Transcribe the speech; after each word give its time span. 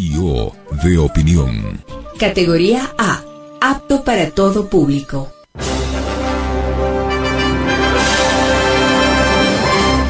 y 0.00 0.16
O 0.16 0.52
de 0.82 0.96
opinión. 0.96 1.84
Categoría 2.18 2.90
A. 2.96 3.22
Apto 3.60 4.02
para 4.02 4.30
todo 4.30 4.70
público. 4.70 5.30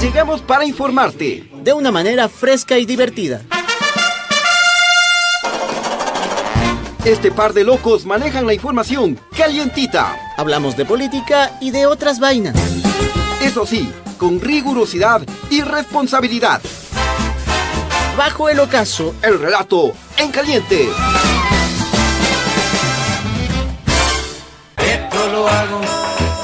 Llegamos 0.00 0.42
para 0.42 0.64
informarte 0.64 1.50
de 1.64 1.72
una 1.72 1.90
manera 1.90 2.28
fresca 2.28 2.78
y 2.78 2.86
divertida. 2.86 3.42
Este 7.04 7.32
par 7.32 7.52
de 7.52 7.64
locos 7.64 8.06
manejan 8.06 8.46
la 8.46 8.54
información 8.54 9.18
calientita. 9.36 10.16
Hablamos 10.36 10.76
de 10.76 10.84
política 10.84 11.58
y 11.60 11.72
de 11.72 11.86
otras 11.86 12.20
vainas. 12.20 12.54
Eso 13.42 13.66
sí, 13.66 13.92
con 14.18 14.40
rigurosidad 14.40 15.22
y 15.50 15.62
responsabilidad. 15.62 16.60
Bajo 18.16 18.48
el 18.48 18.60
ocaso, 18.60 19.14
el 19.22 19.40
relato 19.40 19.94
en 20.16 20.30
caliente. 20.30 20.88
Esto 24.76 25.28
lo 25.32 25.48
hago 25.48 25.80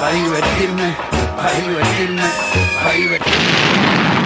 para 0.01 0.13
divertirme, 0.13 0.97
para 1.37 1.53
divertirme, 1.53 2.23
para 2.83 2.93
divertirme. 2.95 4.26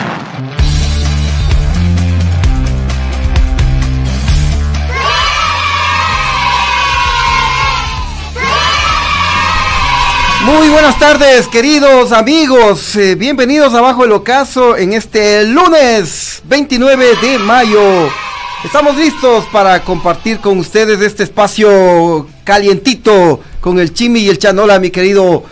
Muy 10.45 10.71
buenas 10.71 10.99
tardes, 10.99 11.49
queridos 11.49 12.13
amigos. 12.13 12.97
Eh, 12.97 13.15
bienvenidos 13.15 13.75
a 13.75 13.83
Bajo 13.83 14.07
el 14.07 14.13
Ocaso 14.13 14.75
en 14.75 14.95
este 14.95 15.45
lunes 15.45 16.41
29 16.45 17.17
de 17.21 17.39
mayo. 17.39 18.09
Estamos 18.65 18.97
listos 18.97 19.45
para 19.53 19.85
compartir 19.85 20.41
con 20.41 20.59
ustedes 20.59 21.03
este 21.03 21.25
espacio 21.25 22.27
calientito 22.45 23.41
con 23.61 23.79
el 23.79 23.93
Chimi 23.93 24.21
y 24.21 24.29
el 24.31 24.39
Chanola, 24.39 24.79
mi 24.79 24.91
querido 24.91 25.45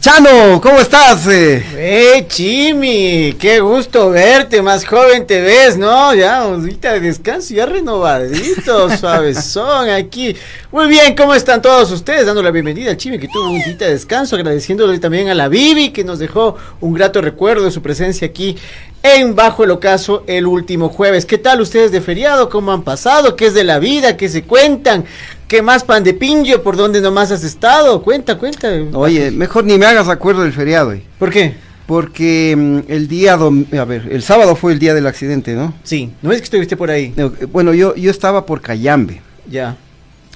Chano, 0.00 0.62
¿cómo 0.62 0.80
estás? 0.80 1.26
Eh, 1.30 2.24
Chimi, 2.26 3.34
qué 3.38 3.60
gusto 3.60 4.08
verte, 4.08 4.62
más 4.62 4.86
joven 4.86 5.26
te 5.26 5.42
ves, 5.42 5.76
¿no? 5.76 6.14
Ya, 6.14 6.38
ahorita 6.38 6.94
de 6.94 7.00
descanso, 7.00 7.52
ya 7.52 7.66
renovadito, 7.66 8.88
suavezón 8.96 9.90
aquí. 9.90 10.34
Muy 10.72 10.88
bien, 10.88 11.14
¿cómo 11.14 11.34
están 11.34 11.60
todos 11.60 11.92
ustedes? 11.92 12.24
Dando 12.24 12.42
la 12.42 12.50
bienvenida 12.50 12.92
al 12.92 12.96
Chimi 12.96 13.18
que 13.18 13.28
tuvo 13.28 13.50
un 13.50 13.58
día 13.58 13.76
de 13.76 13.90
descanso, 13.90 14.36
agradeciéndole 14.36 14.98
también 14.98 15.28
a 15.28 15.34
la 15.34 15.48
Bibi 15.48 15.90
que 15.90 16.02
nos 16.02 16.18
dejó 16.18 16.56
un 16.80 16.94
grato 16.94 17.20
recuerdo 17.20 17.66
de 17.66 17.70
su 17.70 17.82
presencia 17.82 18.26
aquí 18.26 18.56
en 19.02 19.34
Bajo 19.34 19.64
el 19.64 19.70
Ocaso 19.70 20.24
el 20.26 20.46
último 20.46 20.88
jueves. 20.88 21.24
¿Qué 21.24 21.38
tal 21.38 21.60
ustedes 21.60 21.92
de 21.92 22.00
feriado? 22.00 22.48
¿Cómo 22.48 22.72
han 22.72 22.82
pasado? 22.82 23.36
¿Qué 23.36 23.46
es 23.46 23.54
de 23.54 23.64
la 23.64 23.78
vida? 23.78 24.16
¿Qué 24.16 24.28
se 24.28 24.42
cuentan? 24.42 25.04
¿Qué 25.48 25.62
más 25.62 25.84
pan 25.84 26.04
de 26.04 26.14
pinjo? 26.14 26.62
¿Por 26.62 26.76
dónde 26.76 27.00
nomás 27.00 27.30
has 27.30 27.42
estado? 27.42 28.02
Cuenta, 28.02 28.38
cuenta. 28.38 28.68
Oye, 28.92 29.30
mejor 29.30 29.64
ni 29.64 29.78
me 29.78 29.86
hagas 29.86 30.08
acuerdo 30.08 30.42
del 30.42 30.52
feriado. 30.52 30.92
Eh. 30.92 31.02
¿Por 31.18 31.30
qué? 31.30 31.54
Porque 31.86 32.54
mm, 32.56 32.92
el 32.92 33.08
día, 33.08 33.34
a 33.34 33.84
ver, 33.84 34.08
el 34.10 34.22
sábado 34.22 34.54
fue 34.54 34.72
el 34.72 34.78
día 34.78 34.94
del 34.94 35.06
accidente, 35.06 35.54
¿no? 35.54 35.74
Sí, 35.82 36.12
no 36.22 36.30
es 36.30 36.38
que 36.38 36.44
estuviste 36.44 36.76
por 36.76 36.90
ahí. 36.90 37.14
bueno, 37.52 37.74
yo, 37.74 37.96
yo 37.96 38.10
estaba 38.10 38.46
por 38.46 38.60
Cayambe. 38.60 39.22
Ya. 39.50 39.76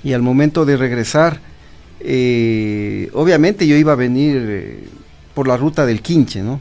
Y 0.03 0.15
al 0.15 0.23
momento 0.23 0.65
de 0.65 0.77
regresar, 0.77 1.41
eh, 2.01 3.09
obviamente 3.13 3.67
yo 3.67 3.77
iba 3.77 3.93
a 3.93 3.97
venir 3.97 4.37
eh, 4.49 4.85
por 5.35 5.47
la 5.47 5.57
ruta 5.57 5.87
del 5.87 6.03
Quinche, 6.03 6.43
¿no? 6.43 6.61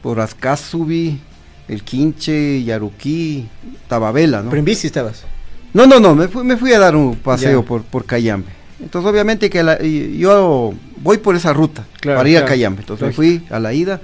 Por 0.00 0.18
Azcazubi, 0.18 1.20
el 1.68 1.82
Quinche, 1.82 2.62
Yaruquí, 2.62 3.48
Tababela, 3.88 4.42
¿no? 4.42 4.50
Pero 4.50 4.60
en 4.60 4.64
bici 4.64 4.86
estabas. 4.86 5.24
No, 5.72 5.86
no, 5.86 6.00
no, 6.00 6.14
me 6.14 6.28
fui, 6.28 6.44
me 6.44 6.56
fui 6.56 6.72
a 6.72 6.78
dar 6.78 6.94
un 6.94 7.16
paseo 7.16 7.64
por, 7.64 7.82
por 7.82 8.04
Cayambe. 8.04 8.50
Entonces, 8.80 9.10
obviamente 9.10 9.48
que 9.48 10.16
yo 10.18 10.74
voy 10.98 11.18
por 11.18 11.36
esa 11.36 11.52
ruta 11.52 11.84
para 12.02 12.28
ir 12.28 12.38
a 12.38 12.44
Cayambe. 12.44 12.80
Entonces, 12.80 13.06
me 13.06 13.12
fui 13.12 13.44
a 13.50 13.58
la 13.58 13.72
ida 13.72 14.00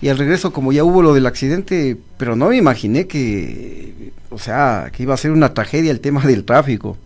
y 0.00 0.08
al 0.08 0.18
regreso, 0.18 0.52
como 0.52 0.72
ya 0.72 0.84
hubo 0.84 1.02
lo 1.02 1.14
del 1.14 1.26
accidente, 1.26 1.96
pero 2.18 2.36
no 2.36 2.48
me 2.48 2.56
imaginé 2.56 3.06
que, 3.06 4.12
o 4.30 4.38
sea, 4.38 4.90
que 4.92 5.02
iba 5.02 5.14
a 5.14 5.16
ser 5.16 5.30
una 5.30 5.54
tragedia 5.54 5.90
el 5.90 6.00
tema 6.00 6.22
del 6.24 6.44
tráfico. 6.44 6.96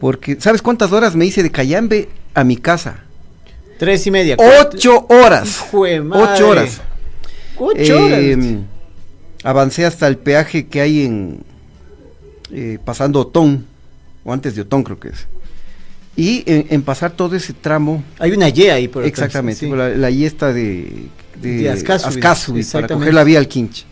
Porque, 0.00 0.36
¿sabes 0.40 0.62
cuántas 0.62 0.90
horas 0.92 1.14
me 1.14 1.26
hice 1.26 1.42
de 1.42 1.50
Cayambe 1.50 2.08
a 2.34 2.44
mi 2.44 2.56
casa? 2.56 3.00
Tres 3.78 4.06
y 4.06 4.10
media. 4.10 4.36
Ocho 4.38 5.06
horas. 5.08 5.66
Ocho 5.72 6.48
horas. 6.48 6.80
Ocho 7.56 8.04
horas. 8.04 8.38
Avancé 9.44 9.84
hasta 9.86 10.06
el 10.06 10.18
peaje 10.18 10.66
que 10.66 10.80
hay 10.80 11.04
en, 11.04 11.40
eh, 12.52 12.78
pasando 12.84 13.20
Otón, 13.20 13.66
o 14.24 14.32
antes 14.32 14.54
de 14.54 14.62
Otón 14.62 14.84
creo 14.84 15.00
que 15.00 15.08
es. 15.08 15.26
Y 16.14 16.44
en, 16.46 16.82
pasar 16.82 17.12
todo 17.12 17.34
ese 17.34 17.54
tramo... 17.54 18.04
Hay 18.18 18.32
una 18.32 18.50
Y 18.50 18.68
ahí 18.68 18.88
por 18.88 19.04
Exactamente, 19.04 19.66
la, 19.96 20.10
Y 20.10 20.26
está 20.26 20.52
de, 20.52 21.08
de, 21.40 21.82
para 22.72 22.88
coger 22.88 23.14
la 23.14 23.24
vía 23.24 23.38
al 23.38 23.48
Quinche. 23.48 23.86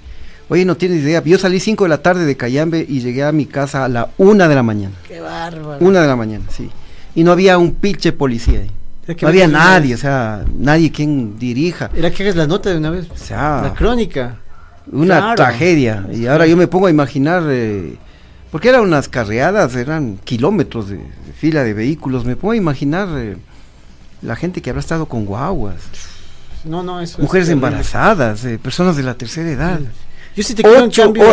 Oye, 0.51 0.65
no 0.65 0.77
tienes 0.77 1.03
idea, 1.03 1.23
yo 1.25 1.39
salí 1.39 1.61
5 1.61 1.85
de 1.85 1.89
la 1.89 2.03
tarde 2.03 2.27
de 2.27 2.37
Cayambe 2.37 2.85
y 2.87 3.01
llegué 3.01 3.23
a 3.23 3.33
mi 3.33 3.47
casa 3.47 3.85
a 3.85 3.89
la 3.89 4.11
1 4.19 4.49
de 4.49 4.55
la 4.55 4.63
mañana. 4.63 4.95
Qué 5.07 5.21
bárbaro. 5.21 5.79
Una 5.85 6.03
de 6.03 6.09
la 6.09 6.17
mañana, 6.17 6.45
sí. 6.51 6.69
Y 7.15 7.25
no 7.25 7.33
había 7.33 7.57
un 7.57 7.75
pinche 7.75 8.13
policía 8.13 8.61
ahí. 8.61 8.71
No 9.23 9.29
había 9.29 9.47
nadie, 9.47 9.95
o 9.95 9.99
sea, 9.99 10.45
nadie 10.59 10.93
quien 10.93 11.39
dirija. 11.39 11.91
Era 11.95 12.11
que 12.11 12.25
hagas 12.25 12.37
la 12.37 12.47
nota 12.47 12.71
de 12.71 12.77
una 12.77 12.91
vez. 12.91 13.07
O 13.11 13.17
sea, 13.17 13.63
la 13.63 13.75
crónica. 13.75 14.39
Una 14.93 15.35
tragedia. 15.35 16.07
Y 16.13 16.27
ahora 16.27 16.47
yo 16.47 16.57
me 16.57 16.67
pongo 16.67 16.87
a 16.87 16.91
imaginar... 16.91 17.45
Eh, 17.49 17.97
porque 18.51 18.69
eran 18.69 18.81
unas 18.81 19.09
carreadas, 19.09 19.77
eran 19.77 20.19
kilómetros 20.25 20.89
de, 20.89 21.01
fila 21.39 21.63
de 21.63 21.73
vehículos. 21.73 22.25
Me 22.25 22.35
puedo 22.35 22.55
imaginar 22.55 23.09
eh, 23.17 23.37
la 24.23 24.35
gente 24.35 24.61
que 24.61 24.71
habrá 24.71 24.81
estado 24.81 25.07
con 25.07 25.25
guaguas. 25.25 25.77
No, 26.65 26.83
no, 26.83 27.01
eso 27.01 27.23
Mujeres 27.23 27.49
embarazadas, 27.49 28.45
eh, 28.45 28.59
personas 28.59 28.97
de 28.97 29.03
la 29.03 29.15
tercera 29.15 29.51
edad. 29.51 29.81
Yo 30.37 30.43
sí 30.43 30.55
te 30.55 30.63
quiero 30.63 30.85
un 30.85 30.91
cambio 30.91 31.25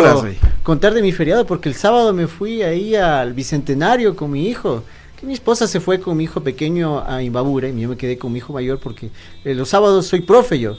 contar 0.62 0.92
de 0.92 1.02
mi 1.02 1.12
feriado 1.12 1.46
porque 1.46 1.68
el 1.68 1.74
sábado 1.74 2.12
me 2.12 2.26
fui 2.26 2.62
ahí 2.62 2.94
al 2.94 3.32
bicentenario 3.32 4.16
con 4.16 4.30
mi 4.30 4.48
hijo. 4.48 4.84
Que 5.18 5.26
mi 5.26 5.32
esposa 5.32 5.66
se 5.66 5.80
fue 5.80 6.00
con 6.00 6.16
mi 6.16 6.24
hijo 6.24 6.42
pequeño 6.42 7.04
a 7.04 7.22
Imbabura 7.22 7.68
y 7.68 7.80
yo 7.80 7.88
me 7.88 7.96
quedé 7.96 8.18
con 8.18 8.32
mi 8.32 8.38
hijo 8.38 8.52
mayor 8.52 8.78
porque 8.78 9.10
eh, 9.44 9.54
los 9.54 9.68
sábados 9.68 10.06
soy 10.06 10.20
profe 10.20 10.60
yo. 10.60 10.76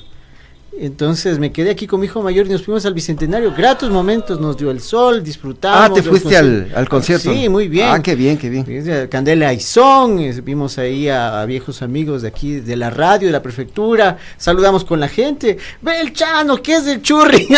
Entonces 0.77 1.39
me 1.39 1.51
quedé 1.51 1.71
aquí 1.71 1.87
con 1.87 1.99
mi 1.99 2.05
hijo 2.05 2.21
mayor 2.21 2.45
y 2.45 2.49
nos 2.49 2.63
fuimos 2.63 2.85
al 2.85 2.93
Bicentenario. 2.93 3.53
Gratos 3.55 3.89
momentos, 3.89 4.39
nos 4.39 4.55
dio 4.57 4.71
el 4.71 4.79
sol, 4.79 5.23
disfrutamos. 5.23 5.89
Ah, 5.89 5.93
te 5.93 6.01
fuiste 6.01 6.37
al, 6.37 6.87
concierto. 6.87 7.33
Sí, 7.33 7.49
muy 7.49 7.67
bien. 7.67 7.89
Ah, 7.89 8.01
qué 8.01 8.15
bien, 8.15 8.37
qué 8.37 8.49
bien. 8.49 8.65
Candela 9.09 9.49
Aizón, 9.49 10.19
vimos 10.43 10.77
ahí 10.77 11.09
a, 11.09 11.43
viejos 11.45 11.81
amigos 11.81 12.21
de 12.21 12.29
aquí, 12.29 12.59
de 12.59 12.75
la 12.75 12.89
radio, 12.89 13.27
de 13.27 13.33
la 13.33 13.41
prefectura. 13.41 14.17
Saludamos 14.37 14.85
con 14.85 14.99
la 14.99 15.09
gente. 15.09 15.57
Ve 15.81 15.99
el 15.99 16.13
Chano, 16.13 16.61
¿qué 16.61 16.75
es 16.75 16.87
el 16.87 17.01
churri? 17.01 17.47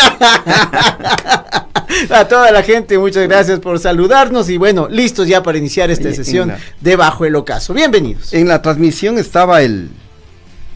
a 2.10 2.27
toda 2.27 2.51
la 2.51 2.63
gente, 2.63 2.98
muchas 2.98 3.27
gracias 3.27 3.60
por 3.60 3.77
saludarnos 3.80 4.50
y 4.50 4.58
bueno, 4.58 4.88
listos 4.89 5.27
ya 5.27 5.44
para 5.44 5.58
iniciar 5.58 5.91
esta 5.91 6.13
sesión 6.13 6.53
de 6.80 6.96
Bajo 6.96 7.25
el 7.25 7.36
Ocaso. 7.36 7.74
Bienvenidos. 7.74 8.34
En 8.34 8.48
la 8.48 8.62
transmisión 8.62 9.18
estaba 9.18 9.62
el 9.62 9.89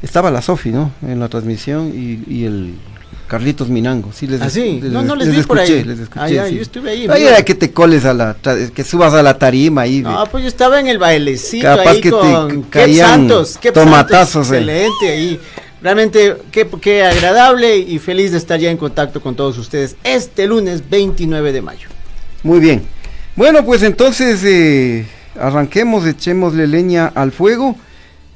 estaba 0.06 0.30
la 0.32 0.42
Sofi, 0.42 0.72
¿no? 0.72 0.92
En 1.02 1.20
la 1.20 1.28
transmisión 1.28 1.92
y, 1.94 2.46
el 2.46 2.76
Carlitos 3.28 3.70
Minango. 3.70 4.12
Sí, 4.14 4.28
les, 4.28 4.40
¿Ah, 4.40 4.50
sí? 4.52 4.80
no, 4.84 5.02
no 5.02 5.16
les, 5.16 5.36
vi 5.36 5.42
por 5.42 5.58
ahí. 5.58 5.84
Les 5.84 6.00
escuché, 6.00 6.40
ah, 6.40 6.48
yo 6.48 6.62
estuve 6.62 6.92
ahí. 6.92 7.08
Ahí 7.10 7.24
era 7.24 7.44
que 7.44 7.56
te 7.56 7.72
coles 7.72 8.06
a 8.06 8.14
la, 8.14 8.36
que 8.74 8.84
subas 8.84 9.14
a 9.16 9.24
la 9.24 9.38
tarima 9.40 9.82
ahí. 9.82 10.02
No, 10.02 10.24
pues 10.30 10.44
yo 10.44 10.48
estaba 10.48 10.80
en 10.80 10.88
el 10.88 11.00
bailecito 11.00 11.68
ahí 11.68 12.02
que 12.02 12.12
con 12.12 12.66
te 12.70 12.96
Santos. 12.96 13.58
Qué 13.60 13.72
tomatazos. 13.72 14.52
Eh. 14.52 14.58
excelente 14.58 15.10
ahí. 15.10 15.40
Realmente, 15.82 16.38
qué, 16.52 16.68
qué 16.82 17.04
agradable 17.04 17.78
y 17.78 17.98
feliz 18.00 18.32
de 18.32 18.38
estar 18.38 18.60
ya 18.60 18.70
en 18.70 18.78
contacto 18.78 19.22
con 19.22 19.36
todos 19.36 19.58
ustedes 19.58 19.96
este 20.04 20.48
lunes 20.48 20.88
29 20.88 21.52
de 21.52 21.62
mayo. 21.62 21.90
Muy 22.44 22.60
bien. 22.60 22.84
Bueno, 23.36 23.66
pues 23.66 23.82
entonces 23.82 24.44
eh, 24.44 25.08
arranquemos, 25.40 26.06
echémosle 26.06 26.68
leña 26.68 27.08
al 27.08 27.32
fuego. 27.32 27.76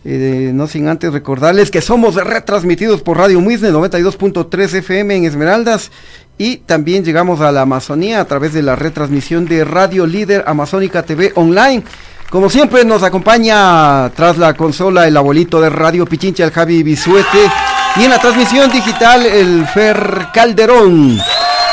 No 0.03 0.67
sin 0.67 0.87
antes 0.87 1.11
recordarles 1.11 1.71
que 1.71 1.81
somos 1.81 2.15
retransmitidos 2.15 3.01
por 3.01 3.17
Radio 3.17 3.41
Muisne 3.41 3.69
92.3 3.69 4.75
FM 4.75 5.15
en 5.17 5.25
Esmeraldas 5.25 5.91
y 6.37 6.57
también 6.57 7.03
llegamos 7.03 7.41
a 7.41 7.51
la 7.51 7.63
Amazonía 7.63 8.21
a 8.21 8.25
través 8.25 8.53
de 8.53 8.63
la 8.63 8.77
retransmisión 8.77 9.45
de 9.45 9.65
Radio 9.65 10.07
Líder 10.07 10.45
Amazónica 10.47 11.03
TV 11.03 11.33
Online. 11.35 11.83
Como 12.29 12.49
siempre 12.49 12.85
nos 12.85 13.03
acompaña 13.03 14.09
tras 14.15 14.37
la 14.37 14.53
consola 14.53 15.05
el 15.05 15.17
abuelito 15.17 15.59
de 15.59 15.69
Radio 15.69 16.05
Pichincha, 16.05 16.45
el 16.45 16.51
Javi 16.51 16.81
Bisuete, 16.81 17.51
y 17.97 18.03
en 18.05 18.11
la 18.11 18.19
transmisión 18.19 18.71
digital 18.71 19.25
el 19.25 19.67
Fer 19.67 20.27
Calderón. 20.33 21.19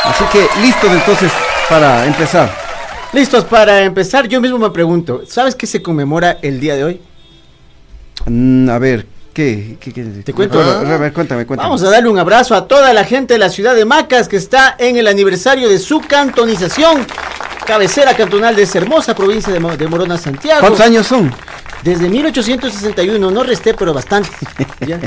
Así 0.05 0.25
que 0.33 0.47
listos 0.63 0.91
entonces 0.91 1.31
para 1.69 2.05
empezar. 2.07 2.53
Listos 3.13 3.45
para 3.45 3.83
empezar, 3.83 4.27
yo 4.27 4.41
mismo 4.41 4.59
me 4.59 4.71
pregunto, 4.71 5.23
¿sabes 5.29 5.55
qué 5.55 5.67
se 5.69 5.81
conmemora 5.81 6.39
el 6.43 6.59
día 6.59 6.75
de 6.75 6.85
hoy? 6.85 7.01
Mm, 8.27 8.69
a 8.69 8.79
ver, 8.79 9.07
¿qué? 9.33 9.77
Te 10.25 10.33
cuento. 10.33 10.61
A 10.61 10.83
ver, 10.99 11.13
cuéntame, 11.13 11.47
cuéntame. 11.47 11.69
Vamos 11.69 11.83
a 11.83 11.91
darle 11.91 12.09
un 12.09 12.19
abrazo 12.19 12.55
a 12.55 12.67
toda 12.67 12.93
la 12.93 13.05
gente 13.05 13.35
de 13.35 13.39
la 13.39 13.49
ciudad 13.49 13.75
de 13.75 13.85
Macas 13.85 14.29
que 14.29 14.37
está 14.37 14.75
en 14.79 14.97
el 14.97 15.07
aniversario 15.07 15.69
de 15.69 15.79
su 15.79 16.01
cantonización. 16.01 17.07
cabecera 17.67 18.15
cantonal 18.15 18.55
de 18.55 18.63
esa 18.63 18.79
hermosa 18.79 19.15
provincia 19.15 19.53
de 19.53 19.89
Morona, 19.89 20.17
Santiago. 20.17 20.61
¿Cuántos 20.61 20.81
años 20.81 21.07
son? 21.07 21.33
Desde 21.83 22.09
1861, 22.09 23.31
no 23.31 23.43
resté, 23.43 23.75
pero 23.75 23.95
bastante. 23.95 24.31
¿ya? 24.87 24.99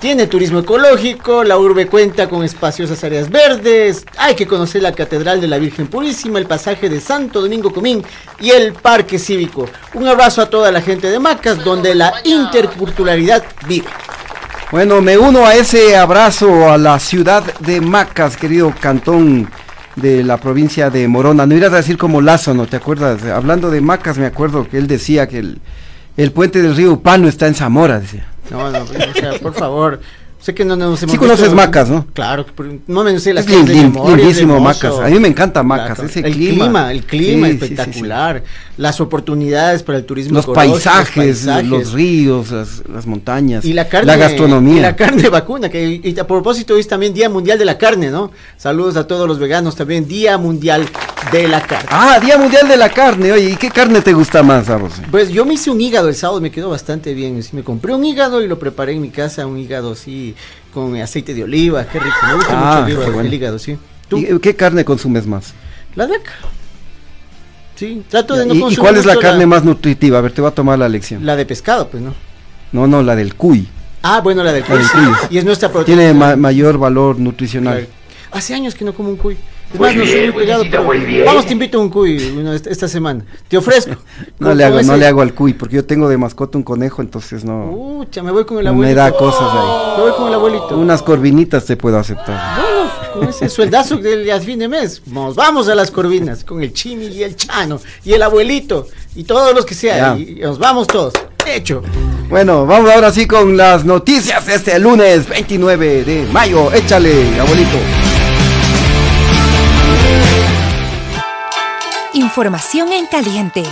Tiene 0.00 0.26
turismo 0.26 0.60
ecológico, 0.60 1.44
la 1.44 1.58
urbe 1.58 1.86
cuenta 1.86 2.28
con 2.28 2.44
espaciosas 2.44 3.02
áreas 3.04 3.28
verdes, 3.30 4.04
hay 4.16 4.34
que 4.34 4.46
conocer 4.46 4.82
la 4.82 4.92
Catedral 4.92 5.40
de 5.40 5.48
la 5.48 5.58
Virgen 5.58 5.88
Purísima, 5.88 6.38
el 6.38 6.46
pasaje 6.46 6.88
de 6.88 7.00
Santo 7.00 7.40
Domingo 7.40 7.72
Comín 7.72 8.04
y 8.38 8.50
el 8.50 8.72
Parque 8.72 9.18
Cívico. 9.18 9.68
Un 9.94 10.06
abrazo 10.06 10.42
a 10.42 10.50
toda 10.50 10.70
la 10.70 10.80
gente 10.80 11.10
de 11.10 11.18
Macas, 11.18 11.64
donde 11.64 11.94
la 11.94 12.12
interculturalidad 12.24 13.44
vive. 13.66 13.88
Bueno, 14.70 15.00
me 15.00 15.18
uno 15.18 15.44
a 15.44 15.56
ese 15.56 15.96
abrazo 15.96 16.70
a 16.70 16.78
la 16.78 17.00
ciudad 17.00 17.42
de 17.58 17.80
Macas, 17.80 18.36
querido 18.36 18.72
cantón 18.78 19.50
de 19.96 20.22
la 20.22 20.36
provincia 20.36 20.90
de 20.90 21.08
Morona. 21.08 21.44
No 21.44 21.56
irás 21.56 21.72
a 21.72 21.76
decir 21.76 21.98
como 21.98 22.20
Lazo, 22.20 22.54
¿no 22.54 22.66
te 22.66 22.76
acuerdas? 22.76 23.24
Hablando 23.24 23.70
de 23.70 23.80
Macas, 23.80 24.16
me 24.16 24.26
acuerdo 24.26 24.68
que 24.68 24.78
él 24.78 24.86
decía 24.86 25.26
que 25.26 25.40
el, 25.40 25.60
el 26.22 26.32
puente 26.32 26.60
del 26.62 26.76
río 26.76 27.00
Pano 27.00 27.28
está 27.28 27.46
en 27.46 27.54
Zamora, 27.54 28.00
decía. 28.00 28.26
No, 28.50 28.70
no, 28.70 28.78
o 28.82 28.86
sea, 29.18 29.38
por 29.40 29.54
favor. 29.54 30.00
Sé 30.40 30.54
que 30.54 30.64
no 30.64 30.74
nos 30.74 31.02
hemos 31.02 31.12
Sí 31.12 31.18
conoces 31.18 31.40
visto- 31.48 31.54
Macas, 31.54 31.90
¿no? 31.90 32.06
Claro, 32.14 32.46
no 32.86 33.04
me 33.04 33.20
sé 33.20 33.34
las 33.34 33.46
Es 33.46 33.66
de 33.66 33.74
memoria, 33.74 34.16
lindísimo. 34.16 34.58
Macas. 34.58 34.94
A 34.98 35.08
mí 35.08 35.18
me 35.20 35.28
encanta 35.28 35.62
Macas, 35.62 35.98
ese 35.98 36.20
el 36.20 36.32
clima. 36.32 36.90
el 36.90 37.04
clima 37.04 37.46
Sí, 37.48 37.52
sí, 37.52 37.58
sí, 37.60 37.66
sí. 37.66 37.74
espectacular, 37.74 38.42
las 38.78 39.02
oportunidades 39.02 39.82
para 39.82 39.98
el 39.98 40.06
turismo 40.06 40.36
Los 40.36 40.46
paisajes, 40.46 41.14
paisajes. 41.14 41.66
los 41.68 41.92
ríos, 41.92 42.50
las, 42.52 42.82
las 42.90 43.06
montañas, 43.06 43.66
y 43.66 43.74
la 43.74 43.86
carne, 43.86 44.06
la 44.06 44.16
gastronomía. 44.16 44.78
y 44.78 44.80
la 44.80 44.96
carne 44.96 45.28
vacuna, 45.28 45.68
que 45.68 46.00
y 46.02 46.18
a 46.18 46.26
propósito 46.26 46.72
hoy 46.72 46.80
es 46.80 46.88
también 46.88 47.12
Día 47.12 47.28
Mundial 47.28 47.58
de 47.58 47.66
la 47.66 47.76
Carne, 47.76 48.10
¿no? 48.10 48.30
Saludos 48.56 48.96
a 48.96 49.06
todos 49.06 49.28
los 49.28 49.38
veganos 49.38 49.76
también, 49.76 50.08
Día 50.08 50.38
Mundial 50.38 50.86
de 51.32 51.48
la 51.48 51.60
Carne. 51.62 51.88
Ah, 51.90 52.18
Día 52.20 52.36
Mundial 52.38 52.66
de 52.68 52.76
la 52.76 52.88
Carne. 52.88 53.32
Oye, 53.32 53.50
¿y 53.50 53.56
qué 53.56 53.70
carne 53.70 54.00
te 54.00 54.12
gusta 54.12 54.42
más, 54.42 54.68
vos? 54.80 54.92
Pues 55.10 55.28
yo 55.30 55.44
me 55.44 55.54
hice 55.54 55.70
un 55.70 55.80
hígado 55.80 56.08
el 56.08 56.14
sábado, 56.14 56.40
me 56.40 56.50
quedó 56.50 56.70
bastante 56.70 57.14
bien. 57.14 57.42
Me 57.52 57.62
compré 57.62 57.94
un 57.94 58.04
hígado 58.04 58.42
y 58.42 58.48
lo 58.48 58.58
preparé 58.58 58.92
en 58.92 59.02
mi 59.02 59.10
casa, 59.10 59.46
un 59.46 59.58
hígado 59.58 59.92
así, 59.92 60.34
con 60.74 60.96
aceite 60.96 61.34
de 61.34 61.44
oliva, 61.44 61.84
qué 61.86 61.98
rico. 62.00 62.16
Me 62.26 62.34
gusta 62.34 62.52
Ah, 62.54 62.80
mucho 62.80 62.86
el, 62.86 62.92
hígado, 62.92 63.12
bueno. 63.12 63.28
el 63.28 63.34
hígado, 63.34 63.58
sí. 63.58 63.78
¿Tú? 64.08 64.18
¿Y 64.18 64.38
¿Qué 64.40 64.56
carne 64.56 64.84
consumes 64.84 65.26
más? 65.26 65.54
La 65.94 66.06
vaca. 66.06 66.32
Sí, 67.76 68.02
trato 68.08 68.34
de 68.36 68.44
no 68.46 68.54
¿Y- 68.54 68.74
¿Y, 68.74 68.76
cuál 68.76 68.96
es 68.96 69.06
la 69.06 69.16
carne 69.16 69.46
más 69.46 69.64
nutritiva? 69.64 70.18
A 70.18 70.20
ver, 70.20 70.32
te 70.32 70.40
voy 70.40 70.50
a 70.50 70.54
tomar 70.54 70.78
la 70.78 70.88
lección. 70.88 71.24
La 71.24 71.36
de 71.36 71.46
pescado, 71.46 71.88
pues, 71.88 72.02
¿no? 72.02 72.14
No, 72.72 72.86
no, 72.86 73.02
la 73.02 73.16
del 73.16 73.34
cuy. 73.36 73.66
Ah, 74.02 74.20
bueno, 74.20 74.42
la 74.44 74.52
del 74.52 74.62
La 74.62 74.66
cuy. 74.68 74.76
del 74.78 74.86
sí. 74.86 74.92
cuy. 74.92 75.14
Y 75.30 75.38
es 75.38 75.44
nuestra 75.44 75.70
proteína. 75.70 76.02
Tiene 76.02 76.14
ma- 76.14 76.36
mayor 76.36 76.76
valor 76.78 77.18
nutricional. 77.18 77.74
Claro. 77.78 77.90
Hace 78.32 78.54
años 78.54 78.74
que 78.74 78.84
no 78.84 78.92
como 78.94 79.08
un 79.10 79.16
cuy. 79.16 79.36
Es 79.72 79.78
más, 79.78 79.94
no 79.94 80.04
soy 80.04 80.20
muy 80.32 80.32
pegado, 80.40 80.64
pero 80.70 80.84
vamos, 81.24 81.46
te 81.46 81.52
invito 81.52 81.78
a 81.78 81.80
un 81.82 81.90
cuy 81.90 82.18
una- 82.36 82.56
esta, 82.56 82.88
semana. 82.88 83.24
Te 83.48 83.56
ofrezco. 83.56 83.92
No 84.40 84.52
le, 84.52 84.64
hago, 84.64 84.82
no 84.82 84.96
le 84.96 85.06
hago 85.06 85.20
al 85.22 85.32
cuy, 85.32 85.52
porque 85.54 85.76
yo 85.76 85.84
tengo 85.84 86.08
de 86.08 86.18
mascota 86.18 86.58
un 86.58 86.64
conejo, 86.64 87.02
entonces 87.02 87.44
no. 87.44 87.70
Pucha, 87.70 88.22
me 88.22 88.32
voy 88.32 88.44
con 88.44 88.58
el 88.58 88.64
me 88.64 88.70
abuelito. 88.70 88.96
da 89.00 89.12
cosas 89.16 89.48
ahí. 89.52 89.96
Me 89.96 90.02
voy 90.02 90.12
con 90.16 90.28
el 90.28 90.34
abuelito. 90.34 90.76
Unas 90.76 91.02
corvinitas 91.02 91.64
te 91.66 91.76
puedo 91.76 91.98
aceptar. 91.98 92.60
Bueno, 92.60 92.90
con 93.14 93.28
ese 93.28 93.48
sueldazo 93.48 93.96
del 93.98 94.28
fin 94.40 94.58
de 94.58 94.66
mes, 94.68 95.02
nos 95.06 95.36
vamos 95.36 95.68
a 95.68 95.74
las 95.76 95.90
corvinas, 95.92 96.42
con 96.42 96.62
el 96.62 96.72
chimi 96.72 97.06
y 97.06 97.22
el 97.22 97.36
chano, 97.36 97.80
y 98.04 98.12
el 98.12 98.22
abuelito, 98.22 98.88
y 99.14 99.22
todos 99.24 99.54
los 99.54 99.64
que 99.64 99.74
sea, 99.74 99.96
Ya. 100.14 100.18
y, 100.18 100.22
y 100.38 100.40
nos 100.40 100.58
vamos 100.58 100.88
todos. 100.88 101.12
Hecho. 101.46 101.82
Bueno, 102.28 102.66
vamos 102.66 102.90
ahora 102.90 103.10
sí 103.12 103.26
con 103.26 103.56
las 103.56 103.84
noticias 103.84 104.46
este 104.48 104.78
lunes 104.78 105.28
29 105.28 106.04
de 106.04 106.26
mayo. 106.32 106.72
Échale, 106.72 107.40
abuelito. 107.40 107.76
Información 112.12 112.92
en 112.92 113.06
caliente. 113.06 113.62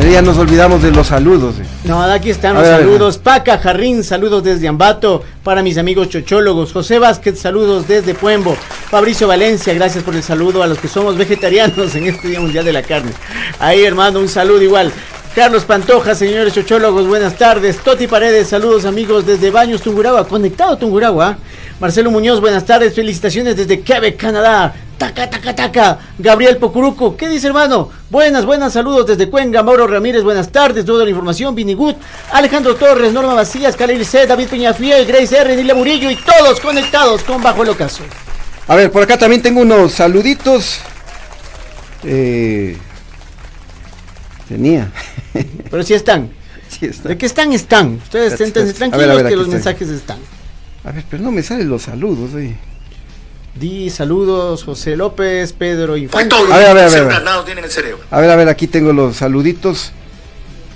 Eh, 0.00 0.10
Ya 0.12 0.22
nos 0.22 0.38
olvidamos 0.38 0.82
de 0.82 0.90
los 0.92 1.08
saludos. 1.08 1.56
eh. 1.60 1.64
No, 1.84 2.00
aquí 2.02 2.30
están 2.30 2.54
los 2.54 2.62
ver, 2.62 2.78
saludos. 2.80 3.18
Paca 3.18 3.58
Jarrín, 3.58 4.04
saludos 4.04 4.42
desde 4.44 4.68
Ambato. 4.68 5.22
Para 5.42 5.62
mis 5.62 5.76
amigos 5.76 6.08
chochólogos. 6.08 6.72
José 6.72 6.98
Vázquez, 6.98 7.38
saludos 7.40 7.88
desde 7.88 8.14
Puembo. 8.14 8.56
Fabricio 8.90 9.26
Valencia, 9.26 9.74
gracias 9.74 10.04
por 10.04 10.14
el 10.14 10.22
saludo 10.22 10.62
a 10.62 10.66
los 10.66 10.78
que 10.78 10.88
somos 10.88 11.16
vegetarianos 11.16 11.94
en 11.96 12.06
este 12.06 12.28
Día 12.28 12.40
Mundial 12.40 12.64
de 12.64 12.72
la 12.72 12.82
Carne. 12.82 13.12
Ahí, 13.58 13.82
hermano, 13.84 14.20
un 14.20 14.28
saludo 14.28 14.62
igual. 14.62 14.92
Carlos 15.34 15.64
Pantoja, 15.64 16.14
señores 16.14 16.52
chochólogos, 16.52 17.06
buenas 17.06 17.36
tardes. 17.36 17.78
Toti 17.78 18.06
Paredes, 18.06 18.48
saludos 18.48 18.84
amigos 18.84 19.26
desde 19.26 19.50
Baños, 19.50 19.80
Tungurahua. 19.82 20.28
Conectado 20.28 20.76
Tungurahua. 20.76 21.26
¿ah? 21.28 21.38
Marcelo 21.80 22.10
Muñoz, 22.10 22.40
buenas 22.40 22.64
tardes. 22.66 22.94
Felicitaciones 22.94 23.56
desde 23.56 23.80
Quebec, 23.80 24.16
Canadá. 24.16 24.74
Taca, 25.02 25.28
taca, 25.28 25.52
taca. 25.52 25.98
Gabriel 26.16 26.58
Pocuruco, 26.58 27.16
¿qué 27.16 27.28
dice 27.28 27.48
hermano? 27.48 27.90
Buenas, 28.08 28.46
buenas 28.46 28.72
saludos 28.72 29.04
desde 29.04 29.28
Cuenca. 29.28 29.60
Mauro 29.60 29.88
Ramírez, 29.88 30.22
buenas 30.22 30.52
tardes. 30.52 30.84
Toda 30.84 31.02
la 31.02 31.10
información, 31.10 31.56
Vinigut. 31.56 31.96
Alejandro 32.30 32.76
Torres, 32.76 33.12
Norma 33.12 33.34
Macías, 33.34 33.74
Khalil 33.74 34.06
C, 34.06 34.28
David 34.28 34.46
Peñafiel, 34.46 35.04
Grace 35.04 35.36
R, 35.36 35.56
Nila 35.56 35.74
Murillo 35.74 36.08
y 36.08 36.14
todos 36.14 36.60
conectados 36.60 37.24
con 37.24 37.42
Bajo 37.42 37.64
el 37.64 37.70
Ocaso. 37.70 38.04
A 38.68 38.76
ver, 38.76 38.92
por 38.92 39.02
acá 39.02 39.18
también 39.18 39.42
tengo 39.42 39.62
unos 39.62 39.90
saluditos. 39.90 40.78
Eh, 42.04 42.78
tenía. 44.48 44.92
Pero 45.68 45.82
si 45.82 45.94
están. 45.94 46.30
Sí, 46.68 46.86
está. 46.86 47.08
¿De 47.08 47.18
qué 47.18 47.26
están? 47.26 47.52
Están. 47.52 47.94
Ustedes 47.94 48.36
siéntense. 48.36 48.70
A 48.70 48.74
tranquilos 48.76 49.00
ver, 49.00 49.10
a 49.10 49.14
ver, 49.16 49.26
que 49.32 49.36
los 49.36 49.48
mensajes 49.48 49.88
están. 49.88 50.18
A 50.84 50.92
ver, 50.92 51.04
pero 51.10 51.22
no 51.24 51.32
me 51.32 51.42
salen 51.42 51.68
los 51.68 51.82
saludos. 51.82 52.34
oye. 52.34 52.56
Di 53.54 53.90
saludos, 53.90 54.64
José 54.64 54.96
López, 54.96 55.52
Pedro 55.52 55.96
Infante. 55.96 56.34
A 56.34 56.56
ver, 56.56 56.66
a 56.68 56.72
ver, 56.74 56.84
a 56.84 56.88
ver. 56.88 57.00
a 57.00 57.04
ver. 57.04 57.96
A 58.10 58.20
ver, 58.20 58.30
a 58.30 58.36
ver, 58.36 58.48
aquí 58.48 58.66
tengo 58.66 58.92
los 58.92 59.16
saluditos. 59.16 59.92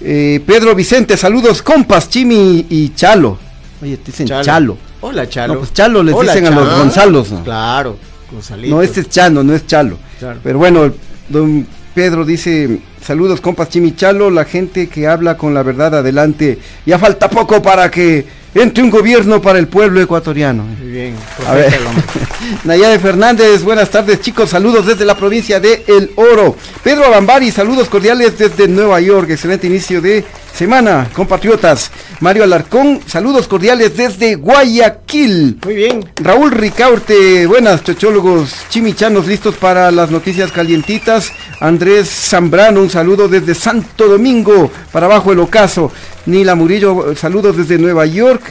Eh, 0.03 0.43
Pedro 0.47 0.75
Vicente, 0.75 1.17
saludos, 1.17 1.63
compas, 1.63 2.11
Chimi 2.11 2.67
y 2.69 2.95
Chalo. 2.95 3.39
Oye, 3.83 3.97
te 3.97 4.11
dicen 4.11 4.27
Chalo. 4.27 4.77
Hola, 5.01 5.27
Chalo. 5.29 5.55
No, 5.55 5.61
pues 5.61 5.73
Chalo 5.73 6.03
les 6.03 6.15
Hola, 6.15 6.33
dicen 6.33 6.47
a 6.47 6.51
los 6.51 6.65
Chalo. 6.69 6.79
Gonzalos. 6.79 7.31
¿no? 7.31 7.45
Claro, 7.45 7.97
Gonzalito. 8.31 8.77
No, 8.77 8.83
este 8.83 9.01
es 9.01 9.09
Chano, 9.09 9.43
no 9.43 9.55
es 9.55 9.67
Chalo. 9.67 9.99
Claro. 10.19 10.41
Pero 10.43 10.59
bueno, 10.59 10.93
don 11.31 11.67
Pedro 11.95 12.27
dice, 12.27 12.81
saludos 13.03 13.41
compas 13.41 13.71
Chimichalo, 13.71 14.31
la 14.31 14.45
gente 14.45 14.89
que 14.89 15.07
habla 15.07 15.39
con 15.39 15.55
la 15.55 15.63
verdad 15.63 15.95
adelante. 15.95 16.59
Ya 16.85 16.99
falta 16.99 17.31
poco 17.31 17.63
para 17.63 17.91
que 17.91 18.27
entre 18.63 18.83
un 18.83 18.91
gobierno 18.91 19.43
para 19.43 19.59
el 19.59 19.69
pueblo 19.69 20.01
ecuatoriano. 20.01 20.65
Muy 20.65 20.91
bien. 20.91 21.15
A 21.47 21.55
ver. 21.55 21.75
Nayade 22.65 22.99
Fernández, 22.99 23.63
buenas 23.63 23.91
tardes 23.91 24.21
chicos, 24.21 24.51
saludos 24.51 24.87
desde 24.87 25.05
la 25.05 25.17
provincia 25.17 25.61
de 25.61 25.85
El 25.87 26.11
Oro. 26.17 26.57
Pedro 26.83 27.05
Abambari, 27.05 27.51
saludos 27.51 27.89
cordiales 27.89 28.39
desde 28.39 28.67
Nueva 28.67 29.01
York, 29.01 29.31
excelente 29.31 29.67
inicio 29.67 30.01
de 30.01 30.25
semana, 30.57 31.09
compatriotas. 31.13 31.91
Mario 32.21 32.43
Alarcón, 32.45 33.01
saludos 33.07 33.47
cordiales 33.47 33.95
desde 33.97 34.37
Guayaquil. 34.37 35.59
Muy 35.65 35.75
bien. 35.75 36.05
Raúl 36.17 36.51
Ricaurte, 36.51 37.47
buenas 37.47 37.85
chochólogos 37.85 38.55
chimichanos 38.71 39.27
listos 39.27 39.57
para 39.57 39.91
las 39.91 40.11
noticias 40.11 40.51
calientitas. 40.51 41.31
Andrés 41.61 42.09
Zambrano, 42.09 42.81
un 42.81 42.89
saludo 42.89 43.29
desde 43.29 43.55
Santo 43.55 44.09
Domingo, 44.09 44.71
para 44.93 45.07
abajo 45.07 45.33
el 45.33 45.41
ocaso. 45.41 45.93
Nila 46.25 46.55
Murillo, 46.55 47.15
saludos 47.15 47.59
desde 47.59 47.77
Nueva 47.77 48.07
York. 48.07 48.43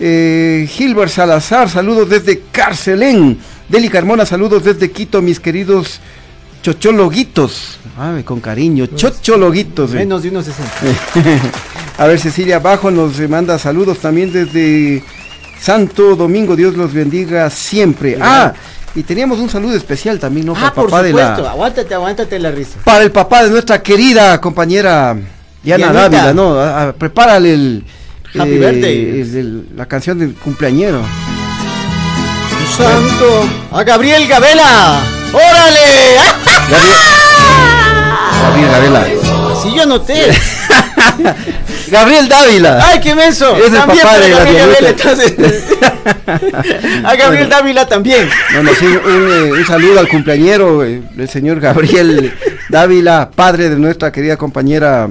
Eh, 0.00 0.66
Gilbert 0.70 1.12
Salazar, 1.12 1.68
saludos 1.68 2.08
desde 2.08 2.42
Carcelén. 2.50 3.38
Deli 3.68 3.90
Carmona, 3.90 4.24
saludos 4.24 4.64
desde 4.64 4.90
Quito, 4.90 5.20
mis 5.20 5.38
queridos 5.38 6.00
chochologuitos. 6.62 7.78
Ave, 7.98 8.24
con 8.24 8.40
cariño, 8.40 8.86
chochologuitos. 8.86 9.92
eh. 9.92 9.96
Menos 9.96 10.22
de 10.22 10.30
unos 10.30 10.46
60. 10.46 10.70
A 11.98 12.06
ver, 12.06 12.18
Cecilia 12.18 12.58
Bajo 12.58 12.90
nos 12.90 13.18
manda 13.28 13.58
saludos 13.58 13.98
también 13.98 14.32
desde 14.32 15.04
Santo 15.60 16.16
Domingo. 16.16 16.56
Dios 16.56 16.74
los 16.74 16.92
bendiga 16.92 17.50
siempre. 17.50 18.16
Ah, 18.20 18.54
y 18.94 19.02
teníamos 19.02 19.38
un 19.38 19.48
saludo 19.50 19.76
especial 19.76 20.18
también, 20.18 20.46
¿no? 20.46 20.52
Ah, 20.56 20.60
para 20.60 20.74
por 20.74 20.84
papá 20.86 21.02
de 21.02 21.10
supuesto. 21.10 21.42
la. 21.42 21.50
Aguántate, 21.50 21.94
aguántate 21.94 22.38
la 22.38 22.50
risa. 22.50 22.78
Para 22.84 23.04
el 23.04 23.10
papá 23.12 23.44
de 23.44 23.50
nuestra 23.50 23.82
querida 23.82 24.40
compañera 24.40 25.16
Diana. 25.62 25.92
Dávila, 25.92 26.32
¿no? 26.32 26.54
A- 26.58 26.88
a- 26.88 26.92
prepárale 26.92 27.52
el. 27.54 27.84
Happy 28.38 28.50
birthday. 28.58 29.20
el- 29.20 29.36
el- 29.36 29.66
la 29.76 29.84
canción 29.86 30.18
del 30.18 30.34
cumpleañero. 30.34 31.02
Santo. 32.76 33.44
A 33.70 33.82
Gabriel 33.84 34.26
Gabela. 34.26 35.02
¡Órale! 35.32 35.80
Gabriel, 36.70 36.98
Gabriel 38.42 38.70
Gabela. 38.70 39.06
Así 39.52 39.74
yo 39.74 39.86
noté. 39.86 40.30
Gabriel 41.92 42.28
Dávila. 42.28 42.80
¡Ay, 42.86 43.00
qué 43.00 43.14
menso! 43.14 43.54
Es 43.56 43.66
el 43.66 43.78
papá 43.78 44.18
de 44.18 44.30
Gabriel 44.30 44.86
entonces. 44.86 45.34
A 47.04 47.14
Gabriel 47.14 47.48
Dávila 47.48 47.86
también. 47.86 48.28
No, 48.54 48.62
no, 48.62 48.70
sí, 48.74 48.86
un, 48.86 49.30
eh, 49.30 49.52
un 49.52 49.66
saludo 49.66 50.00
al 50.00 50.08
cumpleañero, 50.08 50.84
eh, 50.84 51.02
el 51.16 51.28
señor 51.28 51.60
Gabriel 51.60 52.32
Dávila, 52.70 53.30
padre 53.34 53.68
de 53.68 53.76
nuestra 53.76 54.10
querida 54.10 54.36
compañera 54.36 55.08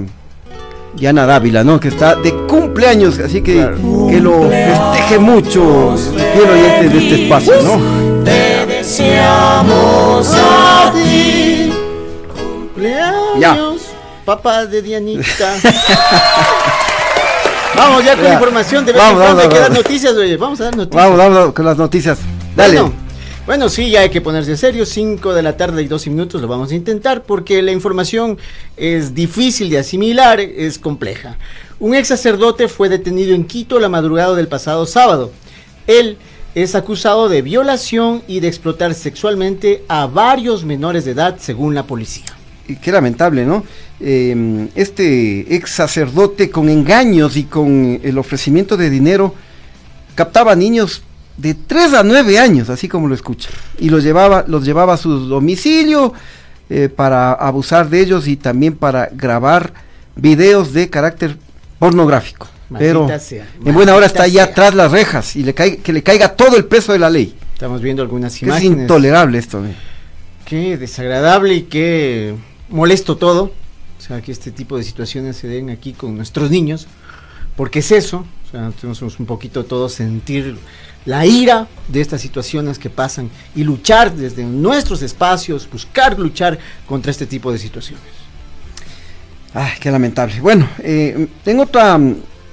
Diana 0.94 1.24
Dávila, 1.24 1.64
¿no? 1.64 1.78
Que 1.78 1.88
está 1.88 2.16
de 2.16 2.32
cumpleaños, 2.46 3.18
así 3.20 3.42
que 3.42 3.70
que 4.10 4.20
lo 4.20 4.50
festeje 4.50 5.18
mucho, 5.18 5.96
fiel 6.34 6.50
oyente 6.50 6.88
de 6.88 6.98
este 6.98 7.22
espacio, 7.24 7.54
¿no? 7.62 8.11
Deseamos 8.82 10.34
a 10.34 10.92
ti. 10.92 11.72
Cumpleaños, 12.34 13.82
papá 14.24 14.66
de 14.66 14.82
Dianita. 14.82 15.54
Vamos 17.76 18.04
ya 18.04 18.16
con 18.16 18.24
Ya. 18.24 18.34
información 18.34 18.84
de 18.84 18.92
vez 18.92 19.00
Vamos, 19.00 19.12
en 19.12 19.18
cuando 19.24 19.36
vamos, 19.36 19.44
hay 19.44 19.48
que 19.50 19.58
dar 19.60 19.72
noticias, 19.72 20.14
oye. 20.14 20.36
Vamos 20.36 20.60
a 20.60 20.64
dar 20.64 20.76
noticias. 20.76 21.04
Vamos, 21.04 21.16
vamos 21.16 21.54
con 21.54 21.64
las 21.64 21.78
noticias. 21.78 22.18
Dale. 22.56 22.80
Bueno, 22.80 22.94
bueno, 23.46 23.68
sí, 23.68 23.88
ya 23.88 24.00
hay 24.00 24.10
que 24.10 24.20
ponerse 24.20 24.56
serio. 24.56 24.84
5 24.84 25.32
de 25.32 25.42
la 25.42 25.56
tarde 25.56 25.80
y 25.82 25.86
12 25.86 26.10
minutos 26.10 26.42
lo 26.42 26.48
vamos 26.48 26.72
a 26.72 26.74
intentar 26.74 27.22
porque 27.22 27.62
la 27.62 27.70
información 27.72 28.36
es 28.76 29.14
difícil 29.14 29.70
de 29.70 29.78
asimilar, 29.78 30.40
es 30.40 30.78
compleja. 30.78 31.38
Un 31.78 31.94
ex 31.94 32.08
sacerdote 32.08 32.66
fue 32.68 32.88
detenido 32.88 33.32
en 33.34 33.44
Quito 33.44 33.78
la 33.78 33.88
madrugada 33.88 34.34
del 34.34 34.48
pasado 34.48 34.86
sábado. 34.86 35.30
Él 35.86 36.18
es 36.54 36.74
acusado 36.74 37.28
de 37.28 37.42
violación 37.42 38.22
y 38.26 38.40
de 38.40 38.48
explotar 38.48 38.94
sexualmente 38.94 39.84
a 39.88 40.06
varios 40.06 40.64
menores 40.64 41.04
de 41.04 41.12
edad, 41.12 41.36
según 41.38 41.74
la 41.74 41.84
policía. 41.84 42.26
Y 42.68 42.76
qué 42.76 42.92
lamentable, 42.92 43.44
¿no? 43.44 43.64
Eh, 44.00 44.68
este 44.74 45.54
ex 45.54 45.70
sacerdote 45.70 46.50
con 46.50 46.68
engaños 46.68 47.36
y 47.36 47.44
con 47.44 48.00
el 48.02 48.18
ofrecimiento 48.18 48.76
de 48.76 48.90
dinero 48.90 49.34
captaba 50.14 50.54
niños 50.54 51.02
de 51.36 51.54
3 51.54 51.94
a 51.94 52.02
9 52.02 52.38
años, 52.38 52.68
así 52.68 52.88
como 52.88 53.08
lo 53.08 53.14
escucha, 53.14 53.48
y 53.78 53.88
los 53.88 54.04
llevaba, 54.04 54.44
los 54.46 54.64
llevaba 54.64 54.94
a 54.94 54.98
su 54.98 55.26
domicilio 55.26 56.12
eh, 56.68 56.88
para 56.88 57.32
abusar 57.32 57.88
de 57.88 58.00
ellos 58.00 58.28
y 58.28 58.36
también 58.36 58.76
para 58.76 59.08
grabar 59.12 59.72
videos 60.14 60.72
de 60.72 60.90
carácter 60.90 61.36
pornográfico. 61.78 62.48
Pero 62.78 63.08
sea, 63.18 63.46
en 63.64 63.74
buena 63.74 63.94
hora 63.94 64.06
está 64.06 64.24
sea. 64.26 64.52
tras 64.54 64.74
las 64.74 64.90
rejas 64.92 65.36
y 65.36 65.42
le 65.42 65.54
cae, 65.54 65.78
que 65.78 65.92
le 65.92 66.02
caiga 66.02 66.34
todo 66.34 66.56
el 66.56 66.64
peso 66.64 66.92
de 66.92 66.98
la 66.98 67.10
ley. 67.10 67.34
Estamos 67.52 67.80
viendo 67.80 68.02
algunas 68.02 68.34
Es 68.34 68.42
imágenes. 68.42 68.80
intolerable 68.82 69.38
esto. 69.38 69.64
eh. 69.64 69.74
Qué 70.44 70.76
desagradable 70.76 71.54
y 71.54 71.62
qué 71.62 72.34
molesto 72.68 73.16
todo. 73.16 73.52
O 73.98 74.00
sea, 74.04 74.20
que 74.20 74.32
este 74.32 74.50
tipo 74.50 74.76
de 74.76 74.82
situaciones 74.82 75.36
se 75.36 75.46
den 75.46 75.70
aquí 75.70 75.92
con 75.92 76.16
nuestros 76.16 76.50
niños. 76.50 76.88
Porque 77.56 77.78
es 77.80 77.92
eso. 77.92 78.24
O 78.48 78.50
sea, 78.50 78.70
tenemos 78.80 79.00
un 79.20 79.26
poquito 79.26 79.64
todos 79.64 79.92
sentir 79.94 80.56
la 81.04 81.24
ira 81.26 81.68
de 81.88 82.00
estas 82.00 82.20
situaciones 82.20 82.78
que 82.78 82.90
pasan 82.90 83.30
y 83.54 83.64
luchar 83.64 84.12
desde 84.14 84.44
nuestros 84.44 85.02
espacios, 85.02 85.68
buscar 85.70 86.18
luchar 86.18 86.58
contra 86.86 87.10
este 87.10 87.26
tipo 87.26 87.50
de 87.52 87.58
situaciones. 87.58 88.04
Ay, 89.54 89.72
qué 89.80 89.90
lamentable. 89.90 90.40
Bueno, 90.40 90.68
eh, 90.78 91.28
tengo 91.44 91.64
otra 91.64 91.98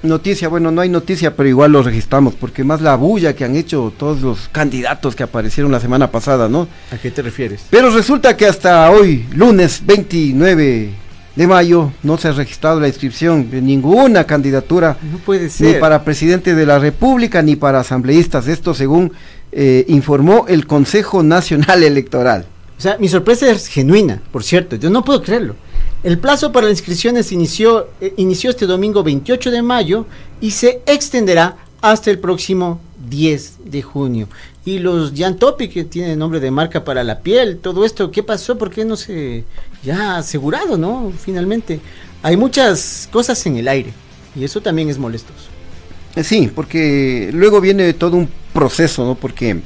noticia. 0.02 0.48
Bueno, 0.48 0.70
no 0.70 0.80
hay 0.80 0.88
noticia, 0.88 1.34
pero 1.36 1.48
igual 1.48 1.72
lo 1.72 1.82
registramos, 1.82 2.34
porque 2.34 2.64
más 2.64 2.80
la 2.80 2.94
bulla 2.96 3.34
que 3.34 3.44
han 3.44 3.56
hecho 3.56 3.92
todos 3.96 4.20
los 4.22 4.48
candidatos 4.52 5.14
que 5.16 5.22
aparecieron 5.22 5.70
la 5.72 5.80
semana 5.80 6.10
pasada, 6.10 6.48
¿no? 6.48 6.68
¿A 6.92 6.96
qué 6.98 7.10
te 7.10 7.22
refieres? 7.22 7.62
Pero 7.70 7.90
resulta 7.90 8.36
que 8.36 8.46
hasta 8.46 8.90
hoy, 8.90 9.26
lunes 9.34 9.82
29 9.84 10.90
de 11.36 11.46
mayo, 11.46 11.92
no 12.02 12.18
se 12.18 12.28
ha 12.28 12.32
registrado 12.32 12.80
la 12.80 12.88
inscripción 12.88 13.50
de 13.50 13.62
ninguna 13.62 14.24
candidatura, 14.24 14.96
No 15.10 15.18
puede 15.18 15.44
ni 15.44 15.50
ser. 15.50 15.80
para 15.80 16.04
presidente 16.04 16.54
de 16.54 16.66
la 16.66 16.78
República, 16.78 17.40
ni 17.42 17.56
para 17.56 17.80
asambleístas. 17.80 18.48
Esto 18.48 18.74
según 18.74 19.12
eh, 19.52 19.84
informó 19.88 20.46
el 20.48 20.66
Consejo 20.66 21.22
Nacional 21.22 21.82
Electoral. 21.82 22.46
O 22.76 22.80
sea, 22.82 22.96
mi 22.98 23.08
sorpresa 23.08 23.50
es 23.50 23.66
genuina, 23.68 24.20
por 24.32 24.42
cierto, 24.42 24.76
yo 24.76 24.88
no 24.90 25.04
puedo 25.04 25.22
creerlo. 25.22 25.54
El 26.02 26.18
plazo 26.18 26.50
para 26.50 26.66
las 26.66 26.78
inscripciones 26.78 27.30
inició, 27.30 27.88
eh, 28.00 28.14
este 28.16 28.66
domingo 28.66 29.02
28 29.02 29.50
de 29.50 29.60
mayo 29.60 30.06
y 30.40 30.52
se 30.52 30.80
extenderá 30.86 31.58
hasta 31.82 32.10
el 32.10 32.18
próximo 32.18 32.80
10 33.10 33.58
de 33.66 33.82
junio. 33.82 34.28
Y 34.64 34.78
los 34.78 35.12
Jan 35.14 35.36
Topic, 35.36 35.70
que 35.70 35.84
tiene 35.84 36.16
nombre 36.16 36.40
de 36.40 36.50
marca 36.50 36.84
para 36.84 37.04
la 37.04 37.20
piel, 37.20 37.58
todo 37.58 37.84
esto, 37.84 38.10
¿qué 38.10 38.22
pasó? 38.22 38.56
¿Por 38.56 38.70
qué 38.70 38.86
no 38.86 38.96
se 38.96 39.44
ya 39.82 40.16
asegurado, 40.16 40.78
no? 40.78 41.12
Finalmente, 41.18 41.80
hay 42.22 42.36
muchas 42.36 43.06
cosas 43.12 43.44
en 43.44 43.58
el 43.58 43.68
aire 43.68 43.92
y 44.34 44.44
eso 44.44 44.62
también 44.62 44.88
es 44.88 44.96
molestoso. 44.96 45.48
Eh, 46.16 46.24
Sí, 46.24 46.50
porque 46.54 47.30
luego 47.34 47.60
viene 47.60 47.92
todo 47.92 48.16
un 48.16 48.28
proceso, 48.54 49.04
¿no? 49.04 49.16
Porque 49.16 49.60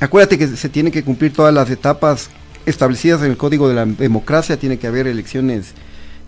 acuérdate 0.00 0.36
que 0.36 0.48
se 0.48 0.68
tienen 0.68 0.92
que 0.92 1.04
cumplir 1.04 1.32
todas 1.32 1.54
las 1.54 1.70
etapas 1.70 2.28
establecidas 2.66 3.22
en 3.22 3.30
el 3.30 3.36
Código 3.36 3.68
de 3.68 3.74
la 3.74 3.86
Democracia, 3.86 4.58
tiene 4.58 4.78
que 4.78 4.86
haber 4.86 5.06
elecciones 5.06 5.72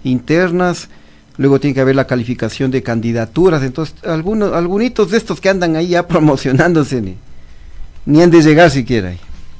internas, 0.04 0.88
luego 1.36 1.60
tiene 1.60 1.74
que 1.74 1.80
haber 1.80 1.96
la 1.96 2.06
calificación 2.06 2.70
de 2.70 2.82
candidaturas, 2.82 3.62
entonces 3.62 3.94
algunos, 4.04 4.52
algunitos 4.52 5.10
de 5.10 5.18
estos 5.18 5.40
que 5.40 5.48
andan 5.48 5.76
ahí 5.76 5.88
ya 5.88 6.06
promocionándose 6.08 7.00
ni, 7.00 7.16
ni 8.06 8.22
han 8.22 8.30
de 8.30 8.42
llegar 8.42 8.70
siquiera. 8.70 9.12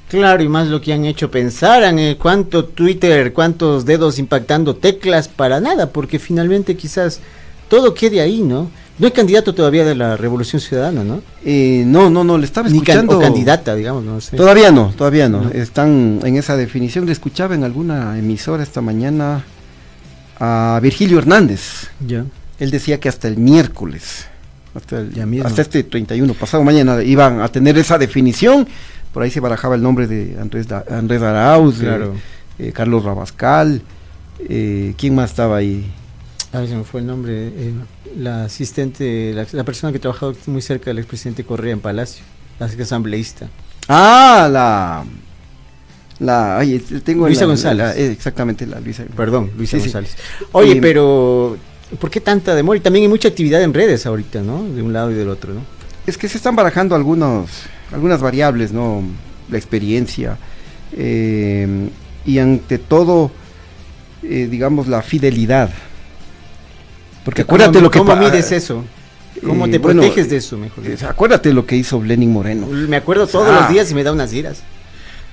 Claro, 0.09 0.43
y 0.43 0.49
más 0.49 0.69
lo 0.69 0.81
que 0.81 0.95
han 0.95 1.05
hecho 1.05 1.31
pensar 1.31 1.83
en 1.83 1.99
el 1.99 2.17
cuánto 2.17 2.65
Twitter, 2.65 3.35
cuántos 3.35 3.85
dedos 3.85 4.19
impactando 4.19 4.75
teclas 4.75 5.29
para 5.29 5.61
nada, 5.61 5.91
porque 5.93 6.19
finalmente 6.19 6.77
quizás 6.77 7.21
todo 7.69 7.93
quede 7.93 8.23
ahí, 8.23 8.41
¿no? 8.41 8.71
No 8.99 9.07
hay 9.07 9.13
candidato 9.13 9.55
todavía 9.55 9.85
de 9.85 9.95
la 9.95 10.17
Revolución 10.17 10.61
Ciudadana, 10.61 11.05
¿no? 11.05 11.23
Eh, 11.45 11.85
no, 11.87 12.11
no, 12.11 12.25
no, 12.25 12.37
le 12.37 12.45
estaba 12.45 12.69
Ni 12.69 12.81
can- 12.81 12.97
escuchando. 12.99 13.19
o 13.19 13.21
candidata, 13.21 13.75
digamos, 13.77 14.03
no 14.05 14.21
sé. 14.21 14.37
Todavía 14.37 14.73
no, 14.73 14.93
todavía 14.97 15.29
no. 15.29 15.43
No. 15.43 15.51
Están 15.51 16.19
en 16.25 16.37
esa 16.37 16.57
definición. 16.57 17.07
Le 17.07 17.13
escuchaba 17.13 17.55
en 17.55 17.63
alguna 17.63 18.19
emisora 18.19 18.63
esta 18.63 18.81
mañana 18.81 19.45
a 20.41 20.79
Virgilio 20.83 21.19
Hernández. 21.19 21.89
Ya. 22.05 22.25
Él 22.59 22.71
decía 22.73 22.99
que 22.99 23.09
hasta 23.09 23.29
el 23.29 23.37
miércoles, 23.37 24.27
hasta, 24.75 24.99
el- 25.01 25.13
Ya 25.15 25.27
mismo. 25.27 25.47
hasta 25.47 25.63
este 25.63 25.85
31, 25.85 26.35
pasado 26.35 26.65
mañana, 26.65 27.01
iban 27.03 27.41
a 27.41 27.49
tener 27.49 27.79
esa 27.79 27.99
definición. 27.99 28.67
Por 29.13 29.23
ahí 29.23 29.31
se 29.31 29.39
barajaba 29.41 29.75
el 29.77 29.83
nombre 29.83 30.07
de 30.09 30.37
Andrés, 30.41 30.67
Da- 30.69 30.85
Andrés 30.91 31.23
Arauz, 31.23 31.79
Claro. 31.79 32.15
eh, 32.59 32.69
eh, 32.69 32.73
Carlos 32.73 33.05
Rabascal. 33.05 33.81
eh, 34.49 34.95
¿Quién 34.99 35.15
más 35.15 35.31
estaba 35.31 35.57
ahí? 35.57 35.87
A 36.53 36.61
ver, 36.61 36.69
se 36.69 36.75
me 36.77 36.85
fue 36.85 37.01
el 37.01 37.07
nombre. 37.07 37.49
eh, 37.49 37.73
la 38.17 38.45
asistente, 38.45 39.33
la, 39.35 39.47
la 39.53 39.65
persona 39.65 39.93
que 39.93 39.99
trabajaba 39.99 40.33
muy 40.47 40.63
cerca 40.63 40.87
del 40.87 40.99
expresidente 40.99 41.45
Correa 41.45 41.73
en 41.75 41.81
Palacio, 41.81 42.25
la 42.59 42.67
asambleísta. 42.67 43.49
Ah, 43.89 44.49
la. 44.51 45.05
La. 46.21 46.59
Ay, 46.59 46.79
tengo 47.05 47.27
Luisa 47.27 47.43
la- 47.43 47.47
González. 47.49 47.87
la- 47.87 47.97
eh, 47.97 48.11
exactamente, 48.13 48.67
la 48.67 48.81
Luisa. 48.81 49.05
Perdón, 49.17 49.51
Luisa 49.57 49.77
Sí, 49.77 49.81
sí. 49.81 49.87
González. 49.89 50.17
Oye, 50.53 50.73
Y- 50.77 50.81
pero 50.81 51.57
¿por 52.01 52.11
qué 52.11 52.21
tanta 52.21 52.55
demora? 52.55 52.79
Y 52.79 52.81
también 52.81 53.05
hay 53.05 53.09
mucha 53.09 53.29
actividad 53.29 53.63
en 53.63 53.73
redes 53.75 54.07
ahorita, 54.07 54.41
¿no? 54.43 54.63
De 54.65 54.83
un 54.83 54.93
lado 54.93 55.11
y 55.11 55.15
del 55.15 55.29
otro, 55.29 55.53
¿no? 55.55 55.61
Es 56.07 56.17
que 56.17 56.29
se 56.29 56.39
están 56.39 56.57
barajando 56.57 56.95
algunos, 56.97 57.51
algunas 57.93 58.21
variables, 58.23 58.73
¿no? 58.73 59.03
La 59.51 59.59
experiencia 59.59 60.39
eh, 60.97 61.89
y 62.25 62.39
ante 62.39 62.79
todo, 62.79 63.31
eh, 64.23 64.49
digamos, 64.51 64.89
la 64.89 65.03
fidelidad. 65.03 65.71
Porque 67.29 67.43
acuérdate 67.43 67.73
¿Cómo- 67.75 67.83
lo 67.85 67.91
que 67.91 67.99
¿Cómo 67.99 68.17
mides 68.17 68.53
eso? 68.53 68.83
¿Cómo 69.45 69.67
eh, 69.67 69.71
te 69.71 69.77
bueno, 69.79 70.01
proteges 70.01 70.31
de 70.31 70.39
eso, 70.39 70.57
mejor 70.57 70.83
dicho? 70.83 71.07
acuérdate 71.07 71.53
lo 71.53 71.67
que 71.67 71.77
hizo 71.77 72.03
Lenin 72.03 72.33
Moreno. 72.33 72.67
Me 72.67 72.97
acuerdo 72.97 73.27
todos 73.27 73.47
Ah. 73.51 73.61
los 73.61 73.69
días 73.69 73.91
y 73.91 73.95
me 73.95 74.03
da 74.03 74.13
unas 74.13 74.33
iras. 74.33 74.63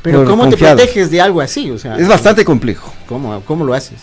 Pero 0.01 0.25
¿cómo 0.25 0.43
confiado. 0.43 0.75
te 0.75 0.83
proteges 0.83 1.09
de 1.09 1.21
algo 1.21 1.39
así? 1.39 1.71
O 1.71 1.77
sea, 1.79 1.95
Es 1.95 2.05
bastante 2.09 2.43
complejo. 2.43 2.93
¿cómo, 3.07 3.41
cómo 3.45 3.63
lo 3.63 3.73
haces? 3.73 3.99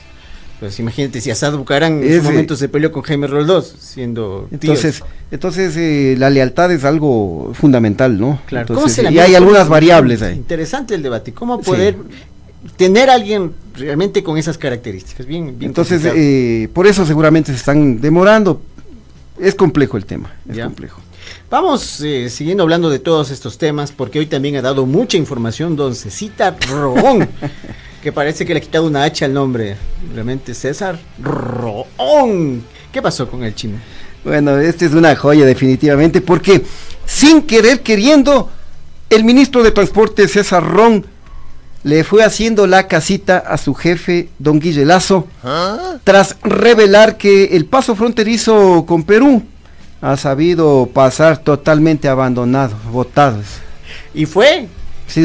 Pues 0.58 0.78
imagínate 0.78 1.20
si 1.20 1.30
Asad 1.30 1.52
Bucaram 1.52 1.98
en 1.98 2.04
Es, 2.04 2.22
su 2.22 2.28
eh, 2.28 2.30
momento 2.32 2.56
se 2.56 2.70
peleó 2.70 2.90
con 2.92 3.02
Jaime 3.02 3.26
Roldós, 3.26 3.74
siendo 3.78 4.48
tíos. 4.48 4.62
Entonces, 4.82 5.02
entonces 5.30 5.76
eh, 5.76 6.14
la 6.18 6.30
lealtad 6.30 6.72
es 6.72 6.84
algo 6.86 7.52
fundamental, 7.52 8.18
¿no? 8.18 8.40
Claro. 8.46 8.62
Entonces, 8.72 8.82
¿Cómo 8.84 8.88
se 8.88 9.02
la 9.02 9.10
y 9.12 9.18
hay 9.18 9.34
algunas 9.34 9.64
¿Cómo- 9.64 9.72
variables 9.72 10.22
ahí. 10.22 10.34
Interesante 10.36 10.94
el 10.94 11.02
debate. 11.02 11.32
¿Cómo 11.34 11.58
Sí. 11.62 11.70
Tener 12.76 13.10
a 13.10 13.14
alguien 13.14 13.52
realmente 13.74 14.22
con 14.22 14.38
esas 14.38 14.58
características? 14.58 15.26
Bien, 15.26 15.58
bien 15.58 15.70
Entonces, 15.70 16.02
eh, 16.04 16.68
por 16.72 16.86
eso 16.86 17.04
seguramente 17.06 17.52
se 17.52 17.58
están 17.58 18.00
demorando. 18.00 18.60
Es 19.38 19.54
complejo 19.54 19.96
el 19.96 20.04
tema, 20.06 20.34
es 20.48 20.56
Ya. 20.56 20.64
complejo. 20.66 21.00
Vamos 21.50 22.00
eh, 22.00 22.28
siguiendo 22.30 22.62
hablando 22.62 22.90
de 22.90 22.98
todos 22.98 23.30
estos 23.30 23.58
temas, 23.58 23.92
porque 23.92 24.18
hoy 24.18 24.26
también 24.26 24.56
ha 24.56 24.62
dado 24.62 24.86
mucha 24.86 25.16
información 25.16 25.76
don 25.76 25.94
Cecita 25.94 26.56
Roón, 26.68 27.28
que 28.02 28.12
parece 28.12 28.44
que 28.44 28.54
le 28.54 28.58
ha 28.58 28.62
quitado 28.62 28.86
una 28.86 29.04
H 29.04 29.24
al 29.24 29.32
nombre. 29.34 29.76
Realmente 30.14 30.54
César 30.54 30.98
Roón. 31.20 32.62
¿Qué 32.92 33.00
pasó 33.00 33.28
con 33.28 33.44
el 33.44 33.54
chino? 33.54 33.78
Bueno, 34.24 34.58
esta 34.58 34.84
es 34.84 34.92
una 34.92 35.14
joya 35.16 35.44
definitivamente, 35.44 36.20
porque 36.20 36.62
sin 37.06 37.42
querer 37.42 37.80
queriendo, 37.80 38.50
el 39.10 39.24
ministro 39.24 39.62
de 39.62 39.72
Transporte 39.72 40.28
César 40.28 40.64
Ron 40.64 41.04
le 41.84 42.04
fue 42.04 42.22
haciendo 42.24 42.66
la 42.66 42.86
casita 42.86 43.38
a 43.38 43.58
su 43.58 43.74
jefe, 43.74 44.28
don 44.38 44.60
Guille 44.60 44.84
Lazo, 44.84 45.26
tras 46.04 46.36
revelar 46.42 47.16
que 47.16 47.56
el 47.56 47.64
paso 47.66 47.94
fronterizo 47.96 48.84
con 48.86 49.02
Perú 49.02 49.42
ha 50.00 50.16
sabido 50.16 50.88
pasar 50.92 51.38
totalmente 51.38 52.08
abandonado, 52.08 52.76
botados. 52.90 53.46
Y 54.14 54.26
fue 54.26 54.68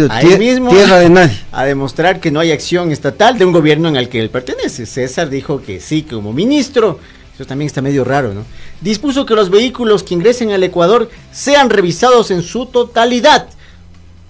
Ahí 0.09 0.37
mismo. 0.37 0.69
tierra 0.69 0.97
de 0.99 1.09
nadie. 1.09 1.39
a 1.51 1.63
demostrar 1.63 2.19
que 2.19 2.29
no 2.31 2.39
hay 2.39 2.51
acción 2.51 2.91
estatal 2.91 3.37
de 3.37 3.45
un 3.45 3.53
gobierno 3.53 3.87
en 3.87 3.95
el 3.95 4.09
que 4.09 4.19
él 4.19 4.29
pertenece. 4.29 4.85
César 4.85 5.29
dijo 5.29 5.61
que 5.61 5.79
sí, 5.79 6.03
como 6.03 6.33
ministro. 6.33 6.99
Eso 7.33 7.45
también 7.45 7.67
está 7.67 7.81
medio 7.81 8.03
raro, 8.03 8.33
¿no? 8.33 8.43
Dispuso 8.81 9.25
que 9.25 9.35
los 9.35 9.49
vehículos 9.49 10.03
que 10.03 10.15
ingresen 10.15 10.51
al 10.51 10.63
Ecuador 10.63 11.09
sean 11.31 11.69
revisados 11.69 12.31
en 12.31 12.41
su 12.41 12.65
totalidad. 12.65 13.47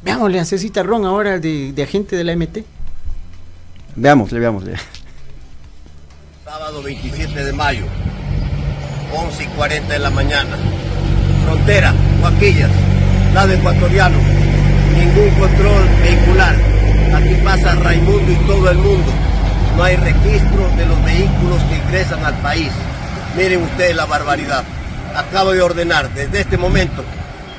Veámosle 0.08 0.40
a 0.40 0.46
Cecita 0.46 0.84
Ron 0.84 1.06
ahora 1.06 1.38
de, 1.38 1.74
de 1.74 1.84
agente 1.84 2.16
de 2.16 2.24
la 2.24 2.34
MT. 2.34 2.60
Veámosle, 3.98 4.40
veámosle. 4.40 4.78
Sábado 6.46 6.82
27 6.82 7.44
de 7.44 7.52
mayo, 7.52 7.84
11 9.14 9.44
y 9.44 9.48
40 9.48 9.92
de 9.92 10.00
la 10.00 10.10
mañana. 10.10 10.56
Frontera, 11.44 11.94
Guaquillas, 12.22 12.72
lado 13.34 13.52
ecuatoriano, 13.52 14.18
ningún 14.98 15.30
control 15.32 15.84
vehicular. 16.02 16.56
Aquí 17.14 17.36
pasa 17.44 17.76
Raimundo 17.76 18.32
y 18.32 18.48
todo 18.48 18.72
el 18.72 18.78
mundo. 18.78 19.12
No 19.76 19.84
hay 19.84 19.98
registro 19.98 20.70
de 20.78 20.86
los 20.86 21.04
vehículos 21.04 21.62
que 21.64 21.76
ingresan 21.76 22.24
al 22.24 22.36
país. 22.36 22.72
Miren 23.36 23.62
ustedes 23.62 23.94
la 23.94 24.06
barbaridad. 24.06 24.64
Acabo 25.18 25.52
de 25.52 25.62
ordenar 25.62 26.10
desde 26.14 26.40
este 26.40 26.56
momento 26.56 27.04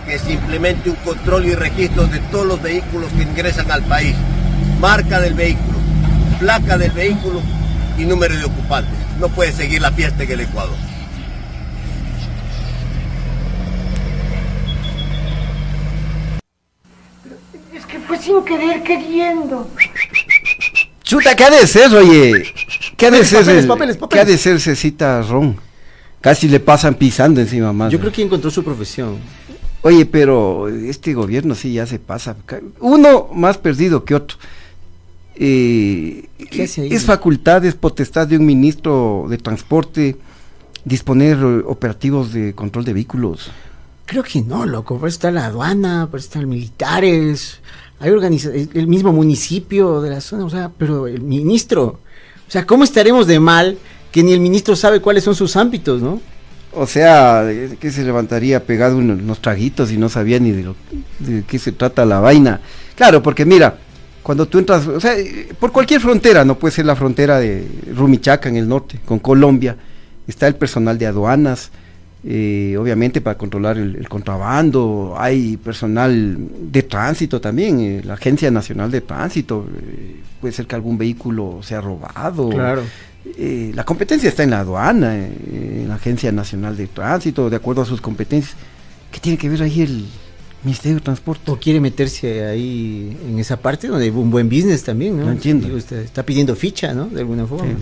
que 0.09 0.19
se 0.19 0.33
implemente 0.33 0.89
un 0.91 0.97
control 0.97 1.45
y 1.47 1.55
registro 1.55 2.07
de 2.07 2.19
todos 2.33 2.47
los 2.47 2.63
vehículos 2.63 3.11
que 3.13 3.23
ingresan 3.23 3.71
al 3.71 3.85
país. 3.85 4.15
Marca 4.81 5.21
del 5.21 5.35
vehículo, 5.35 5.79
placa 6.41 6.79
del 6.79 6.91
vehículo 6.93 7.43
y 7.99 8.05
número 8.07 8.35
de 8.37 8.45
ocupantes. 8.45 8.95
No 9.21 9.29
puede 9.29 9.53
seguir 9.53 9.83
la 9.83 9.93
fiesta 9.93 10.23
en 10.23 10.31
el 10.33 10.41
Ecuador. 10.41 10.77
Es 17.75 17.85
que 17.87 17.99
fue 18.01 18.19
sin 18.19 18.43
querer 18.45 18.83
queriendo. 18.83 19.69
Chuta, 21.03 21.35
¿qué 21.35 21.45
ha 21.45 21.51
de 21.51 21.67
ser, 21.67 21.95
oye? 21.95 22.45
¿Qué 22.97 23.07
ha 23.07 23.11
de 23.11 23.19
Papeles, 23.21 23.29
ser? 23.29 23.39
papeles, 23.45 23.63
el- 23.63 23.69
papeles, 23.69 23.99
¿Qué 24.11 24.21
ha 24.21 24.25
de 24.25 24.39
ser 24.39 24.61
Cecita 24.61 25.23
Ron? 25.23 25.57
Casi 26.21 26.49
le 26.49 26.59
pasan 26.61 26.95
pisando 26.95 27.41
encima 27.41 27.73
más. 27.73 27.93
Yo 27.93 28.01
creo 28.01 28.13
que 28.13 28.23
encontró 28.23 28.51
su 28.51 28.65
profesión. 28.65 29.19
Oye, 29.83 30.07
pero 30.07 30.69
este 30.69 31.15
gobierno 31.15 31.55
sí 31.55 31.73
ya 31.73 31.87
se 31.87 31.99
pasa. 31.99 32.37
Uno 32.81 33.29
más 33.33 33.59
perdido 33.59 34.05
que 34.05 34.15
otro. 34.15 34.39
Eh, 35.37 36.29
es 36.39 37.05
facultad, 37.05 37.65
es 37.65 37.75
potestad 37.75 38.27
de 38.27 38.37
un 38.37 38.45
ministro 38.45 39.27
de 39.29 39.39
transporte 39.39 40.17
disponer 40.85 41.43
operativos 41.67 42.33
de 42.33 42.55
control 42.55 42.85
de 42.85 42.93
vehículos. 42.95 43.51
Creo 44.07 44.23
que 44.23 44.41
no, 44.41 44.67
loco. 44.67 44.99
Por 44.99 45.09
eso 45.09 45.17
está 45.17 45.31
la 45.31 45.47
aduana, 45.47 46.09
por 46.11 46.19
eso 46.19 46.27
están 46.27 46.49
militares, 46.49 47.61
hay 48.01 48.13
el 48.75 48.87
mismo 48.87 49.13
municipio 49.13 50.01
de 50.01 50.11
la 50.11 50.21
zona, 50.21 50.45
o 50.45 50.51
sea, 50.51 50.71
pero 50.77 51.09
el 51.09 51.21
ministro, 51.21 51.85
o 51.85 52.51
sea, 52.51 52.65
¿cómo 52.65 52.85
estaremos 52.85 53.27
de 53.27 53.41
mal 53.41 53.77
que 54.13 54.23
ni 54.23 54.33
el 54.33 54.41
ministro 54.41 54.77
sabe 54.77 55.01
cuáles 55.01 55.25
son 55.25 55.35
sus 55.35 55.57
ámbitos, 55.57 56.01
no? 56.01 56.21
O 56.73 56.87
sea, 56.87 57.49
que 57.81 57.91
se 57.91 58.05
levantaría 58.05 58.65
pegado 58.65 58.99
uno- 58.99 59.15
unos 59.15 59.41
traguitos 59.41 59.91
y 59.91 59.97
no 59.97 60.09
sabía 60.09 60.39
ni 60.39 60.53
de, 60.53 60.63
lo, 60.65 60.77
de 61.19 61.43
qué 61.45 61.59
se 61.59 61.73
trata 61.73 62.05
la 62.05 62.21
vaina. 62.21 62.61
Claro, 62.95 63.23
porque 63.23 63.45
mira, 63.45 63.77
cuando 64.23 64.47
tú 64.47 64.59
entras, 64.59 64.87
o 64.87 65.01
sea, 65.01 65.15
por 65.59 65.73
cualquier 65.73 66.01
frontera, 66.01 66.45
no 66.45 66.59
puede 66.59 66.73
ser 66.75 66.85
la 66.85 66.95
frontera 66.95 67.39
de 67.39 67.67
Rumichaca 67.97 68.49
en 68.49 68.57
el 68.57 68.69
norte, 68.69 69.01
con 69.05 69.19
Colombia, 69.19 69.77
está 70.27 70.47
el 70.47 70.57
personal 70.57 70.99
de 70.99 71.07
aduanas, 71.07 71.71
eh, 72.25 72.77
obviamente 72.79 73.21
para 73.21 73.39
controlar 73.39 73.79
el, 73.79 73.97
el 73.97 74.09
contrabando, 74.09 75.15
hay 75.17 75.57
personal 75.57 76.37
de 76.71 76.83
tránsito 76.83 77.41
también, 77.41 77.81
eh, 77.81 78.03
la 78.05 78.15
Agencia 78.15 78.51
Nacional 78.51 78.91
de 78.91 79.01
Tránsito, 79.01 79.67
eh, 79.81 80.17
puede 80.41 80.53
ser 80.53 80.67
que 80.67 80.75
algún 80.75 80.99
vehículo 80.99 81.61
sea 81.63 81.81
robado. 81.81 82.51
Eh, 83.37 83.73
la 83.75 83.85
competencia 83.85 84.29
está 84.29 84.43
en 84.43 84.51
la 84.51 84.61
aduana, 84.61 85.17
en 85.17 85.87
la 85.87 85.97
Agencia 85.97 86.33
Nacional 86.33 86.77
de 86.77 86.87
Tránsito, 86.87 87.51
de 87.51 87.57
acuerdo 87.57 87.83
a 87.83 87.85
sus 87.85 88.01
competencias. 88.01 88.57
¿Qué 89.13 89.21
tiene 89.21 89.39
que 89.39 89.49
ver 89.49 89.63
ahí 89.63 89.83
el 89.83 90.07
Ministerio 90.65 90.97
de 90.97 91.05
Transporte? 91.05 91.51
O 91.51 91.59
quiere 91.59 91.81
meterse 91.81 92.45
ahí 92.47 93.17
en 93.29 93.39
esa 93.39 93.57
parte 93.59 93.89
donde 93.89 94.05
hay 94.05 94.11
un 94.11 94.31
buen 94.31 94.49
business 94.49 94.83
también, 94.83 95.19
¿no? 95.19 95.27
No 95.27 95.33
entiendo. 95.33 95.67
Digo, 95.67 95.79
está, 95.79 96.01
está 96.01 96.25
pidiendo 96.25 96.57
ficha, 96.57 96.95
¿no? 96.95 97.07
De 97.07 97.21
alguna 97.21 97.47
forma. 97.47 97.75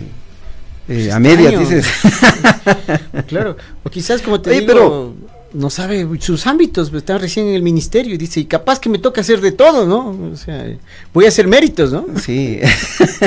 Eh, 0.89 0.93
Pues 1.05 1.13
a 1.13 1.19
medias, 1.19 1.59
dices. 1.59 1.85
Claro. 3.27 3.57
O 3.83 3.89
quizás, 3.89 4.21
como 4.21 4.39
te 4.41 4.49
Oye, 4.51 4.61
digo, 4.61 4.73
pero- 4.73 5.13
no 5.53 5.69
sabe 5.69 6.05
sus 6.19 6.45
ámbitos, 6.45 6.93
está 6.93 7.17
recién 7.17 7.47
en 7.47 7.55
el 7.55 7.61
ministerio 7.63 8.13
y 8.13 8.17
dice, 8.17 8.41
y 8.41 8.45
capaz 8.45 8.79
que 8.79 8.89
me 8.89 8.99
toca 8.99 9.21
hacer 9.21 9.39
de 9.41 9.53
todo, 9.53 9.85
¿no? 9.87 10.31
O 10.31 10.35
sea, 10.35 10.65
voy 11.13 11.25
a 11.25 11.29
hacer 11.29 11.47
méritos, 11.47 11.91
¿no? 11.91 12.05
Sí. 12.21 12.59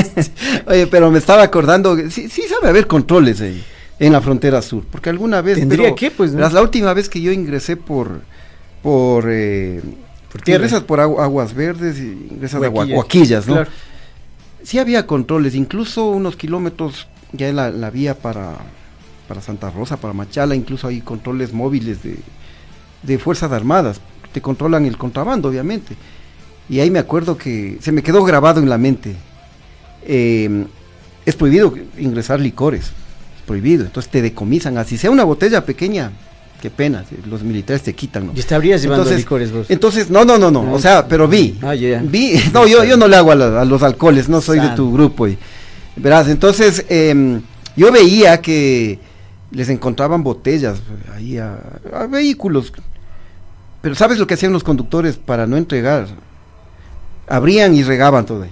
Oye, 0.66 0.87
pero 0.87 1.11
me 1.11 1.18
estaba 1.18 1.42
acordando, 1.42 1.96
sí, 2.11 2.29
sí 2.29 2.42
sabe 2.49 2.68
haber 2.68 2.87
controles 2.87 3.40
ahí, 3.40 3.64
en 3.99 4.12
la 4.12 4.20
frontera 4.20 4.61
sur, 4.62 4.85
porque 4.90 5.09
alguna 5.11 5.40
vez... 5.40 5.59
Tendría 5.59 5.85
pero 5.85 5.96
que, 5.96 6.11
pues, 6.11 6.33
¿no? 6.33 6.46
La 6.49 6.62
última 6.62 6.92
vez 6.94 7.09
que 7.09 7.20
yo 7.20 7.33
ingresé 7.33 7.77
por... 7.77 8.20
por 8.83 9.25
eh, 9.29 9.81
Por 10.31 10.42
tierra. 10.42 10.64
ingresas 10.64 10.85
por 10.85 11.01
Agu- 11.01 11.20
Aguas 11.23 11.55
Verdes 11.55 11.99
y 11.99 12.29
ingresas 12.33 12.62
a 12.62 12.68
Gua- 12.68 12.75
Huaquillas. 12.81 12.96
Huaquillas, 12.99 13.46
¿no? 13.49 13.55
Claro. 13.55 13.70
Sí 14.62 14.79
había 14.79 15.07
controles, 15.07 15.55
incluso 15.55 16.11
unos 16.11 16.37
kilómetros 16.37 17.07
ya 17.33 17.53
la, 17.53 17.71
la 17.71 17.90
vía 17.90 18.14
para, 18.19 18.57
para 19.29 19.40
Santa 19.40 19.71
Rosa, 19.71 19.97
para 19.97 20.12
Machala, 20.14 20.55
incluso 20.55 20.88
hay 20.88 21.01
controles 21.01 21.53
móviles 21.53 22.03
de, 22.03 22.16
de 23.03 23.19
Fuerzas 23.19 23.53
Armadas. 23.53 24.01
Te 24.33 24.40
controlan 24.40 24.87
el 24.87 24.97
contrabando, 24.97 25.49
obviamente. 25.49 25.97
Y 26.69 26.79
ahí 26.81 26.90
me 26.90 26.99
acuerdo 27.01 27.37
que 27.37 27.79
se 27.81 27.90
me 27.93 28.03
quedó 28.03 28.23
grabado 28.25 28.61
en 28.61 28.69
la 28.69 28.79
mente. 28.79 29.16
eh, 30.03 30.64
es 31.27 31.37
prohibido 31.37 31.75
ingresar 31.99 32.40
licores, 32.40 32.85
es 32.87 33.43
prohibido. 33.47 33.85
Entonces 33.85 34.11
te 34.11 34.23
decomisan, 34.23 34.79
así 34.79 34.97
sea 34.97 35.11
una 35.11 35.23
botella 35.25 35.64
pequeña, 35.64 36.11
qué 36.62 36.71
pena, 36.71 37.05
los 37.29 37.43
militares 37.43 37.83
te 37.83 37.93
quitan. 37.95 38.27
¿no? 38.29 38.33
Y 38.35 38.40
estarías 38.40 38.81
llevando 38.83 39.03
Entonces, 39.03 39.21
licores 39.25 39.53
vos. 39.53 39.66
Entonces, 39.71 40.09
no, 40.11 40.25
no, 40.25 40.38
no, 40.38 40.51
no, 40.51 40.73
o 40.73 40.79
sea, 40.79 41.07
pero 41.07 41.29
vi, 41.29 41.59
Ah, 41.62 41.75
ya. 41.75 42.01
vi, 42.03 42.40
no, 42.55 42.66
yo, 42.66 42.85
yo 42.85 42.97
no 42.97 43.07
le 43.07 43.16
hago 43.16 43.33
a, 43.33 43.35
la- 43.35 43.61
a 43.61 43.64
los 43.64 43.83
alcoholes, 43.83 44.29
no 44.29 44.40
soy 44.40 44.61
de 44.61 44.71
tu 44.71 44.93
grupo. 44.93 45.29
Y, 45.29 45.37
verás, 46.01 46.29
entonces, 46.29 46.85
em, 46.89 47.43
yo 47.77 47.93
veía 47.93 48.41
que 48.41 48.99
les 49.51 49.69
encontraban 49.69 50.23
botellas 50.23 50.81
ahí 51.15 51.39
a, 51.39 51.59
a 51.93 52.07
vehículos, 52.07 52.73
pero 53.81 53.95
¿sabes 53.95 54.19
lo 54.19 54.27
que 54.27 54.35
hacían 54.35 54.53
los 54.53 54.65
conductores 54.65 55.17
para 55.17 55.47
no 55.47 55.57
entregar? 55.57 56.07
Abrían 57.29 57.75
y 57.75 57.83
regaban 57.83 58.27
todo 58.27 58.43
ahí. 58.43 58.51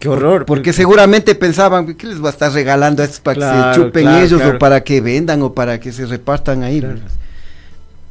Qué 0.00 0.08
horror. 0.08 0.46
Porque 0.46 0.72
seguramente 0.72 1.34
pensaban, 1.34 1.94
¿qué 1.94 2.06
les 2.06 2.22
va 2.24 2.28
a 2.28 2.32
estar 2.32 2.50
regalando 2.52 3.02
a 3.02 3.04
estos 3.04 3.20
para 3.20 3.34
que 3.36 3.74
se 3.74 3.80
chupen 3.80 4.02
claro, 4.04 4.24
ellos 4.24 4.40
claro. 4.40 4.56
o 4.56 4.58
para 4.58 4.82
que 4.82 5.00
vendan 5.02 5.42
o 5.42 5.52
para 5.52 5.78
que 5.78 5.92
se 5.92 6.06
repartan 6.06 6.62
ahí? 6.62 6.82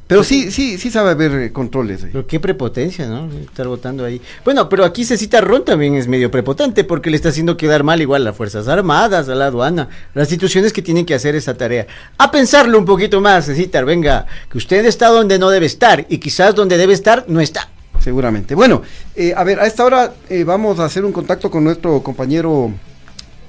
Pero 0.09 0.23
sí, 0.23 0.49
sí, 0.49 0.79
sí 0.79 0.89
sabe 0.89 1.11
haber 1.11 1.31
eh, 1.33 1.51
controles. 1.51 2.03
ahí. 2.03 2.09
Pero 2.11 2.25
qué 2.25 2.39
prepotencia, 2.39 3.05
¿no? 3.05 3.29
Estar 3.31 3.67
votando 3.67 4.03
ahí. 4.03 4.19
Bueno, 4.43 4.67
pero 4.67 4.83
aquí 4.83 5.05
Cecita 5.05 5.39
Ron 5.39 5.63
también 5.63 5.93
es 5.93 6.07
medio 6.07 6.31
prepotente 6.31 6.83
porque 6.83 7.11
le 7.11 7.15
está 7.15 7.29
haciendo 7.29 7.55
quedar 7.57 7.83
mal 7.83 8.01
igual 8.01 8.23
a 8.23 8.25
las 8.25 8.35
Fuerzas 8.35 8.67
Armadas, 8.67 9.29
a 9.29 9.35
la 9.35 9.45
aduana, 9.45 9.87
las 10.15 10.27
instituciones 10.29 10.73
que 10.73 10.81
tienen 10.81 11.05
que 11.05 11.13
hacer 11.13 11.35
esa 11.35 11.53
tarea. 11.55 11.85
A 12.17 12.31
pensarlo 12.31 12.79
un 12.79 12.85
poquito 12.85 13.21
más, 13.21 13.45
Cecita, 13.45 13.83
venga, 13.83 14.25
que 14.49 14.57
usted 14.57 14.83
está 14.87 15.09
donde 15.09 15.37
no 15.37 15.51
debe 15.51 15.67
estar 15.67 16.03
y 16.09 16.17
quizás 16.17 16.55
donde 16.55 16.79
debe 16.79 16.93
estar 16.93 17.25
no 17.27 17.39
está. 17.39 17.69
Seguramente. 17.99 18.55
Bueno, 18.55 18.81
eh, 19.15 19.35
a 19.37 19.43
ver, 19.43 19.59
a 19.59 19.67
esta 19.67 19.85
hora 19.85 20.13
eh, 20.27 20.43
vamos 20.43 20.79
a 20.79 20.85
hacer 20.85 21.05
un 21.05 21.11
contacto 21.11 21.51
con 21.51 21.63
nuestro 21.63 22.01
compañero 22.01 22.73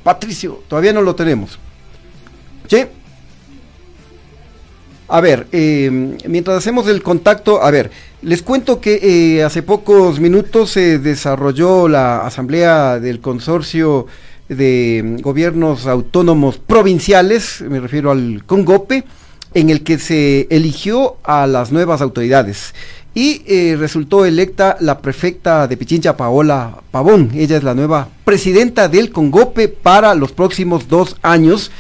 Patricio. 0.05 0.63
Todavía 0.69 0.93
no 0.93 1.01
lo 1.01 1.15
tenemos. 1.15 1.59
¿Sí? 2.69 2.85
A 5.13 5.21
ver, 5.21 5.49
eh, 5.51 5.91
mientras 6.29 6.57
hacemos 6.57 6.87
el 6.87 7.03
contacto, 7.03 7.65
a 7.65 7.73
ver, 7.73 7.91
les 8.23 8.43
cuento 8.43 8.81
que 8.81 9.01
eh, 9.03 9.43
hace 9.43 9.61
pocos 9.61 10.21
minutos 10.21 10.71
se 10.71 11.01
desarrolló 11.01 11.89
la 11.89 12.25
asamblea 12.25 13.01
del 13.01 13.21
consorcio 13.21 14.07
de 14.49 15.03
mm, 15.05 15.21
gobiernos 15.21 15.89
autónomos 15.89 16.59
provinciales, 16.59 17.61
me 17.61 17.81
refiero 17.81 18.13
al 18.13 18.45
CONGOPE, 18.47 19.03
en 19.55 19.71
el 19.71 19.83
que 19.83 19.99
se 19.99 20.47
eligió 20.49 21.17
a 21.25 21.49
las 21.49 21.73
nuevas 21.73 22.03
autoridades. 22.03 22.73
Y 23.13 23.43
eh, 23.49 23.77
resultó 23.77 24.25
electa 24.25 24.77
la 24.79 25.01
prefecta 25.01 25.67
de 25.67 25.77
Pichincha, 25.77 26.17
Paola 26.17 26.83
Pavón. 26.93 27.33
Ella 27.35 27.57
es 27.57 27.65
la 27.65 27.75
nueva 27.75 28.07
presidenta 28.25 28.89
del 28.89 29.11
CONGOPE 29.11 29.67
para 29.67 30.15
los 30.15 30.31
próximos 30.31 30.87
dos 30.87 31.17
años. 31.21 31.73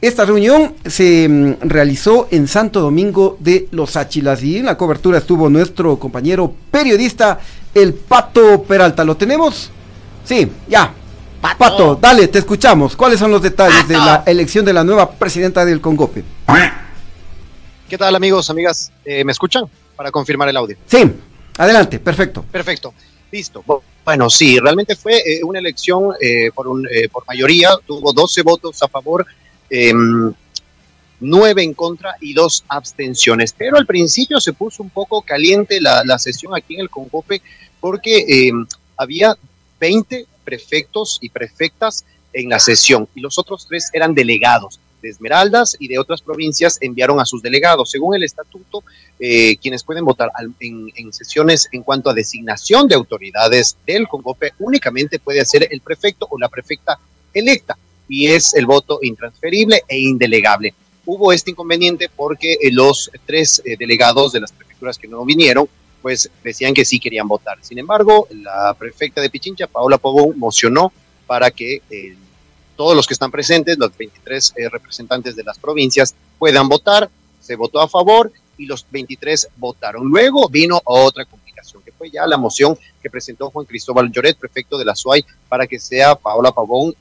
Esta 0.00 0.24
reunión 0.26 0.74
se 0.84 1.28
mm, 1.28 1.54
realizó 1.68 2.28
en 2.30 2.46
Santo 2.46 2.80
Domingo 2.80 3.36
de 3.40 3.68
Los 3.70 3.96
Áchilas 3.96 4.42
y 4.42 4.58
en 4.58 4.66
la 4.66 4.76
cobertura 4.76 5.18
estuvo 5.18 5.48
nuestro 5.48 5.98
compañero 5.98 6.52
periodista, 6.70 7.38
el 7.74 7.94
Pato 7.94 8.62
Peralta. 8.64 9.02
¿Lo 9.04 9.16
tenemos? 9.16 9.70
Sí, 10.24 10.50
ya. 10.68 10.92
Pato, 11.58 11.96
dale, 12.00 12.28
te 12.28 12.38
escuchamos. 12.38 12.96
¿Cuáles 12.96 13.18
son 13.18 13.30
los 13.30 13.42
detalles 13.42 13.86
de 13.88 13.94
la 13.96 14.22
elección 14.26 14.64
de 14.64 14.72
la 14.72 14.82
nueva 14.84 15.10
presidenta 15.10 15.64
del 15.64 15.80
Congope? 15.80 16.24
¿Qué 17.88 17.98
tal 17.98 18.14
amigos, 18.14 18.48
amigas? 18.50 18.90
Eh, 19.04 19.24
¿Me 19.24 19.32
escuchan? 19.32 19.64
Para 19.94 20.10
confirmar 20.10 20.48
el 20.48 20.56
audio. 20.56 20.76
Sí, 20.86 21.04
adelante, 21.58 21.98
perfecto. 21.98 22.44
Perfecto. 22.50 22.94
Listo. 23.30 23.62
Bu- 23.66 23.82
Bueno, 24.04 24.28
sí, 24.30 24.58
realmente 24.58 24.96
fue 24.96 25.18
eh, 25.18 25.40
una 25.44 25.58
elección 25.58 26.12
eh, 26.20 26.50
por, 26.54 26.66
un, 26.68 26.86
eh, 26.90 27.08
por 27.10 27.26
mayoría. 27.26 27.70
Tuvo 27.86 28.12
12 28.12 28.42
votos 28.42 28.82
a 28.82 28.88
favor, 28.88 29.26
em, 29.70 30.34
9 31.20 31.62
en 31.62 31.74
contra 31.74 32.16
y 32.20 32.34
dos 32.34 32.64
abstenciones. 32.68 33.54
Pero 33.56 33.76
al 33.76 33.86
principio 33.86 34.40
se 34.40 34.52
puso 34.52 34.82
un 34.82 34.90
poco 34.90 35.22
caliente 35.22 35.80
la, 35.80 36.18
sesión 36.18 36.54
aquí 36.54 36.74
en 36.74 36.80
el 36.80 36.90
Congope 36.90 37.42
porque 37.80 38.18
eh, 38.18 38.52
había 38.96 39.36
20 39.80 40.26
prefectos 40.44 41.18
y 41.20 41.30
prefectas 41.30 42.04
en 42.32 42.48
la 42.48 42.58
sesión 42.58 43.08
y 43.14 43.20
los 43.20 43.38
otros 43.38 43.66
tres 43.68 43.90
eran 43.92 44.14
delegados 44.14 44.80
de 45.00 45.10
Esmeraldas 45.10 45.76
y 45.78 45.88
de 45.88 45.98
otras 45.98 46.22
provincias 46.22 46.78
enviaron 46.80 47.20
a 47.20 47.26
sus 47.26 47.42
delegados. 47.42 47.90
Según 47.90 48.14
el 48.14 48.24
estatuto, 48.24 48.82
eh, 49.20 49.56
quienes 49.58 49.84
pueden 49.84 50.04
votar 50.04 50.30
en, 50.60 50.90
en, 50.96 51.12
sesiones 51.12 51.68
en 51.72 51.82
cuanto 51.82 52.10
a 52.10 52.14
designación 52.14 52.88
de 52.88 52.94
autoridades 52.94 53.76
del 53.86 54.08
Congope 54.08 54.52
únicamente 54.58 55.18
puede 55.18 55.44
ser 55.44 55.68
el 55.70 55.80
prefecto 55.80 56.26
o 56.30 56.38
la 56.38 56.48
prefecta 56.48 56.98
electa 57.32 57.76
y 58.08 58.28
es 58.28 58.54
el 58.54 58.66
voto 58.66 58.98
intransferible 59.02 59.82
e 59.88 59.98
indelegable. 59.98 60.74
Hubo 61.06 61.32
este 61.32 61.50
inconveniente 61.50 62.08
porque 62.14 62.54
eh, 62.54 62.72
los 62.72 63.10
tres 63.26 63.62
eh, 63.64 63.76
delegados 63.78 64.32
de 64.32 64.40
las 64.40 64.52
prefecturas 64.52 64.98
que 64.98 65.08
no 65.08 65.24
vinieron, 65.24 65.68
pues 66.00 66.30
decían 66.42 66.74
que 66.74 66.84
sí 66.84 66.98
querían 66.98 67.28
votar. 67.28 67.58
Sin 67.62 67.78
embargo, 67.78 68.26
la 68.30 68.74
prefecta 68.78 69.20
de 69.20 69.30
Pichincha, 69.30 69.66
Paola 69.66 69.98
Pobón, 69.98 70.38
mocionó 70.38 70.92
para 71.26 71.50
que 71.50 71.82
eh, 71.90 72.16
todos 72.76 72.96
los 72.96 73.06
que 73.06 73.14
están 73.14 73.30
presentes, 73.30 73.78
los 73.78 73.96
23 73.96 74.54
representantes 74.70 75.36
de 75.36 75.44
las 75.44 75.58
provincias, 75.58 76.14
puedan 76.38 76.68
votar. 76.68 77.08
Se 77.40 77.56
votó 77.56 77.80
a 77.80 77.88
favor 77.88 78.32
y 78.58 78.66
los 78.66 78.86
23 78.90 79.48
votaron. 79.56 80.08
Luego 80.08 80.48
vino 80.48 80.80
otra 80.84 81.24
complicación, 81.24 81.82
que 81.82 81.92
fue 81.92 82.10
ya 82.10 82.26
la 82.26 82.36
moción 82.36 82.76
que 83.02 83.10
presentó 83.10 83.50
Juan 83.50 83.66
Cristóbal 83.66 84.10
Lloret, 84.10 84.36
prefecto 84.36 84.76
de 84.76 84.84
la 84.84 84.96
SUAY, 84.96 85.24
para 85.48 85.66
que 85.66 85.78
sea 85.78 86.14
Paola 86.14 86.52
Pavón 86.52 86.94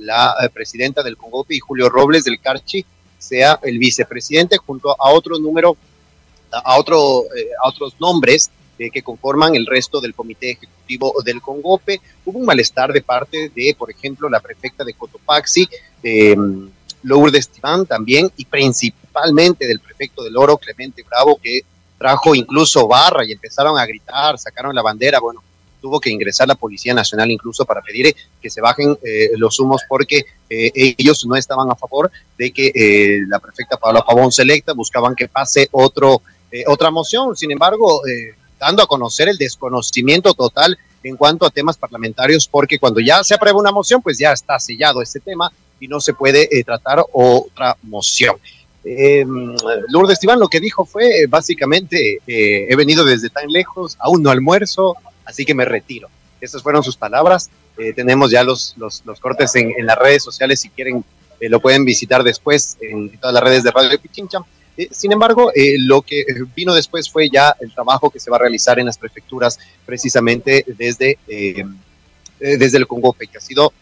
la 0.00 0.34
presidenta 0.52 1.02
del 1.02 1.16
Congope 1.16 1.54
y 1.54 1.60
Julio 1.60 1.88
Robles 1.88 2.24
del 2.24 2.40
Carchi 2.40 2.84
sea 3.18 3.58
el 3.62 3.78
vicepresidente 3.78 4.56
junto 4.56 4.90
a 4.90 5.10
otro 5.10 5.38
número, 5.38 5.76
a, 6.50 6.78
otro, 6.78 7.24
eh, 7.36 7.50
a 7.62 7.68
otros 7.68 7.94
nombres 8.00 8.50
eh, 8.78 8.90
que 8.90 9.02
conforman 9.02 9.54
el 9.54 9.66
resto 9.66 10.00
del 10.00 10.14
comité 10.14 10.52
ejecutivo 10.52 11.14
del 11.22 11.42
Congope. 11.42 12.00
Hubo 12.24 12.38
un 12.38 12.46
malestar 12.46 12.92
de 12.92 13.02
parte 13.02 13.50
de, 13.54 13.76
por 13.78 13.90
ejemplo, 13.90 14.28
la 14.28 14.40
prefecta 14.40 14.84
de 14.84 14.94
Cotopaxi, 14.94 15.68
um, 16.34 16.70
Lourdes 17.02 17.48
Tibán 17.50 17.84
también, 17.86 18.30
y 18.36 18.46
principalmente 18.46 19.66
del 19.66 19.80
prefecto 19.80 20.24
del 20.24 20.36
Oro, 20.36 20.56
Clemente 20.56 21.02
Bravo, 21.02 21.38
que 21.42 21.60
trajo 21.98 22.34
incluso 22.34 22.88
barra 22.88 23.24
y 23.24 23.32
empezaron 23.32 23.78
a 23.78 23.84
gritar, 23.84 24.38
sacaron 24.38 24.74
la 24.74 24.82
bandera. 24.82 25.20
Bueno, 25.20 25.42
tuvo 25.80 26.00
que 26.00 26.10
ingresar 26.10 26.46
la 26.46 26.54
Policía 26.54 26.94
Nacional 26.94 27.30
incluso 27.30 27.64
para 27.64 27.80
pedir 27.80 28.06
eh, 28.06 28.16
que 28.40 28.50
se 28.50 28.60
bajen 28.60 28.96
eh, 29.02 29.30
los 29.36 29.58
humos 29.58 29.82
porque 29.88 30.24
eh, 30.48 30.70
ellos 30.74 31.24
no 31.26 31.36
estaban 31.36 31.70
a 31.70 31.74
favor 31.74 32.10
de 32.38 32.52
que 32.52 33.22
la 33.28 33.38
prefecta 33.38 33.76
Paula 33.76 34.02
Pavón 34.02 34.32
selecta, 34.32 34.72
buscaban 34.72 35.14
que 35.14 35.28
pase 35.28 35.68
otro, 35.72 36.22
otra 36.66 36.90
moción. 36.90 37.36
Sin 37.36 37.50
embargo, 37.52 38.02
dando 38.58 38.82
a 38.82 38.86
conocer 38.86 39.28
el 39.28 39.36
desconocimiento 39.36 40.34
total 40.34 40.76
en 41.02 41.16
cuanto 41.16 41.46
a 41.46 41.50
temas 41.50 41.76
parlamentarios, 41.76 42.48
porque 42.48 42.78
cuando 42.78 43.00
ya 43.00 43.22
se 43.22 43.34
aprueba 43.34 43.58
una 43.58 43.72
moción, 43.72 44.02
pues 44.02 44.18
ya 44.18 44.32
está 44.32 44.58
sellado 44.58 45.02
ese 45.02 45.20
tema 45.20 45.52
y 45.78 45.86
no 45.86 46.00
se 46.00 46.14
puede 46.14 46.48
tratar 46.64 47.04
otra 47.12 47.76
moción. 47.82 48.36
Lourdes 49.88 50.24
Iván 50.24 50.40
lo 50.40 50.48
que 50.48 50.60
dijo 50.60 50.84
fue 50.86 51.26
básicamente, 51.28 52.18
he 52.26 52.74
venido 52.76 53.04
desde 53.04 53.28
tan 53.28 53.46
lejos, 53.48 53.96
aún 54.00 54.22
no 54.22 54.30
almuerzo, 54.30 54.96
así 55.24 55.44
que 55.44 55.54
me 55.54 55.64
retiro. 55.64 56.08
Esas 56.40 56.62
fueron 56.62 56.82
sus 56.82 56.96
palabras. 56.96 57.50
Eh, 57.78 57.92
tenemos 57.92 58.30
ya 58.30 58.42
los, 58.42 58.74
los, 58.76 59.02
cortes 59.20 59.54
en, 59.54 59.86
las 59.86 59.98
redes 59.98 60.22
sociales, 60.22 60.60
si 60.60 60.70
quieren 60.70 61.04
eh, 61.38 61.48
lo 61.48 61.60
pueden 61.60 61.84
visitar 61.84 62.22
después 62.22 62.76
en, 62.80 63.10
todas 63.18 63.34
las 63.34 63.42
redes 63.42 63.62
de 63.62 63.70
Radio 63.70 63.98
Pichincha. 64.00 64.38
Eh, 64.76 64.88
sin 64.90 65.12
embargo, 65.12 65.52
lo 65.78 66.02
que 66.02 66.24
vino 66.54 66.74
después 66.74 67.10
fue 67.10 67.28
ya 67.28 67.54
el 67.60 67.72
trabajo 67.74 68.10
que 68.10 68.20
se 68.20 68.30
va 68.30 68.36
a 68.36 68.40
realizar 68.40 68.78
en 68.78 68.86
las 68.86 68.98
prefecturas 68.98 69.58
precisamente 69.84 70.64
desde, 70.66 71.18
desde 72.38 72.78
el 72.78 72.86
Congo, 72.86 73.12
que 73.12 73.28
ha 73.36 73.40
sido 73.40 73.72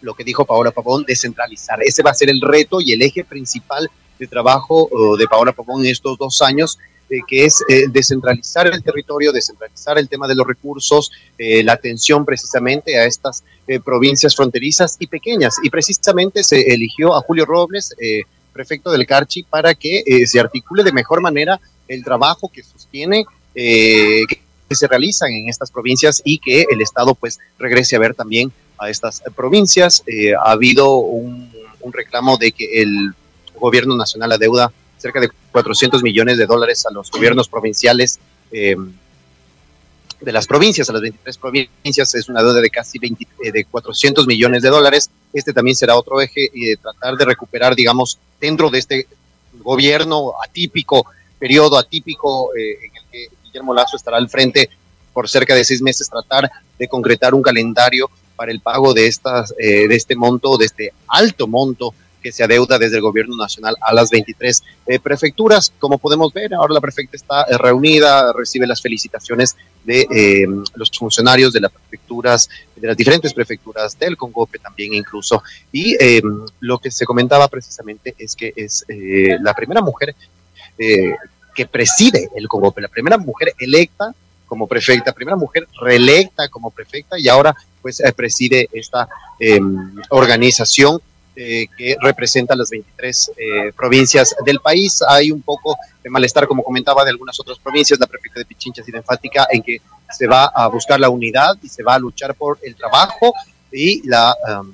lo 0.00 0.14
que 0.14 0.24
dijo 0.24 0.44
Paola 0.44 0.70
Pavón, 0.70 1.04
descentralizar. 1.04 1.82
Ese 1.82 2.02
va 2.02 2.10
a 2.10 2.14
ser 2.14 2.30
el 2.30 2.40
reto 2.40 2.80
y 2.80 2.92
el 2.92 3.02
eje 3.02 3.24
principal 3.24 3.90
de 4.18 4.26
trabajo 4.26 4.88
de 5.18 5.26
Paola 5.26 5.52
Pavón 5.52 5.84
en 5.84 5.90
estos 5.90 6.16
dos 6.16 6.40
años 6.40 6.78
eh, 7.08 7.20
que 7.26 7.44
es 7.44 7.62
eh, 7.68 7.84
descentralizar 7.88 8.66
el 8.66 8.82
territorio, 8.82 9.30
descentralizar 9.30 9.96
el 9.96 10.08
tema 10.08 10.26
de 10.26 10.34
los 10.34 10.44
recursos, 10.44 11.12
eh, 11.38 11.62
la 11.62 11.74
atención 11.74 12.24
precisamente 12.24 12.98
a 12.98 13.04
estas 13.04 13.44
provincias 13.84 14.34
fronterizas 14.34 14.96
y 14.98 15.06
pequeñas. 15.06 15.56
Y 15.62 15.70
precisamente 15.70 16.44
se 16.44 16.72
eligió 16.72 17.14
a 17.14 17.20
Julio 17.20 17.44
Robles, 17.44 17.96
prefecto 18.52 18.92
del 18.92 19.04
Carchi, 19.04 19.42
para 19.42 19.74
que 19.74 20.04
se 20.24 20.38
articule 20.38 20.84
de 20.84 20.92
mejor 20.92 21.20
manera 21.20 21.60
el 21.88 22.04
trabajo 22.04 22.48
que 22.48 22.62
sostiene. 22.62 23.24
que 23.52 24.74
se 24.74 24.86
realizan 24.86 25.32
en 25.32 25.48
estas 25.48 25.72
provincias 25.72 26.22
y 26.24 26.38
que 26.38 26.64
el 26.70 26.80
Estado 26.80 27.16
pues 27.16 27.40
regrese 27.58 27.96
a 27.96 27.98
ver 27.98 28.14
también 28.14 28.52
a 28.78 28.88
estas 28.88 29.20
provincias. 29.34 30.04
ha 30.38 30.52
habido 30.52 30.98
un, 30.98 31.50
un 31.80 31.92
reclamo 31.92 32.36
de 32.36 32.52
que 32.52 32.82
el 32.82 33.14
gobierno 33.58 33.96
nacional 33.96 34.30
adeuda 34.30 34.72
cerca 34.98 35.20
de 35.20 35.30
400 35.52 36.02
millones 36.02 36.38
de 36.38 36.46
dólares 36.46 36.86
a 36.86 36.92
los 36.92 37.10
gobiernos 37.10 37.48
provinciales 37.48 38.18
eh, 38.50 38.76
de 40.20 40.32
las 40.32 40.46
provincias, 40.46 40.88
a 40.88 40.94
las 40.94 41.02
23 41.02 41.38
provincias, 41.38 42.14
es 42.14 42.28
una 42.28 42.42
deuda 42.42 42.60
de 42.60 42.70
casi 42.70 42.98
20, 42.98 43.26
eh, 43.44 43.52
de 43.52 43.64
400 43.66 44.26
millones 44.26 44.62
de 44.62 44.70
dólares. 44.70 45.10
Este 45.32 45.52
también 45.52 45.76
será 45.76 45.96
otro 45.96 46.20
eje 46.20 46.50
y 46.52 46.66
de 46.66 46.76
tratar 46.76 47.16
de 47.16 47.26
recuperar, 47.26 47.74
digamos, 47.74 48.18
dentro 48.40 48.70
de 48.70 48.78
este 48.78 49.06
gobierno 49.62 50.32
atípico, 50.42 51.06
periodo 51.38 51.78
atípico 51.78 52.54
eh, 52.56 52.78
en 52.86 52.96
el 52.96 53.02
que 53.12 53.26
Guillermo 53.44 53.74
Lazo 53.74 53.96
estará 53.96 54.16
al 54.16 54.30
frente 54.30 54.70
por 55.12 55.28
cerca 55.28 55.54
de 55.54 55.64
seis 55.64 55.82
meses, 55.82 56.08
tratar 56.08 56.50
de 56.78 56.88
concretar 56.88 57.34
un 57.34 57.42
calendario 57.42 58.10
para 58.36 58.52
el 58.52 58.60
pago 58.60 58.92
de, 58.92 59.06
estas, 59.06 59.54
de 59.56 59.86
este 59.86 60.14
monto, 60.14 60.58
de 60.58 60.66
este 60.66 60.92
alto 61.08 61.46
monto 61.46 61.94
que 62.26 62.32
se 62.32 62.42
adeuda 62.42 62.76
desde 62.76 62.96
el 62.96 63.02
gobierno 63.02 63.36
nacional 63.36 63.76
a 63.80 63.94
las 63.94 64.10
23 64.10 64.64
eh, 64.88 64.98
prefecturas. 64.98 65.72
Como 65.78 65.96
podemos 65.96 66.32
ver, 66.32 66.52
ahora 66.54 66.74
la 66.74 66.80
prefecta 66.80 67.16
está 67.16 67.42
eh, 67.42 67.56
reunida, 67.56 68.32
recibe 68.32 68.66
las 68.66 68.82
felicitaciones 68.82 69.54
de 69.84 70.00
eh, 70.10 70.44
los 70.74 70.90
funcionarios 70.90 71.52
de 71.52 71.60
las 71.60 71.70
prefecturas, 71.70 72.50
de 72.74 72.88
las 72.88 72.96
diferentes 72.96 73.32
prefecturas 73.32 73.96
del 73.96 74.16
Congope 74.16 74.58
también 74.58 74.92
incluso. 74.94 75.40
Y 75.70 75.96
lo 76.58 76.78
que 76.78 76.90
se 76.90 77.04
comentaba 77.04 77.46
precisamente 77.46 78.16
es 78.18 78.34
que 78.34 78.52
es 78.56 78.84
la 78.88 79.54
primera 79.54 79.80
mujer 79.80 80.16
que 80.76 81.66
preside 81.70 82.28
el 82.34 82.48
Congope, 82.48 82.80
la 82.80 82.88
primera 82.88 83.18
mujer 83.18 83.54
electa 83.56 84.12
como 84.48 84.66
prefecta, 84.66 85.12
primera 85.12 85.36
mujer 85.36 85.68
reelecta 85.80 86.48
como 86.48 86.72
prefecta 86.72 87.20
y 87.20 87.28
ahora 87.28 87.54
pues 87.80 88.02
preside 88.16 88.68
esta 88.72 89.08
organización 90.10 91.00
eh, 91.38 91.66
que 91.76 91.94
representa 92.00 92.56
las 92.56 92.70
23 92.70 93.32
eh, 93.36 93.72
provincias 93.76 94.34
del 94.46 94.58
país. 94.58 95.02
Hay 95.06 95.30
un 95.30 95.42
poco 95.42 95.76
de 96.02 96.08
malestar, 96.08 96.46
como 96.46 96.62
comentaba, 96.62 97.04
de 97.04 97.10
algunas 97.10 97.38
otras 97.38 97.58
provincias. 97.58 98.00
La 98.00 98.06
prefecta 98.06 98.40
de 98.40 98.46
Pichincha 98.46 98.80
ha 98.80 98.84
sido 98.86 98.96
enfática 98.96 99.46
en 99.50 99.62
que 99.62 99.82
se 100.10 100.26
va 100.26 100.46
a 100.46 100.66
buscar 100.68 100.98
la 100.98 101.10
unidad 101.10 101.54
y 101.62 101.68
se 101.68 101.82
va 101.82 101.96
a 101.96 101.98
luchar 101.98 102.34
por 102.34 102.58
el 102.62 102.74
trabajo 102.74 103.34
y 103.70 104.08
la 104.08 104.34
um, 104.48 104.72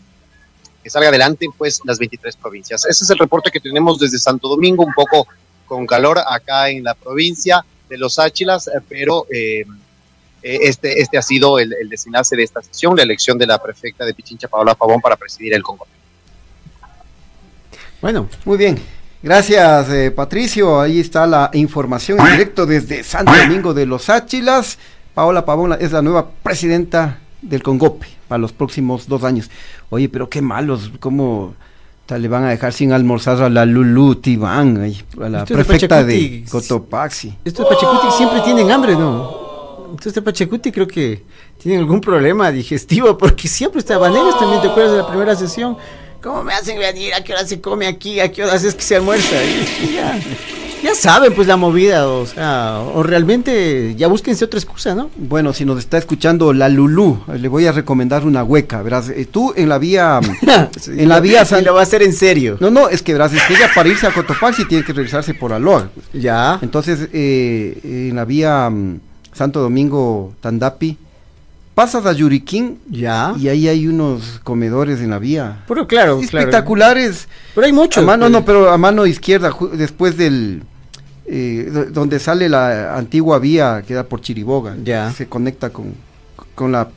que 0.85 0.89
salga 0.89 1.09
adelante 1.09 1.49
pues 1.59 1.81
las 1.85 1.99
23 1.99 2.37
provincias. 2.37 2.87
Ese 2.87 3.03
es 3.03 3.11
el 3.11 3.19
reporte 3.19 3.51
que 3.51 3.59
tenemos 3.59 3.99
desde 3.99 4.19
Santo 4.19 4.47
Domingo, 4.47 4.85
un 4.85 4.95
poco 4.95 5.27
con 5.67 5.85
calor 5.85 6.21
acá 6.25 6.71
en 6.71 6.85
la 6.85 6.95
provincia 6.95 7.65
de 7.89 7.99
Los 7.99 8.21
Áchilas, 8.21 8.69
eh, 8.69 8.81
pero 8.89 9.27
este, 10.43 11.01
este 11.01 11.19
ha 11.19 11.23
sido 11.23 11.59
el, 11.59 11.75
desenlace 11.89 12.37
de 12.37 12.45
esta 12.45 12.63
sesión, 12.63 12.95
la 12.95 13.03
elección 13.03 13.37
de 13.37 13.49
la 13.49 13.61
prefecta 13.61 14.05
de 14.05 14.15
Pichincha, 14.15 14.47
Paola 14.47 14.77
Pavón, 14.77 15.01
para 15.01 15.17
presidir 15.17 15.55
el 15.55 15.65
Congo. 15.65 15.89
Bueno, 18.03 18.27
muy 18.45 18.59
bien. 18.59 18.81
Gracias, 19.23 19.89
eh, 19.91 20.11
Patricio. 20.11 20.81
Ahí 20.81 20.99
está 20.99 21.25
la 21.25 21.51
información 21.53 22.19
en 22.19 22.33
directo 22.33 22.67
desde 22.67 23.05
Santo 23.05 23.33
Domingo 23.33 23.73
de 23.73 23.87
los 23.87 24.11
Áchilas. 24.11 24.77
Paola 25.15 25.45
Pavón 25.45 25.77
es 25.79 25.93
la 25.93 26.03
nueva 26.03 26.29
presidenta 26.43 27.21
del 27.41 27.63
Congope 27.63 28.09
para 28.27 28.41
los 28.41 28.53
próximos 28.53 29.07
dos 29.07 29.23
años. 29.23 29.49
Oye, 29.89 30.09
pero 30.09 30.29
qué 30.29 30.43
malos, 30.43 30.91
¿cómo 30.99 31.55
le 32.09 32.27
van 32.27 32.45
a 32.45 32.51
dejar 32.51 32.73
sin 32.73 32.93
almorzar 32.93 33.41
a 33.41 33.49
la 33.49 33.65
Lulu 33.65 34.17
Tibán, 34.17 34.95
a 35.23 35.29
la 35.29 35.45
prefecta 35.45 36.03
de, 36.03 36.45
Cotopaxi? 36.51 37.39
Estos 37.45 37.69
Pachacuti 37.69 38.09
siempre 38.17 38.41
tienen 38.41 38.69
hambre, 38.73 38.97
¿no? 38.97 39.93
Estos 39.95 40.13
de 40.13 40.23
Pachacuti 40.23 40.73
creo 40.73 40.89
que 40.89 41.23
tienen 41.57 41.81
algún 41.81 42.01
problema 42.01 42.51
digestivo 42.51 43.17
porque 43.17 43.47
siempre 43.47 43.79
estaban 43.79 44.13
ellos 44.13 44.37
también, 44.41 44.61
¿te 44.61 44.69
acuerdas 44.69 44.93
de 44.93 44.99
la 44.99 45.07
primera 45.07 45.37
sesión? 45.37 45.77
¿Cómo 46.23 46.45
me 46.45 46.55
hacen 46.55 46.79
venir? 46.79 47.15
¿A 47.15 47.25
qué 47.25 47.33
hora 47.33 47.45
se 47.45 47.61
come 47.61 47.87
aquí? 47.87 48.21
¿A 48.21 48.31
qué 48.31 48.45
hora 48.45 48.55
es 48.55 48.75
que 48.75 48.83
se 48.83 48.97
almuerza? 48.97 49.35
ya, 50.83 50.95
saben 50.95 51.35
pues 51.35 51.49
la 51.49 51.57
movida, 51.57 52.07
o 52.07 52.25
sea, 52.27 52.79
o 52.95 53.03
realmente 53.03 53.95
ya 53.97 54.07
búsquense 54.07 54.45
otra 54.45 54.61
excusa, 54.61 54.95
¿no? 54.95 55.11
Bueno, 55.17 55.53
si 55.53 55.65
nos 55.65 55.79
está 55.79 55.99
escuchando 55.99 56.53
la 56.53 56.69
Lulú, 56.69 57.19
le 57.27 57.49
voy 57.49 57.67
a 57.67 57.73
recomendar 57.73 58.25
una 58.25 58.45
hueca, 58.45 58.83
verás, 58.83 59.09
eh, 59.09 59.27
tú 59.29 59.53
en 59.57 59.69
la 59.69 59.79
vía, 59.79 60.21
en 60.87 61.09
la 61.09 61.19
vía 61.19 61.45
San... 61.45 61.65
lo 61.65 61.75
va 61.75 61.81
a 61.81 61.83
hacer 61.83 62.03
en 62.03 62.13
serio. 62.13 62.57
No, 62.61 62.71
no, 62.71 62.89
es 62.89 63.03
que 63.03 63.13
verás, 63.13 63.33
es 63.33 63.43
que 63.43 63.55
ella 63.55 63.71
para 63.75 63.89
irse 63.89 64.07
a 64.07 64.13
Cotopaxi 64.13 64.67
tiene 64.67 64.85
que 64.85 64.93
regresarse 64.93 65.35
por 65.35 65.53
Aloa. 65.53 65.91
Ya. 66.13 66.59
Entonces, 66.63 67.09
eh, 67.13 67.79
en 67.83 68.15
la 68.15 68.25
vía... 68.25 68.71
Mm, 68.71 69.01
Santo 69.33 69.61
Domingo, 69.61 70.35
Tandapi. 70.41 70.97
Pasas 71.75 72.05
a 72.05 72.13
Yuriquín 72.13 72.79
Ya. 72.91 73.35
y 73.39 73.49
ahí 73.49 73.67
hay 73.67 73.87
unos 73.87 74.41
comedores 74.45 75.01
en 75.01 75.11
la 75.11 75.19
vía. 75.19 75.65
Pero 75.67 75.87
claro, 75.87 76.19
claro. 76.19 76.23
Espectaculares. 76.23 77.29
Pero 77.55 77.67
hay 77.67 77.73
muchos. 77.73 78.03
A 78.03 78.07
mano 78.07 78.25
pues. 78.25 78.33
no, 78.33 78.45
pero 78.45 78.71
a 78.71 78.77
mano 78.77 79.07
izquierda, 79.07 79.51
después 79.73 80.17
del 80.19 80.63
eh, 81.25 81.71
do- 81.73 81.87
donde 81.87 82.19
sale 82.19 82.49
la 82.51 82.95
antigua 82.97 83.39
vía 83.39 83.83
que 83.87 83.95
da 83.95 84.05
por 84.05 84.21
Chiriboga, 84.21 84.77
Ya. 84.85 85.11
se 85.13 85.27
conecta 85.29 85.71
con, 85.71 85.95
con 86.55 86.73
la 86.73 86.89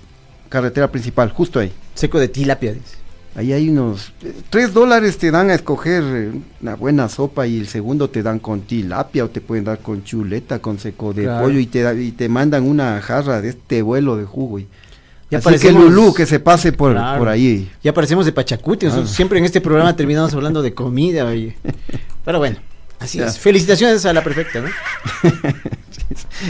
carretera 0.50 0.92
principal, 0.92 1.32
justo 1.32 1.60
ahí. 1.60 1.72
Seco 1.94 2.20
de 2.20 2.28
tilapia, 2.28 2.74
dice. 2.74 2.98
Ahí 3.36 3.52
hay 3.52 3.68
unos 3.70 4.14
eh, 4.24 4.34
tres 4.50 4.74
dólares 4.74 5.18
te 5.18 5.30
dan 5.30 5.50
a 5.50 5.56
escoger 5.56 6.04
eh, 6.06 6.32
una 6.62 6.76
buena 6.76 7.10
sopa 7.10 7.46
y 7.46 7.60
el 7.60 7.68
segundo 7.68 8.10
te 8.10 8.24
dan 8.24 8.40
con 8.40 8.62
tilapia 8.62 9.26
o 9.26 9.30
te 9.30 9.42
pueden 9.42 9.66
dar 9.66 9.80
con 9.80 10.04
chuleta, 10.06 10.60
con 10.60 10.80
seco 10.80 11.14
de 11.14 11.24
Claro. 11.24 11.46
pollo 11.46 11.60
y 11.60 11.66
te 11.66 12.02
y 12.02 12.12
te 12.14 12.30
mandan 12.30 12.64
una 12.64 13.02
jarra 13.02 13.42
de 13.42 13.50
este 13.50 13.82
vuelo 13.82 14.16
de 14.16 14.24
jugo. 14.24 14.60
Y, 14.60 14.68
Ya 15.30 15.40
así 15.40 15.58
que 15.60 15.72
Lulú 15.74 16.14
que 16.14 16.26
se 16.26 16.40
pase 16.40 16.72
por, 16.72 16.94
Claro. 16.94 17.20
por 17.20 17.28
ahí. 17.28 17.70
Ya 17.84 17.94
parecemos 17.94 18.26
de 18.26 18.32
Pachacuti. 18.32 18.86
Ah. 18.86 19.04
siempre 19.06 19.38
en 19.40 19.44
este 19.46 19.60
programa 19.60 19.94
terminamos 19.96 20.34
hablando 20.34 20.62
de 20.62 20.74
comida. 20.74 21.26
oye. 21.26 21.58
Pero 22.24 22.38
bueno, 22.40 22.58
así 23.00 23.18
Ya. 23.18 23.26
es. 23.28 23.38
Felicitaciones 23.38 24.06
a 24.06 24.14
la 24.14 24.24
perfecta, 24.24 24.62
¿no? 24.62 24.70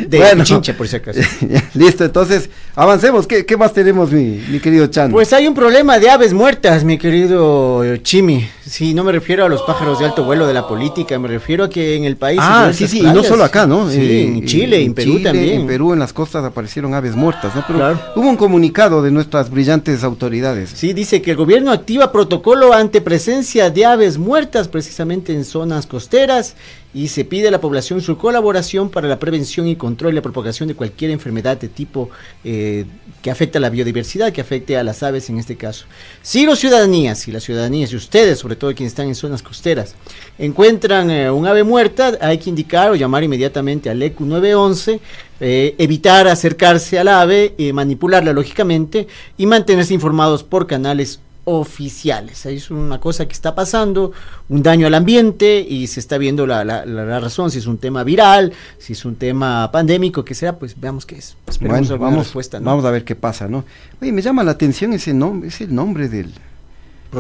De 0.08 0.18
Bueno. 0.18 0.44
Chincha, 0.44 0.76
por 0.76 0.88
si 0.88 0.98
acaso. 0.98 1.20
Listo, 1.74 2.04
entonces 2.04 2.50
avancemos. 2.76 3.26
¿Qué, 3.26 3.46
qué 3.46 3.56
más 3.56 3.72
tenemos, 3.74 4.12
mi, 4.12 4.42
mi 4.50 4.60
querido 4.60 4.88
Chan? 4.88 5.12
Pues 5.12 5.32
hay 5.32 5.48
un 5.48 5.54
problema 5.54 5.98
de 5.98 6.10
aves 6.10 6.34
muertas, 6.34 6.84
mi 6.84 6.98
querido 6.98 7.96
Chimi. 7.98 8.48
Sí, 8.66 8.94
no 8.94 9.04
me 9.04 9.12
refiero 9.12 9.46
a 9.46 9.50
los 9.50 9.62
pájaros 9.62 10.00
de 10.00 10.06
alto 10.06 10.24
vuelo 10.26 10.46
de 10.48 10.54
la 10.54 10.68
política, 10.68 11.18
me 11.20 11.28
refiero 11.28 11.64
a 11.66 11.70
que 11.70 11.96
en 11.96 12.04
el 12.04 12.18
país. 12.18 12.40
en 12.40 12.44
Ah, 12.46 12.72
sí, 12.74 12.88
sí, 12.88 13.00
y 13.00 13.04
no 13.04 13.24
solo 13.24 13.44
acá, 13.44 13.66
¿no? 13.66 13.90
Sí, 13.90 13.98
Eh, 14.00 14.24
en 14.28 14.46
Chile, 14.46 14.82
en 14.84 14.94
Perú 14.94 15.14
Chile, 15.14 15.24
también. 15.24 15.62
En 15.62 15.68
Perú, 15.68 15.94
en 15.94 16.00
las 16.00 16.12
costas 16.12 16.44
aparecieron 16.44 16.94
aves 16.94 17.16
muertas, 17.16 17.56
¿no? 17.56 17.64
Pero 17.66 17.80
Claro. 17.80 18.00
hubo 18.16 18.28
un 18.28 18.36
comunicado 18.38 19.02
de 19.02 19.12
nuestras 19.12 19.50
brillantes 19.50 20.04
autoridades. 20.04 20.72
Sí, 20.74 20.94
dice 20.94 21.22
que 21.22 21.32
el 21.32 21.38
gobierno 21.38 21.72
activa 21.72 22.12
protocolo 22.12 22.74
ante 22.74 23.00
presencia 23.02 23.70
de 23.70 23.86
aves 23.86 24.18
muertas 24.18 24.68
precisamente 24.68 25.34
en 25.34 25.46
zonas 25.46 25.86
costeras 25.86 26.56
y 26.96 27.10
se 27.10 27.26
pide 27.26 27.50
a 27.50 27.52
la 27.52 27.60
población 27.60 28.00
su 28.00 28.18
colaboración 28.18 28.90
para 28.90 29.10
la 29.10 29.20
prevención 29.20 29.68
y 29.68 29.76
control 29.76 30.14
y 30.14 30.16
la 30.16 30.22
propagación 30.22 30.70
de 30.70 30.76
cualquier 30.76 31.12
enfermedad 31.12 31.58
de 31.58 31.68
tipo 31.68 32.10
eh, 32.46 32.86
que 33.22 33.30
afecte 33.30 33.58
a 33.58 33.62
la 33.62 33.70
biodiversidad, 33.70 34.32
que 34.32 34.40
afecte 34.40 34.78
a 34.78 34.84
las 34.84 35.04
aves 35.04 35.30
en 35.30 35.38
este 35.38 35.58
caso. 35.58 35.88
Si 36.22 36.46
los 36.46 36.58
ciudadanías, 36.58 37.20
si 37.20 37.34
las 37.34 37.44
ciudadanías 37.44 37.92
y 37.92 37.98
ustedes, 37.98 38.40
sobre 38.40 38.56
todo 38.56 38.74
quienes 38.74 38.94
están 38.94 39.10
en 39.10 39.16
zonas 39.16 39.44
costeras, 39.44 39.94
encuentran 40.40 41.12
eh, 41.12 41.30
un 41.30 41.46
ave 41.46 41.66
muerta, 41.66 42.18
hay 42.22 42.38
que 42.38 42.50
indicar 42.50 42.90
o 42.92 42.96
llamar 42.96 43.26
inmediatamente 43.26 43.90
al 43.90 44.02
ECU 44.02 44.26
911, 44.26 45.02
eh, 45.42 45.76
evitar 45.78 46.30
acercarse 46.30 46.98
al 46.98 47.10
ave, 47.10 47.54
manipularla 47.74 48.32
lógicamente 48.32 49.06
y 49.38 49.46
mantenerse 49.46 49.94
informados 49.94 50.44
por 50.44 50.66
canales 50.66 51.20
oficiales. 51.46 52.46
Es 52.46 52.70
una 52.72 53.00
cosa 53.00 53.26
que 53.28 53.34
está 53.34 53.56
pasando, 53.56 54.12
un 54.50 54.62
daño 54.64 54.88
al 54.88 54.94
ambiente 54.96 55.60
y 55.68 55.88
se 55.88 56.00
está 56.00 56.18
viendo 56.18 56.46
la, 56.46 56.64
la- 56.66 56.86
la- 56.86 57.20
razón, 57.20 57.50
si 57.52 57.60
es 57.60 57.68
un 57.68 57.78
tema 57.78 58.04
viral, 58.04 58.52
si 58.78 58.94
es 58.94 59.06
un 59.06 59.16
tema 59.16 59.72
pandémico, 59.72 60.26
que 60.26 60.34
sea, 60.36 60.58
pues 60.58 60.76
veamos 60.80 61.06
qué 61.06 61.16
es. 61.16 61.36
Esperemos 61.48 61.80
Bueno, 61.82 61.94
alguna 61.94 62.10
vamos, 62.12 62.26
respuesta. 62.26 62.60
¿no? 62.60 62.66
vamos 62.66 62.86
a 62.86 62.92
ver 62.92 63.04
qué 63.04 63.16
pasa, 63.16 63.48
¿no? 63.48 63.64
Oye, 64.02 64.12
me 64.12 64.22
llama 64.22 64.44
la 64.44 64.52
atención 64.52 64.94
ese 64.94 65.14
nombre, 65.14 65.50
es 65.50 65.62
el 65.62 65.74
nombre 65.74 66.10
del, 66.10 66.32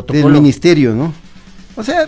del 0.10 0.26
ministerio, 0.26 0.94
¿no? 0.94 1.14
O 1.76 1.84
sea, 1.84 2.08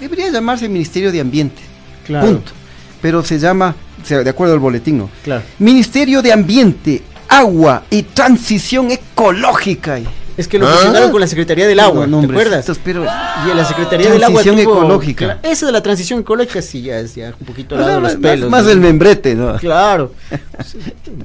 debería 0.00 0.30
llamarse 0.30 0.68
Ministerio 0.68 1.10
de 1.10 1.20
Ambiente, 1.20 1.62
Claro. 2.06 2.26
punto. 2.26 2.52
Pero 3.00 3.22
se 3.22 3.38
llama, 3.38 3.74
de 4.08 4.28
acuerdo 4.30 4.54
al 4.54 4.60
boletín, 4.60 4.98
¿no? 4.98 5.10
Claro. 5.22 5.42
Ministerio 5.58 6.20
de 6.22 6.32
Ambiente, 6.32 7.02
Agua 7.28 7.84
y 7.90 8.02
Transición 8.02 8.90
Ecológica. 8.90 9.98
Es 10.36 10.48
que 10.48 10.58
lo 10.58 10.66
fusionaron 10.66 11.12
con 11.12 11.20
la 11.20 11.26
Secretaría 11.28 11.66
del 11.68 11.78
Agua, 11.78 12.04
¿Ah? 12.04 12.06
No, 12.08 12.20
¿te 12.20 12.26
acuerdas? 12.26 12.66
Pero, 12.82 13.04
Y 13.04 13.54
la 13.56 13.64
Secretaría 13.64 14.10
del 14.10 14.22
Agua 14.24 14.42
Transición 14.42 14.58
ecológica. 14.58 15.38
Esa 15.42 15.66
de 15.66 15.72
la 15.72 15.82
transición 15.82 16.20
ecológica 16.20 16.60
sí 16.60 16.82
ya 16.82 16.98
es 16.98 17.14
ya 17.14 17.32
un 17.38 17.46
poquito 17.46 17.76
lado 17.76 17.88
de 17.88 17.94
los 18.00 18.02
más, 18.02 18.16
pelos. 18.16 18.50
más 18.50 18.62
¿no? 18.64 18.68
del 18.70 18.80
membrete, 18.80 19.34
¿no? 19.36 19.56
Claro. 19.58 20.12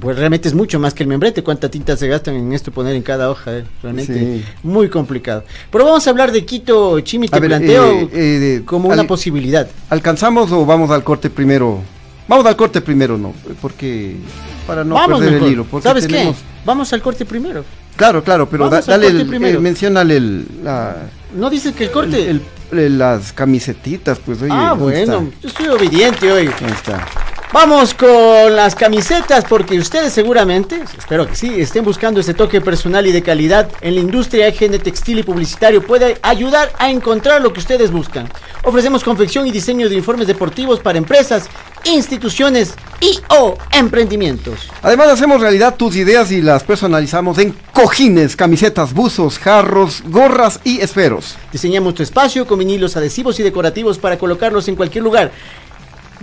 Pues 0.00 0.16
realmente 0.16 0.48
es 0.48 0.54
mucho 0.54 0.78
más 0.78 0.94
que 0.94 1.02
el 1.02 1.08
membrete. 1.08 1.42
¿Cuánta 1.42 1.68
tinta 1.68 1.96
se 1.96 2.06
gastan 2.06 2.36
en 2.36 2.52
esto 2.52 2.70
poner 2.70 2.94
en 2.94 3.02
cada 3.02 3.30
hoja? 3.30 3.58
eh? 3.58 3.64
Realmente 3.82 4.14
Sí. 4.14 4.44
muy 4.62 4.88
complicado. 4.88 5.44
Pero 5.72 5.84
vamos 5.84 6.06
a 6.06 6.10
hablar 6.10 6.30
de 6.30 6.44
Quito, 6.44 7.00
Chimi, 7.00 7.28
te 7.28 7.40
ver, 7.40 7.48
planteo 7.50 7.90
eh, 7.92 8.08
eh, 8.12 8.18
de- 8.18 8.64
como 8.64 8.88
una 8.90 9.04
posibilidad. 9.04 9.68
¿Alcanzamos 9.88 10.52
o 10.52 10.64
vamos 10.64 10.90
al 10.90 11.02
corte 11.02 11.30
primero? 11.30 11.80
Vamos 12.28 12.46
al 12.46 12.54
corte 12.54 12.80
primero, 12.80 13.18
no, 13.18 13.34
porque 13.60 14.14
para 14.66 14.84
no 14.84 14.94
vamos 14.94 15.18
perder 15.18 15.32
mejor. 15.34 15.48
el 15.48 15.52
hilo. 15.52 15.64
Porque 15.68 15.88
¿Sabes 15.88 16.06
tenemos- 16.06 16.36
qué? 16.36 16.42
Vamos 16.64 16.92
al 16.92 17.02
corte 17.02 17.24
primero. 17.24 17.64
Claro, 18.00 18.24
claro, 18.24 18.48
pero 18.48 18.68
da- 18.70 18.80
dale 18.80 19.08
el, 19.08 19.20
eh, 19.34 19.58
menciónale 19.58 20.16
el, 20.16 20.46
la, 20.64 20.96
¿No 21.34 21.50
dices 21.50 21.74
que 21.74 21.84
el 21.84 21.90
corte? 21.90 22.30
el- 22.30 22.40
el- 22.72 22.98
las 22.98 23.32
camisetitas, 23.34 24.18
pues 24.24 24.40
oye. 24.40 24.50
ah, 24.52 24.70
¿dónde 24.78 25.04
bueno, 25.04 25.28
está? 25.30 25.40
yo 25.42 25.48
soy 25.50 25.68
obediente 25.68 26.32
hoy. 26.32 26.46
Ahí 26.46 26.72
está. 26.72 27.06
Vamos 27.52 27.94
con 27.94 28.54
las 28.54 28.76
camisetas 28.76 29.44
porque 29.44 29.76
ustedes 29.76 30.12
seguramente, 30.12 30.80
espero 30.96 31.26
que 31.26 31.34
sí, 31.34 31.60
estén 31.60 31.84
buscando 31.84 32.20
ese 32.20 32.32
toque 32.32 32.60
personal 32.60 33.04
y 33.08 33.12
de 33.12 33.22
calidad 33.22 33.68
en 33.80 33.96
la 33.96 34.00
industria 34.00 34.46
EGN 34.46 34.78
textil 34.78 35.18
y 35.18 35.22
publicitario. 35.24 35.82
Puede 35.84 36.16
ayudar 36.22 36.70
a 36.78 36.90
encontrar 36.90 37.42
lo 37.42 37.52
que 37.52 37.58
ustedes 37.58 37.90
buscan. 37.90 38.28
Ofrecemos 38.62 39.02
confección 39.02 39.48
y 39.48 39.50
diseño 39.50 39.88
de 39.88 39.96
uniformes 39.96 40.28
deportivos 40.28 40.78
para 40.78 40.96
empresas, 40.98 41.48
instituciones 41.84 42.74
y 43.00 43.18
o 43.28 43.56
emprendimientos. 43.72 44.68
Además 44.82 45.08
hacemos 45.08 45.40
realidad 45.40 45.76
tus 45.76 45.96
ideas 45.96 46.30
y 46.32 46.42
las 46.42 46.64
personalizamos 46.64 47.38
en 47.38 47.54
cojines, 47.72 48.36
camisetas, 48.36 48.92
buzos, 48.92 49.38
jarros, 49.38 50.02
gorras 50.06 50.60
y 50.64 50.80
esferos. 50.80 51.36
Diseñamos 51.52 51.94
tu 51.94 52.02
espacio 52.02 52.46
con 52.46 52.58
vinilos 52.58 52.96
adhesivos 52.96 53.40
y 53.40 53.42
decorativos 53.42 53.98
para 53.98 54.18
colocarlos 54.18 54.68
en 54.68 54.76
cualquier 54.76 55.04
lugar. 55.04 55.32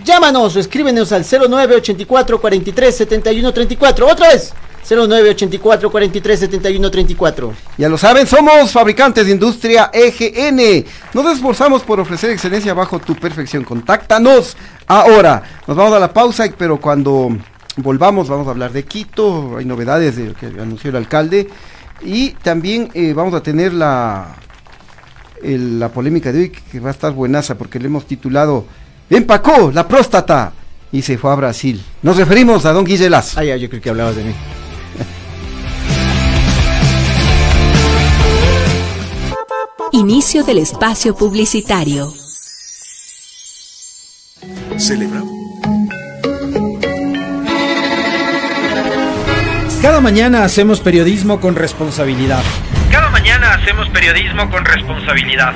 Llámanos 0.04 0.56
o 0.56 0.60
escríbenos 0.60 1.12
al 1.12 1.24
0984 1.24 2.40
43 2.40 2.96
71 2.96 3.54
34. 3.54 4.08
Otra 4.08 4.30
vez, 4.30 4.54
0984 4.90 5.90
43 5.92 6.40
71 6.40 6.92
34. 6.92 7.54
Ya 7.78 7.90
lo 7.90 7.98
saben, 7.98 8.26
somos 8.28 8.72
fabricantes 8.72 9.26
de 9.26 9.32
industria 9.34 9.90
EGN. 9.94 10.86
Nos 11.14 11.34
esforzamos 11.34 11.84
por 11.84 12.00
ofrecer 12.00 12.30
excelencia 12.32 12.74
bajo 12.74 13.00
tu 13.00 13.16
perfección. 13.16 13.64
Contáctanos 13.64 14.56
ahora. 14.88 15.44
Nos 15.68 15.76
vamos 15.76 15.94
a 15.94 16.00
la 16.00 16.14
pausa, 16.14 16.46
pero 16.58 16.80
cuando 16.80 17.36
volvamos 17.78 18.30
vamos 18.30 18.48
a 18.48 18.52
hablar 18.52 18.72
de 18.72 18.84
Quito. 18.86 19.58
Hay 19.58 19.66
novedades 19.66 20.16
de 20.16 20.28
lo 20.28 20.34
que 20.34 20.46
anunció 20.48 20.90
el 20.90 20.96
alcalde. 20.96 21.48
Y 22.02 22.30
también 22.32 22.90
eh, 22.94 23.14
vamos 23.14 23.34
a 23.34 23.42
tener 23.42 23.74
la, 23.74 24.36
el- 25.44 25.80
la 25.80 25.90
polémica 25.90 26.32
de 26.32 26.40
hoy 26.40 26.50
que 26.50 26.80
va 26.80 26.90
a 26.90 26.92
estar 26.92 27.12
buenaza 27.12 27.58
porque 27.58 27.80
le 27.80 27.88
hemos 27.88 28.06
titulado 28.06 28.66
Empacó 29.10 29.72
la 29.74 29.88
próstata 29.88 30.52
y 30.92 31.02
se 31.02 31.18
fue 31.18 31.32
a 31.32 31.36
Brasil. 31.36 31.82
Nos 32.02 32.18
referimos 32.18 32.66
a 32.66 32.74
don 32.74 32.84
Guille 32.86 33.10
Lazo. 33.10 33.40
Ah, 33.40 33.44
ya, 33.44 33.56
yo 33.58 33.70
creo 33.70 33.82
que 33.82 33.90
hablabas 33.90 34.16
de 34.16 34.24
mí. 34.26 34.34
Inicio 39.98 40.44
del 40.44 40.60
espacio 40.60 41.16
publicitario. 41.16 42.14
Celebramos. 44.78 45.34
Cada 49.82 50.00
mañana 50.00 50.44
hacemos 50.44 50.82
periodismo 50.82 51.42
con 51.42 51.56
responsabilidad. 51.56 52.44
Cada 52.92 53.10
mañana 53.10 53.56
hacemos 53.56 53.90
periodismo 53.90 54.52
con 54.52 54.66
responsabilidad. 54.66 55.56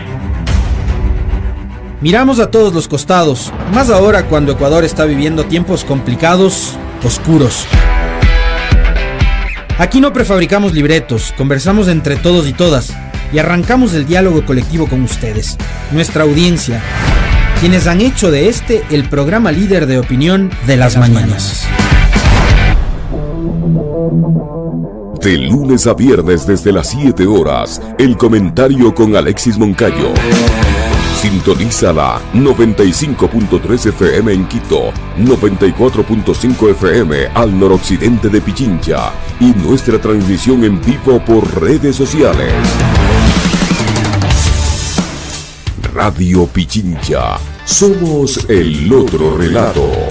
Miramos 2.01 2.39
a 2.39 2.49
todos 2.49 2.73
los 2.73 2.87
costados, 2.87 3.53
más 3.75 3.91
ahora 3.91 4.25
cuando 4.25 4.53
Ecuador 4.53 4.83
está 4.83 5.05
viviendo 5.05 5.45
tiempos 5.45 5.85
complicados, 5.85 6.79
oscuros. 7.03 7.67
Aquí 9.77 10.01
no 10.01 10.11
prefabricamos 10.11 10.73
libretos, 10.73 11.31
conversamos 11.37 11.87
entre 11.87 12.15
todos 12.15 12.47
y 12.47 12.53
todas 12.53 12.91
y 13.34 13.39
arrancamos 13.39 13.93
el 13.93 14.05
diálogo 14.05 14.45
colectivo 14.45 14.88
con 14.88 15.01
ustedes, 15.03 15.57
nuestra 15.91 16.23
audiencia, 16.23 16.82
quienes 17.59 17.88
han 17.88 18.01
hecho 18.01 18.32
de 18.32 18.49
este 18.49 18.84
el 18.89 19.07
programa 19.07 19.51
líder 19.51 19.86
de 19.86 19.99
opinión 19.99 20.49
de 20.67 20.77
las, 20.77 20.97
mañanas. 20.97 21.67
De 25.21 25.38
lunes 25.38 25.86
a 25.86 25.93
viernes 25.93 26.47
desde 26.47 26.71
las 26.71 26.89
7 26.89 27.27
horas, 27.27 27.82
el 27.99 28.17
comentario 28.17 28.93
con 28.95 29.15
Alexis 29.15 29.57
Moncayo. 29.57 30.13
Sintoniza 31.21 31.93
la 31.93 32.19
95.3 32.34 33.86
FM 33.89 34.34
en 34.34 34.47
Quito, 34.47 34.91
94.5 35.19 36.71
FM 36.71 37.27
al 37.36 37.59
noroccidente 37.59 38.29
de 38.29 38.41
Pichincha 38.41 39.11
y 39.39 39.53
nuestra 39.53 40.01
transmisión 40.01 40.63
en 40.63 40.82
vivo 40.82 41.23
por 41.23 41.61
redes 41.61 41.95
sociales. 41.95 42.51
Radio 46.04 46.47
Pichincha, 46.47 47.38
somos 47.64 48.49
el 48.49 48.91
otro 48.91 49.38
relato. 49.38 50.11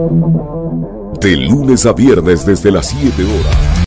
De 0.00 1.36
lunes 1.36 1.84
a 1.84 1.92
viernes 1.92 2.46
desde 2.46 2.70
las 2.70 2.86
7 2.88 3.22
horas. 3.22 3.86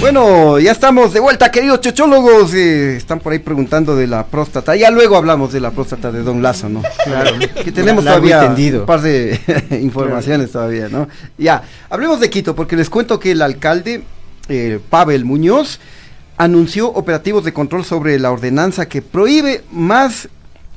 Bueno, 0.00 0.58
ya 0.58 0.72
estamos 0.72 1.12
de 1.12 1.20
vuelta, 1.20 1.52
queridos 1.52 1.80
chochólogos. 1.80 2.52
Eh, 2.54 2.96
están 2.96 3.20
por 3.20 3.32
ahí 3.32 3.38
preguntando 3.38 3.94
de 3.94 4.08
la 4.08 4.26
próstata. 4.26 4.74
Ya 4.74 4.90
luego 4.90 5.16
hablamos 5.16 5.52
de 5.52 5.60
la 5.60 5.70
próstata 5.70 6.10
de 6.10 6.24
Don 6.24 6.42
Lazo, 6.42 6.68
¿no? 6.68 6.82
Claro. 7.04 7.38
que 7.38 7.70
tenemos 7.70 8.02
Largo 8.02 8.26
todavía 8.28 8.80
un 8.80 8.86
par 8.86 9.02
de 9.02 9.38
informaciones 9.80 10.50
todavía, 10.50 10.88
¿no? 10.88 11.08
Ya, 11.38 11.62
hablemos 11.88 12.18
de 12.18 12.28
Quito, 12.28 12.56
porque 12.56 12.74
les 12.74 12.90
cuento 12.90 13.20
que 13.20 13.30
el 13.30 13.42
alcalde, 13.42 14.02
eh, 14.48 14.80
Pavel 14.90 15.24
Muñoz, 15.24 15.78
anunció 16.42 16.88
operativos 16.88 17.44
de 17.44 17.52
control 17.52 17.84
sobre 17.84 18.18
la 18.18 18.32
ordenanza 18.32 18.86
que 18.88 19.00
prohíbe 19.00 19.62
más 19.70 20.28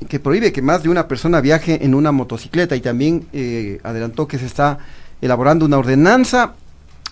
que 0.08 0.20
prohíbe 0.20 0.52
que 0.52 0.60
más 0.62 0.82
de 0.82 0.90
una 0.90 1.08
persona 1.08 1.40
viaje 1.40 1.84
en 1.84 1.94
una 1.94 2.12
motocicleta 2.12 2.76
y 2.76 2.80
también 2.80 3.26
eh, 3.32 3.80
adelantó 3.82 4.28
que 4.28 4.38
se 4.38 4.44
está 4.46 4.78
elaborando 5.22 5.64
una 5.64 5.78
ordenanza 5.78 6.52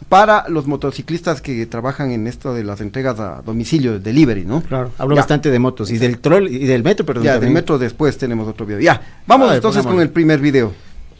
para 0.09 0.48
los 0.48 0.66
motociclistas 0.66 1.40
que 1.40 1.64
trabajan 1.66 2.11
en 2.12 2.26
esto 2.26 2.52
de 2.52 2.62
las 2.62 2.80
entregas 2.80 3.18
a 3.18 3.42
domicilio, 3.42 3.98
delivery, 3.98 4.44
¿no? 4.44 4.61
Claro, 4.62 4.92
hablo 4.98 5.16
Ya. 5.16 5.22
bastante 5.22 5.50
de 5.50 5.59
motos 5.59 5.90
y 5.90 5.98
del 5.98 6.18
troll 6.18 6.46
y 6.46 6.66
del 6.66 6.84
metro, 6.84 7.07
perdón. 7.07 7.24
Ya, 7.24 7.40
del 7.40 7.50
metro 7.50 7.78
después 7.78 8.18
tenemos 8.18 8.46
otro 8.46 8.66
video. 8.66 8.80
Ya, 8.80 9.00
vamos 9.26 9.48
ver, 9.48 9.57
entonces 9.57 9.84
con 9.84 10.00
el 10.00 10.11
primer 10.11 10.40
video. 10.40 10.72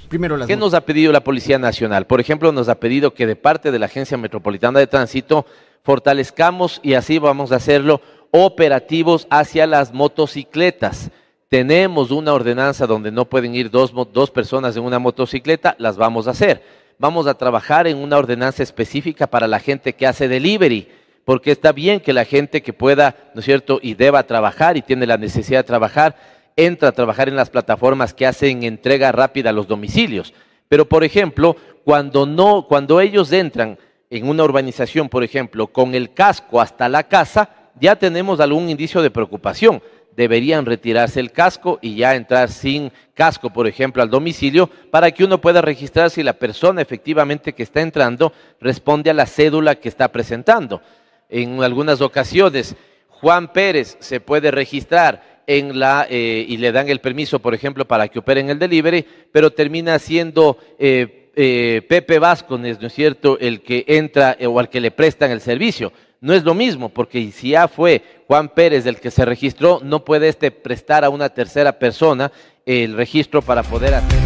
Primero 0.09 0.37
las 0.37 0.47
¿Qué 0.47 0.57
nos 0.57 0.75
ha 0.75 0.83
pedido 0.83 1.13
la 1.13 1.25
Policía 1.25 1.59
Nacional? 1.59 2.07
Por 2.07 2.21
ejemplo, 2.21 2.53
nos 2.53 2.69
ha 2.69 2.75
pedido 2.77 3.15
que 3.15 3.27
de 3.27 3.37
parte 3.37 3.73
de 3.73 3.79
la 3.79 3.87
Agencia 3.87 4.19
Metropolitana 4.19 4.79
de 4.79 4.87
Tránsito 4.87 5.47
fortalezcamos 5.85 6.81
y 6.83 6.95
así 6.95 7.19
vamos 7.19 7.53
a 7.53 7.57
hacerlo 7.57 8.01
operativos 8.31 9.29
hacia 9.31 9.67
las 9.67 9.93
motocicletas. 9.93 11.11
Tenemos 11.49 12.11
una 12.11 12.33
ordenanza 12.33 12.87
donde 12.87 13.13
no 13.13 13.27
pueden 13.27 13.55
ir 13.55 13.71
dos, 13.71 13.93
personas 14.33 14.77
en 14.77 14.83
una 14.83 14.99
motocicleta, 14.99 15.77
las 15.79 15.97
vamos 15.97 16.27
a 16.27 16.33
hacer. 16.33 16.63
Vamos 16.99 17.27
a 17.27 17.35
trabajar 17.35 17.87
en 17.87 17.99
una 17.99 18.17
ordenanza 18.17 18.63
específica 18.63 19.29
para 19.29 19.47
la 19.47 19.61
gente 19.61 19.93
que 19.93 20.07
hace 20.07 20.27
delivery, 20.27 20.89
porque 21.25 21.53
está 21.53 21.71
bien 21.71 22.01
que 22.01 22.13
la 22.13 22.25
gente 22.25 22.63
que 22.63 22.73
pueda, 22.73 23.15
¿no 23.35 23.41
es 23.41 23.45
cierto?, 23.45 23.79
y 23.81 23.95
deba 23.95 24.27
trabajar 24.27 24.77
y 24.77 24.83
tiene 24.83 25.07
la 25.07 25.19
necesidad 25.19 25.61
de 25.61 25.65
trabajar, 25.65 26.17
entra 26.57 26.89
a 26.89 26.93
trabajar 26.93 27.29
en 27.29 27.37
las 27.37 27.51
plataformas 27.51 28.15
que 28.15 28.27
hacen 28.27 28.63
entrega 28.63 29.13
rápida 29.13 29.51
a 29.51 29.53
los 29.53 29.69
domicilios. 29.69 30.33
Pero, 30.69 30.89
por 30.89 31.05
ejemplo, 31.05 31.57
cuando, 31.85 32.27
no, 32.27 32.67
cuando 32.69 33.01
ellos 33.01 33.31
entran 33.33 33.79
en 34.15 34.29
una 34.29 34.45
urbanización, 34.45 35.09
por 35.09 35.25
ejemplo, 35.25 35.67
con 35.67 35.93
el 35.93 36.15
casco 36.15 36.61
hasta 36.61 36.89
la 36.89 37.03
casa, 37.03 37.49
ya 37.81 37.97
tenemos 37.97 38.39
algún 38.39 38.71
indicio 38.71 39.03
de 39.03 39.11
preocupación. 39.11 39.83
Deberían 40.15 40.67
retirarse 40.67 41.19
el 41.19 41.33
casco 41.33 41.81
y 41.83 41.97
ya 41.97 42.15
entrar 42.15 42.49
sin 42.49 42.93
casco, 43.15 43.51
por 43.51 43.67
ejemplo, 43.67 44.05
al 44.05 44.11
domicilio, 44.11 44.71
para 44.93 45.11
que 45.11 45.25
uno 45.25 45.41
pueda 45.41 45.61
registrar 45.63 46.11
si 46.11 46.23
la 46.23 46.35
persona 46.35 46.81
efectivamente 46.81 47.55
que 47.55 47.65
está 47.65 47.81
entrando 47.81 48.33
responde 48.61 49.11
a 49.11 49.15
la 49.15 49.27
cédula 49.27 49.75
que 49.75 49.89
está 49.89 50.13
presentando. 50.13 50.81
En 51.29 51.65
algunas 51.65 52.01
ocasiones, 52.01 52.77
Juan 53.09 53.53
Pérez 53.53 53.97
se 53.99 54.21
puede 54.21 54.53
registrar 54.53 55.43
en 55.49 55.81
la 55.81 56.07
eh, 56.09 56.47
y 56.49 56.57
le 56.59 56.71
dan 56.71 56.89
el 56.89 57.01
permiso, 57.01 57.41
por 57.41 57.53
ejemplo, 57.53 57.85
para 57.85 58.07
que 58.07 58.21
opere 58.21 58.43
en 58.43 58.51
el 58.51 58.61
delivery, 58.61 59.05
pero 59.33 59.51
termina 59.51 59.99
siendo 59.99 60.57
eh, 60.79 61.24
eh, 61.37 61.83
Pepe 61.89 62.19
Vázquez, 62.19 62.81
¿no 62.81 62.87
es 62.87 62.93
cierto?, 62.93 63.39
el 63.39 63.61
que 63.63 63.85
entra 63.89 64.37
eh, 64.39 64.47
o 64.47 64.59
al 64.59 64.69
que 64.69 64.81
le 64.81 64.91
prestan 64.91 65.31
el 65.31 65.41
servicio. 65.41 65.93
No 66.21 66.33
es 66.33 66.43
lo 66.45 66.55
mismo, 66.55 66.89
porque 66.89 67.31
si 67.33 67.51
ya 67.51 67.69
fue 67.69 68.03
Juan 68.27 68.49
Pérez 68.49 68.87
el 68.87 68.97
que 68.97 69.11
se 69.11 69.25
registró, 69.25 69.81
no 69.85 70.05
puede 70.05 70.29
este 70.29 70.51
prestar 70.51 71.05
a 71.05 71.11
una 71.11 71.29
tercera 71.29 71.79
persona 71.79 72.33
el 72.65 72.97
registro 72.97 73.43
para 73.43 73.63
poder 73.63 73.95
hacer. 73.95 74.19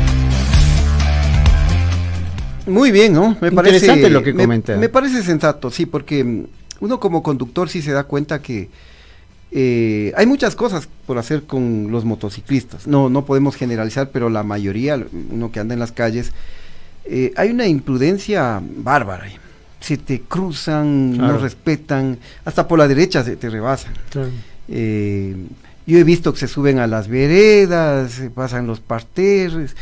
Muy 2.66 2.92
bien, 2.92 3.14
¿no? 3.14 3.36
Me 3.40 3.48
Interesante 3.48 4.10
lo 4.10 4.22
que 4.22 4.32
me- 4.32 4.42
comenta. 4.44 4.76
Me, 4.76 4.88
parece 4.88 5.22
sensato, 5.22 5.70
sí, 5.70 5.86
porque 5.86 6.22
mm, 6.22 6.44
uno 6.80 7.00
como 7.00 7.22
conductor 7.22 7.68
sí 7.68 7.80
se 7.82 7.92
da 7.92 8.04
cuenta 8.04 8.42
que 8.42 8.68
eh, 9.50 10.12
hay 10.16 10.26
muchas 10.26 10.54
cosas 10.54 10.88
por 11.06 11.16
hacer 11.18 11.44
con 11.44 11.90
los 11.90 12.04
motociclistas. 12.04 12.86
No, 12.86 13.08
no 13.08 13.24
podemos 13.24 13.56
generalizar, 13.56 14.10
pero 14.12 14.28
la 14.28 14.42
mayoría, 14.42 15.02
uno 15.30 15.50
que 15.50 15.60
anda 15.60 15.72
en 15.74 15.80
las 15.80 15.92
calles, 15.92 16.32
eh, 17.08 17.32
hay 17.36 17.50
una 17.50 17.66
imprudencia 17.66 18.60
bárbara. 18.62 19.24
ahí. 19.24 19.36
Se 19.80 19.96
te 19.96 20.22
cruzan, 20.22 21.16
no 21.16 21.38
respetan, 21.38 22.18
hasta 22.44 22.66
por 22.66 22.78
la 22.78 22.88
derecha 22.88 23.22
se 23.24 23.36
te 23.36 23.48
rebasan. 23.48 23.92
Eh, 24.68 25.36
yo 25.86 25.98
he 25.98 26.04
visto 26.04 26.32
que 26.32 26.40
se 26.40 26.48
suben 26.48 26.78
a 26.78 26.86
las 26.86 27.08
veredas, 27.08 28.12
se 28.12 28.30
pasan 28.30 28.66
los 28.66 28.80
parterres. 28.80 29.74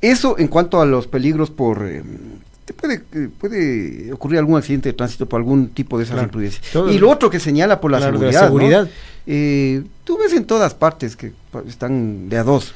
Eso 0.00 0.38
en 0.38 0.48
cuanto 0.48 0.80
a 0.80 0.86
los 0.86 1.06
peligros 1.06 1.50
por... 1.50 1.84
eh, 1.86 2.02
te 2.64 2.72
puede, 2.74 3.00
puede 3.28 4.12
ocurrir 4.12 4.38
algún 4.38 4.56
accidente 4.58 4.90
de 4.90 4.92
tránsito 4.92 5.26
por 5.26 5.38
algún 5.38 5.68
tipo 5.70 5.98
de 5.98 6.04
esas 6.04 6.14
Claro. 6.14 6.26
imprudencias. 6.28 6.62
Y 6.90 6.98
lo 6.98 7.10
otro 7.10 7.28
que 7.30 7.40
señala 7.40 7.80
por 7.80 7.90
la 7.90 7.98
seguridad. 8.00 8.88
Eh, 9.26 9.82
tú 10.04 10.16
ves 10.18 10.32
en 10.34 10.44
todas 10.44 10.74
partes 10.74 11.16
que 11.16 11.32
están 11.66 12.28
de 12.28 12.38
a 12.38 12.44
dos. 12.44 12.74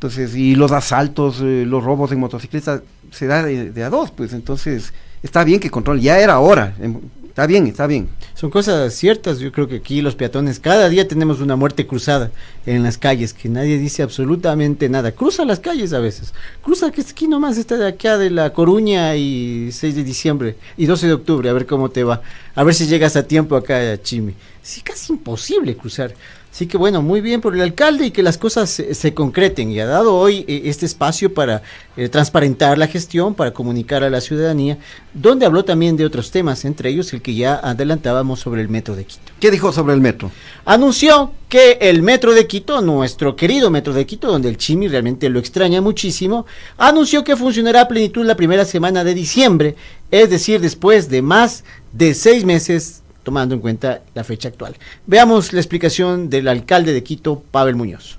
Entonces, 0.00 0.34
y 0.34 0.54
los 0.54 0.72
asaltos, 0.72 1.42
eh, 1.42 1.64
los 1.66 1.84
robos 1.84 2.10
en 2.10 2.20
motocicletas, 2.20 2.80
se 3.10 3.26
da 3.26 3.42
de, 3.42 3.84
a 3.84 3.90
dos, 3.90 4.10
pues 4.10 4.32
entonces 4.32 4.94
está 5.22 5.44
bien 5.44 5.60
que 5.60 5.70
controle, 5.70 6.00
ya 6.00 6.18
era 6.18 6.38
hora, 6.38 6.74
em, 6.80 6.96
está 7.28 7.46
bien, 7.46 7.66
está 7.66 7.86
bien. 7.86 8.08
Son 8.32 8.48
cosas 8.48 8.94
ciertas, 8.94 9.40
yo 9.40 9.52
creo 9.52 9.68
que 9.68 9.76
aquí 9.76 10.00
los 10.00 10.14
peatones, 10.14 10.58
cada 10.58 10.88
día 10.88 11.06
tenemos 11.06 11.42
una 11.42 11.54
muerte 11.54 11.86
cruzada 11.86 12.30
en 12.64 12.82
las 12.82 12.96
calles, 12.96 13.34
que 13.34 13.50
nadie 13.50 13.76
dice 13.76 14.02
absolutamente 14.02 14.88
nada. 14.88 15.12
Cruza 15.12 15.44
las 15.44 15.60
calles 15.60 15.92
a 15.92 15.98
veces, 15.98 16.32
cruza 16.62 16.90
que 16.90 17.02
es 17.02 17.10
aquí 17.10 17.28
nomás, 17.28 17.58
está 17.58 17.76
de 17.76 17.88
acá 17.88 18.16
de 18.16 18.30
La 18.30 18.54
Coruña 18.54 19.16
y 19.16 19.70
6 19.70 19.96
de 19.96 20.02
diciembre 20.02 20.56
y 20.78 20.86
12 20.86 21.08
de 21.08 21.12
octubre, 21.12 21.50
a 21.50 21.52
ver 21.52 21.66
cómo 21.66 21.90
te 21.90 22.04
va, 22.04 22.22
a 22.54 22.64
ver 22.64 22.74
si 22.74 22.86
llegas 22.86 23.16
a 23.16 23.24
tiempo 23.24 23.54
acá 23.54 23.92
a 23.92 24.00
Chimi. 24.00 24.32
Sí, 24.62 24.80
casi 24.80 25.12
imposible 25.12 25.76
cruzar. 25.76 26.14
Así 26.52 26.66
que 26.66 26.76
bueno, 26.76 27.00
muy 27.00 27.20
bien 27.20 27.40
por 27.40 27.54
el 27.54 27.60
alcalde 27.60 28.06
y 28.06 28.10
que 28.10 28.22
las 28.22 28.36
cosas 28.36 28.68
se, 28.70 28.94
se 28.94 29.14
concreten. 29.14 29.70
Y 29.70 29.78
ha 29.78 29.86
dado 29.86 30.16
hoy 30.16 30.44
eh, 30.48 30.62
este 30.64 30.84
espacio 30.84 31.32
para 31.32 31.62
eh, 31.96 32.08
transparentar 32.08 32.76
la 32.76 32.88
gestión, 32.88 33.34
para 33.34 33.52
comunicar 33.52 34.02
a 34.02 34.10
la 34.10 34.20
ciudadanía, 34.20 34.78
donde 35.14 35.46
habló 35.46 35.64
también 35.64 35.96
de 35.96 36.04
otros 36.04 36.30
temas, 36.30 36.64
entre 36.64 36.90
ellos 36.90 37.12
el 37.12 37.22
que 37.22 37.34
ya 37.34 37.54
adelantábamos 37.54 38.40
sobre 38.40 38.62
el 38.62 38.68
metro 38.68 38.96
de 38.96 39.04
Quito. 39.04 39.32
¿Qué 39.38 39.50
dijo 39.50 39.72
sobre 39.72 39.94
el 39.94 40.00
metro? 40.00 40.32
Anunció 40.64 41.32
que 41.48 41.78
el 41.80 42.02
metro 42.02 42.34
de 42.34 42.46
Quito, 42.46 42.80
nuestro 42.80 43.36
querido 43.36 43.70
metro 43.70 43.92
de 43.92 44.06
Quito, 44.06 44.28
donde 44.28 44.48
el 44.48 44.56
Chimi 44.56 44.88
realmente 44.88 45.28
lo 45.28 45.38
extraña 45.38 45.80
muchísimo, 45.80 46.46
anunció 46.78 47.22
que 47.22 47.36
funcionará 47.36 47.82
a 47.82 47.88
plenitud 47.88 48.24
la 48.24 48.36
primera 48.36 48.64
semana 48.64 49.04
de 49.04 49.14
diciembre, 49.14 49.76
es 50.10 50.30
decir, 50.30 50.60
después 50.60 51.08
de 51.08 51.22
más 51.22 51.64
de 51.92 52.14
seis 52.14 52.44
meses, 52.44 53.02
tomando 53.30 53.54
en 53.54 53.60
cuenta 53.60 54.00
la 54.12 54.24
fecha 54.24 54.48
actual. 54.48 54.74
Veamos 55.06 55.52
la 55.52 55.60
explicación 55.60 56.28
del 56.28 56.48
alcalde 56.48 56.92
de 56.92 57.04
Quito, 57.04 57.40
Pavel 57.52 57.76
Muñoz. 57.76 58.18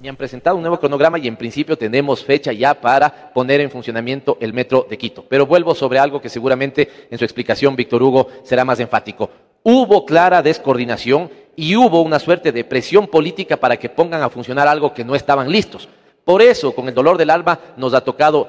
Me 0.00 0.08
han 0.08 0.16
presentado 0.16 0.56
un 0.56 0.62
nuevo 0.62 0.80
cronograma 0.80 1.18
y 1.18 1.28
en 1.28 1.36
principio 1.36 1.76
tenemos 1.76 2.24
fecha 2.24 2.50
ya 2.50 2.72
para 2.72 3.34
poner 3.34 3.60
en 3.60 3.70
funcionamiento 3.70 4.38
el 4.40 4.54
metro 4.54 4.86
de 4.88 4.96
Quito. 4.96 5.26
Pero 5.28 5.44
vuelvo 5.44 5.74
sobre 5.74 5.98
algo 5.98 6.22
que 6.22 6.30
seguramente 6.30 6.88
en 7.10 7.18
su 7.18 7.24
explicación 7.26 7.76
Víctor 7.76 8.02
Hugo 8.02 8.28
será 8.42 8.64
más 8.64 8.80
enfático. 8.80 9.28
Hubo 9.62 10.06
clara 10.06 10.40
descoordinación 10.40 11.30
y 11.54 11.76
hubo 11.76 12.00
una 12.00 12.18
suerte 12.18 12.50
de 12.50 12.64
presión 12.64 13.08
política 13.08 13.58
para 13.58 13.76
que 13.76 13.90
pongan 13.90 14.22
a 14.22 14.30
funcionar 14.30 14.66
algo 14.68 14.94
que 14.94 15.04
no 15.04 15.14
estaban 15.14 15.52
listos. 15.52 15.86
Por 16.24 16.40
eso, 16.40 16.74
con 16.74 16.88
el 16.88 16.94
dolor 16.94 17.18
del 17.18 17.28
alma, 17.28 17.60
nos 17.76 17.92
ha 17.92 18.00
tocado 18.00 18.48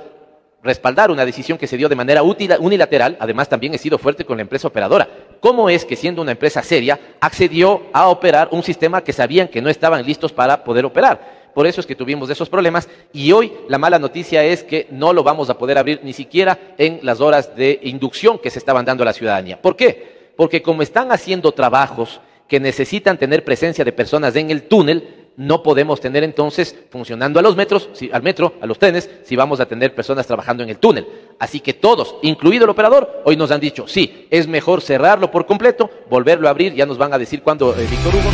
respaldar 0.63 1.11
una 1.11 1.25
decisión 1.25 1.57
que 1.57 1.67
se 1.67 1.77
dio 1.77 1.89
de 1.89 1.95
manera 1.95 2.23
unilateral, 2.23 3.17
además 3.19 3.49
también 3.49 3.73
he 3.73 3.77
sido 3.77 3.97
fuerte 3.97 4.25
con 4.25 4.37
la 4.37 4.43
empresa 4.43 4.67
operadora. 4.67 5.07
¿Cómo 5.39 5.69
es 5.69 5.85
que 5.85 5.95
siendo 5.95 6.21
una 6.21 6.31
empresa 6.31 6.61
seria 6.61 6.99
accedió 7.19 7.83
a 7.93 8.09
operar 8.09 8.49
un 8.51 8.61
sistema 8.61 9.03
que 9.03 9.13
sabían 9.13 9.47
que 9.47 9.61
no 9.61 9.69
estaban 9.69 10.05
listos 10.05 10.31
para 10.31 10.63
poder 10.63 10.85
operar? 10.85 11.41
Por 11.53 11.67
eso 11.67 11.81
es 11.81 11.87
que 11.87 11.95
tuvimos 11.95 12.29
esos 12.29 12.49
problemas 12.49 12.87
y 13.11 13.31
hoy 13.31 13.51
la 13.67 13.77
mala 13.77 13.99
noticia 13.99 14.43
es 14.43 14.63
que 14.63 14.87
no 14.91 15.11
lo 15.11 15.23
vamos 15.23 15.49
a 15.49 15.57
poder 15.57 15.77
abrir 15.77 15.99
ni 16.03 16.13
siquiera 16.13 16.57
en 16.77 16.99
las 17.03 17.19
horas 17.19 17.55
de 17.55 17.79
inducción 17.83 18.39
que 18.39 18.49
se 18.49 18.59
estaban 18.59 18.85
dando 18.85 19.03
a 19.03 19.07
la 19.07 19.13
ciudadanía. 19.13 19.61
¿Por 19.61 19.75
qué? 19.75 20.31
Porque 20.37 20.61
como 20.61 20.81
están 20.81 21.11
haciendo 21.11 21.51
trabajos 21.51 22.21
que 22.47 22.59
necesitan 22.59 23.17
tener 23.17 23.43
presencia 23.43 23.83
de 23.83 23.91
personas 23.91 24.35
en 24.35 24.49
el 24.51 24.63
túnel, 24.63 25.20
no 25.41 25.63
podemos 25.63 25.99
tener 25.99 26.23
entonces 26.23 26.75
funcionando 26.91 27.39
a 27.39 27.41
los 27.41 27.55
metros, 27.55 27.89
si, 27.93 28.11
al 28.11 28.21
metro, 28.21 28.53
a 28.61 28.67
los 28.67 28.77
trenes, 28.77 29.09
si 29.23 29.35
vamos 29.35 29.59
a 29.59 29.65
tener 29.65 29.95
personas 29.95 30.27
trabajando 30.27 30.61
en 30.61 30.69
el 30.69 30.77
túnel. 30.77 31.07
Así 31.39 31.59
que 31.59 31.73
todos, 31.73 32.15
incluido 32.21 32.65
el 32.65 32.69
operador, 32.69 33.23
hoy 33.25 33.35
nos 33.35 33.49
han 33.49 33.59
dicho, 33.59 33.87
sí, 33.87 34.27
es 34.29 34.47
mejor 34.47 34.81
cerrarlo 34.81 35.31
por 35.31 35.47
completo, 35.47 35.89
volverlo 36.11 36.47
a 36.47 36.51
abrir, 36.51 36.75
ya 36.75 36.85
nos 36.85 36.99
van 36.99 37.11
a 37.13 37.17
decir 37.17 37.41
cuándo, 37.41 37.75
eh, 37.75 37.87
Víctor 37.89 38.13
Hugo. 38.13 38.29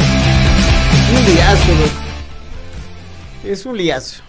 Un 1.15 1.33
liazo. 1.33 1.71
Es 3.45 3.65
un 3.65 3.77
liazo. 3.77 4.26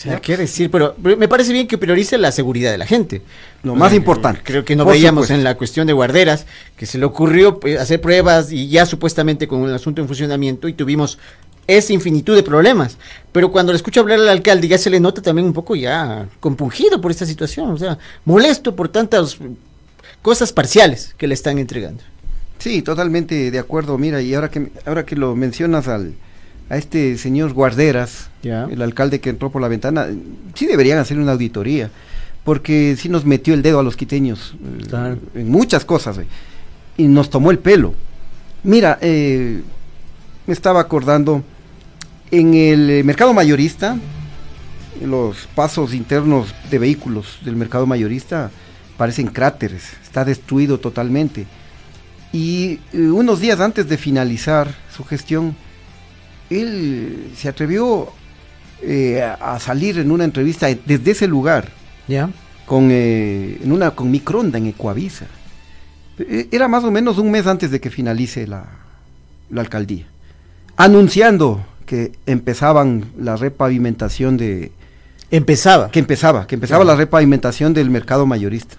O 0.00 0.02
sea, 0.02 0.18
qué 0.18 0.34
decir, 0.34 0.70
pero, 0.70 0.96
pero 1.02 1.18
me 1.18 1.28
parece 1.28 1.52
bien 1.52 1.68
que 1.68 1.76
priorice 1.76 2.16
la 2.16 2.32
seguridad 2.32 2.70
de 2.70 2.78
la 2.78 2.86
gente. 2.86 3.20
Lo 3.62 3.74
más 3.74 3.92
importante. 3.92 4.40
Creo 4.42 4.64
que 4.64 4.74
no 4.74 4.84
Por 4.84 4.94
veíamos 4.94 5.26
supuesto. 5.26 5.34
en 5.34 5.44
la 5.44 5.58
cuestión 5.58 5.86
de 5.86 5.92
guarderas 5.92 6.46
que 6.78 6.86
se 6.86 6.96
le 6.96 7.04
ocurrió 7.04 7.60
pues, 7.60 7.78
hacer 7.78 8.00
pruebas 8.00 8.50
y 8.50 8.68
ya 8.68 8.86
supuestamente 8.86 9.46
con 9.46 9.62
el 9.64 9.74
asunto 9.74 10.00
en 10.00 10.06
funcionamiento 10.06 10.68
y 10.68 10.72
tuvimos 10.72 11.18
esa 11.66 11.92
infinitud 11.92 12.34
de 12.34 12.42
problemas. 12.42 12.96
Pero 13.30 13.52
cuando 13.52 13.72
le 13.72 13.76
escucho 13.76 14.00
hablar 14.00 14.20
al 14.20 14.30
alcalde 14.30 14.68
ya 14.68 14.78
se 14.78 14.88
le 14.88 15.00
nota 15.00 15.20
también 15.20 15.46
un 15.46 15.52
poco 15.52 15.76
ya 15.76 16.26
compungido 16.40 16.98
por 16.98 17.10
esta 17.10 17.26
situación, 17.26 17.70
o 17.70 17.76
sea, 17.76 17.98
molesto 18.24 18.74
por 18.74 18.88
tantas 18.88 19.36
cosas 20.22 20.50
parciales 20.50 21.14
que 21.18 21.28
le 21.28 21.34
están 21.34 21.58
entregando. 21.58 22.02
Sí, 22.58 22.80
totalmente 22.80 23.50
de 23.50 23.58
acuerdo. 23.58 23.98
Mira, 23.98 24.22
y 24.22 24.32
ahora 24.32 24.50
que 24.50 24.70
ahora 24.86 25.04
que 25.04 25.14
lo 25.14 25.36
mencionas 25.36 25.88
al 25.88 26.14
a 26.70 26.76
este 26.76 27.18
señor 27.18 27.52
Guarderas, 27.52 28.30
el 28.42 28.80
alcalde 28.80 29.20
que 29.20 29.30
entró 29.30 29.50
por 29.50 29.60
la 29.60 29.66
ventana, 29.66 30.06
sí 30.54 30.66
deberían 30.66 30.98
hacer 30.98 31.18
una 31.18 31.32
auditoría, 31.32 31.90
porque 32.44 32.96
sí 32.96 33.08
nos 33.08 33.24
metió 33.24 33.54
el 33.54 33.62
dedo 33.62 33.80
a 33.80 33.82
los 33.82 33.96
quiteños 33.96 34.54
eh, 34.92 35.16
en 35.34 35.50
muchas 35.50 35.84
cosas 35.84 36.18
eh, 36.18 36.26
y 36.96 37.08
nos 37.08 37.28
tomó 37.28 37.50
el 37.50 37.58
pelo. 37.58 37.94
Mira, 38.62 38.98
eh, 39.02 39.62
me 40.46 40.52
estaba 40.52 40.80
acordando 40.80 41.42
en 42.30 42.54
el 42.54 42.88
eh, 42.88 43.02
mercado 43.02 43.34
mayorista, 43.34 43.98
los 45.04 45.48
pasos 45.54 45.92
internos 45.92 46.54
de 46.70 46.78
vehículos 46.78 47.38
del 47.44 47.56
mercado 47.56 47.84
mayorista 47.84 48.50
parecen 48.96 49.26
cráteres, 49.26 49.94
está 50.02 50.24
destruido 50.24 50.78
totalmente. 50.78 51.46
Y 52.32 52.78
unos 52.92 53.40
días 53.40 53.58
antes 53.58 53.88
de 53.88 53.96
finalizar 53.96 54.72
su 54.94 55.04
gestión, 55.04 55.56
él 56.50 57.30
se 57.36 57.48
atrevió 57.48 58.08
eh, 58.82 59.22
a 59.22 59.58
salir 59.60 59.98
en 59.98 60.10
una 60.10 60.24
entrevista 60.24 60.66
desde 60.86 61.12
ese 61.12 61.26
lugar, 61.26 61.68
¿Ya? 62.08 62.30
con, 62.66 62.88
eh, 62.90 63.58
en 63.62 63.72
una, 63.72 63.92
con 63.92 64.10
Micronda 64.10 64.58
en 64.58 64.66
Ecuavisa. 64.66 65.26
Eh, 66.18 66.48
Era 66.50 66.68
más 66.68 66.84
o 66.84 66.90
menos 66.90 67.18
un 67.18 67.30
mes 67.30 67.46
antes 67.46 67.70
de 67.70 67.80
que 67.80 67.90
finalice 67.90 68.46
la, 68.46 68.64
la 69.50 69.60
alcaldía, 69.60 70.06
anunciando 70.76 71.64
que 71.86 72.12
empezaban 72.26 73.06
la 73.18 73.36
repavimentación 73.36 74.36
de... 74.36 74.70
Empezaba. 75.32 75.90
Que 75.90 75.98
empezaba, 76.00 76.46
que 76.46 76.54
empezaba 76.56 76.84
la 76.84 76.94
repavimentación 76.96 77.72
del 77.74 77.90
mercado 77.90 78.26
mayorista. 78.26 78.76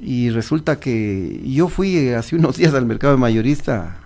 Y 0.00 0.30
resulta 0.30 0.80
que 0.80 1.40
yo 1.44 1.68
fui 1.68 1.96
eh, 1.96 2.16
hace 2.16 2.36
unos 2.36 2.56
días 2.58 2.74
al 2.74 2.86
mercado 2.86 3.16
mayorista, 3.18 3.96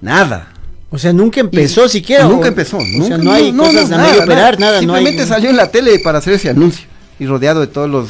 nada. 0.00 0.48
O 0.94 0.98
sea, 0.98 1.12
nunca 1.12 1.40
empezó 1.40 1.86
Y- 1.86 1.88
siquiera. 1.88 2.24
Nunca 2.28 2.44
o- 2.44 2.48
empezó. 2.48 2.76
O 2.76 2.84
nunca, 2.84 3.06
sea, 3.06 3.18
no 3.18 3.32
hay 3.32 3.50
cosas 3.52 3.90
a 3.90 3.96
medio 3.98 4.22
operar, 4.22 4.60
nada. 4.60 4.82
no 4.82 4.92
hay- 4.94 5.04
Simplemente 5.04 5.26
salió 5.26 5.50
en 5.50 5.56
la 5.56 5.70
tele 5.70 5.98
para 6.00 6.18
hacer 6.18 6.34
ese 6.34 6.50
anuncio. 6.50 6.86
Y 7.18 7.26
rodeado 7.26 7.60
de 7.60 7.66
todos 7.66 7.88
los, 7.88 8.08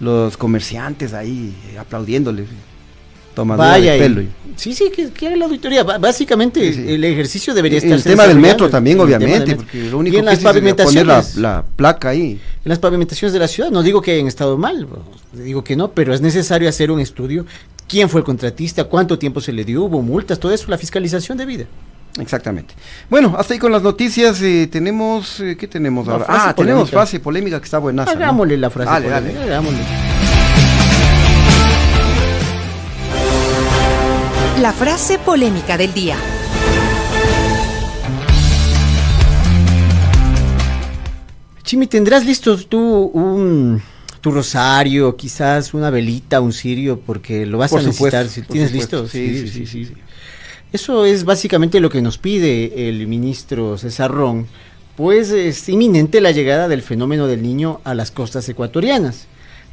los 0.00 0.36
comerciantes 0.36 1.12
ahí 1.14 1.54
eh, 1.72 1.78
aplaudiéndole. 1.78 2.44
Tomando 3.34 3.62
Vaya, 3.62 3.94
el 3.94 4.00
y- 4.00 4.02
pelo. 4.02 4.22
y- 4.22 4.28
sí, 4.56 4.74
sí, 4.74 4.90
que, 4.94 5.10
que 5.10 5.36
la 5.36 5.44
auditoría. 5.44 5.84
Básicamente, 5.84 6.94
el 6.94 7.04
ejercicio 7.04 7.54
debería 7.54 7.78
El 7.78 7.84
estar. 7.84 8.02
tema 8.02 8.26
del 8.26 8.38
metro 8.40 8.68
también, 8.68 8.98
obviamente, 8.98 9.54
porque 9.54 9.84
lo 9.88 9.98
único 9.98 10.16
en 10.16 10.22
que 10.24 10.26
las 10.26 10.38
es 10.38 10.84
poner 10.84 11.06
la, 11.06 11.24
la 11.36 11.64
placa 11.76 12.08
ahí. 12.08 12.40
En 12.64 12.68
las 12.68 12.80
pavimentaciones 12.80 13.32
de 13.32 13.38
la 13.38 13.46
ciudad, 13.46 13.70
no 13.70 13.84
digo 13.84 14.02
que 14.02 14.10
hayan 14.10 14.26
estado 14.26 14.58
mal, 14.58 14.86
digo 15.32 15.62
que 15.62 15.76
no, 15.76 15.92
pero 15.92 16.12
es 16.12 16.20
necesario 16.20 16.68
hacer 16.68 16.90
un 16.90 16.98
estudio. 16.98 17.46
¿Quién 17.88 18.08
fue 18.08 18.20
el 18.20 18.24
contratista? 18.24 18.82
¿Cuánto 18.84 19.16
tiempo 19.18 19.40
se 19.40 19.52
le 19.52 19.64
dio? 19.64 19.84
¿Hubo 19.84 20.02
multas? 20.02 20.38
Todo 20.40 20.52
eso, 20.52 20.66
la 20.68 20.76
fiscalización 20.78 21.38
de 21.38 21.46
vida. 21.46 21.64
Exactamente. 22.18 22.74
Bueno, 23.08 23.34
hasta 23.38 23.54
ahí 23.54 23.60
con 23.60 23.70
las 23.72 23.82
noticias. 23.82 24.40
eh, 24.42 24.68
tenemos, 24.70 25.40
eh, 25.40 25.56
¿qué 25.56 25.68
tenemos 25.68 26.06
La 26.06 26.14
ahora? 26.14 26.26
Ah, 26.28 26.54
tenemos 26.54 26.90
frase 26.90 27.20
polémica 27.20 27.58
que 27.58 27.64
está 27.64 27.78
buena. 27.78 28.02
Hagámosle 28.04 28.56
la 28.56 28.70
frase. 28.70 28.90
Dale, 28.90 29.08
polémica, 29.08 29.38
dale. 29.40 29.52
hagámosle. 29.52 29.78
La 34.60 34.72
frase 34.72 35.18
polémica 35.18 35.78
del 35.78 35.94
día. 35.94 36.16
Chimi, 41.62 41.86
¿tendrás 41.86 42.26
listo 42.26 42.56
tú 42.66 42.78
un 43.14 43.80
tu 44.20 44.30
rosario, 44.32 45.16
quizás 45.16 45.72
una 45.72 45.88
velita, 45.88 46.40
un 46.40 46.52
cirio, 46.52 47.00
porque 47.00 47.46
lo 47.46 47.56
vas 47.58 47.70
Por 47.70 47.80
a 47.80 47.84
necesitar? 47.84 48.26
supuesto, 48.28 48.40
si 48.46 48.52
¿Tienes 48.52 48.70
supuesto. 48.70 49.02
listo? 49.02 49.12
Sí, 49.12 49.48
sí, 49.48 49.66
sí, 49.66 49.84
sí. 49.86 49.92
Eso 50.72 51.04
es 51.04 51.24
básicamente 51.24 51.80
lo 51.80 51.90
que 51.90 52.00
nos 52.00 52.16
pide 52.16 52.88
el 52.88 53.08
ministro 53.08 53.76
César 53.76 54.08
Ron, 54.12 54.46
pues 54.96 55.30
es 55.30 55.68
inminente 55.68 56.20
la 56.20 56.30
llegada 56.30 56.68
del 56.68 56.82
fenómeno 56.82 57.26
del 57.26 57.42
niño 57.42 57.80
a 57.82 57.92
las 57.92 58.12
costas 58.12 58.48
ecuatorianas. 58.48 59.26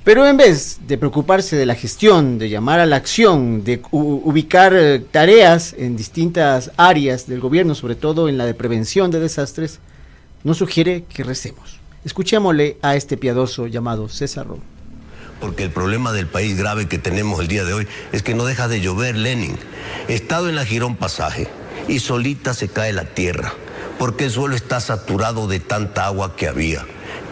Pero 0.04 0.26
en 0.26 0.38
vez 0.38 0.80
de 0.88 0.98
preocuparse 0.98 1.56
de 1.56 1.68
la 1.68 1.76
gestión, 1.76 2.40
de 2.40 2.50
llamar 2.50 2.80
a 2.80 2.88
la 2.88 2.96
acción, 2.96 3.64
de 3.64 3.80
ubicar 3.92 4.74
eh, 4.76 5.00
tareas 5.12 5.76
en 5.78 5.96
distintas 5.96 6.72
áreas 6.78 7.28
del 7.28 7.42
gobierno, 7.42 7.76
sobre 7.76 7.94
todo 7.94 8.28
en 8.28 8.40
la 8.40 8.48
de 8.48 8.56
prevención 8.56 9.12
de 9.12 9.20
desastres, 9.20 9.80
nos 10.44 10.58
sugiere 10.58 11.04
que 11.14 11.24
recemos. 11.24 11.80
Escuchémosle 12.06 12.78
a 12.82 12.96
este 12.96 13.18
piadoso 13.18 13.68
llamado 13.68 14.10
César 14.10 14.48
Ron. 14.48 14.77
Porque 15.40 15.64
el 15.64 15.72
problema 15.72 16.12
del 16.12 16.28
país 16.28 16.58
grave 16.58 16.88
que 16.88 16.98
tenemos 16.98 17.40
el 17.40 17.48
día 17.48 17.64
de 17.64 17.74
hoy 17.74 17.88
es 18.12 18.24
que 18.24 18.34
no 18.34 18.46
deja 18.46 18.68
de 18.68 18.82
llover, 18.82 19.16
Lenin. 19.16 19.58
He 20.08 20.16
estado 20.16 20.50
en 20.50 20.56
la 20.56 20.66
Girón 20.66 20.96
Pasaje 20.96 21.48
y 21.88 22.00
solita 22.00 22.54
se 22.54 22.68
cae 22.68 22.94
la 22.94 23.06
tierra, 23.06 23.54
porque 24.00 24.26
el 24.26 24.32
suelo 24.32 24.56
está 24.56 24.80
saturado 24.80 25.48
de 25.48 25.60
tanta 25.60 26.06
agua 26.06 26.36
que 26.36 26.48
había. 26.48 26.86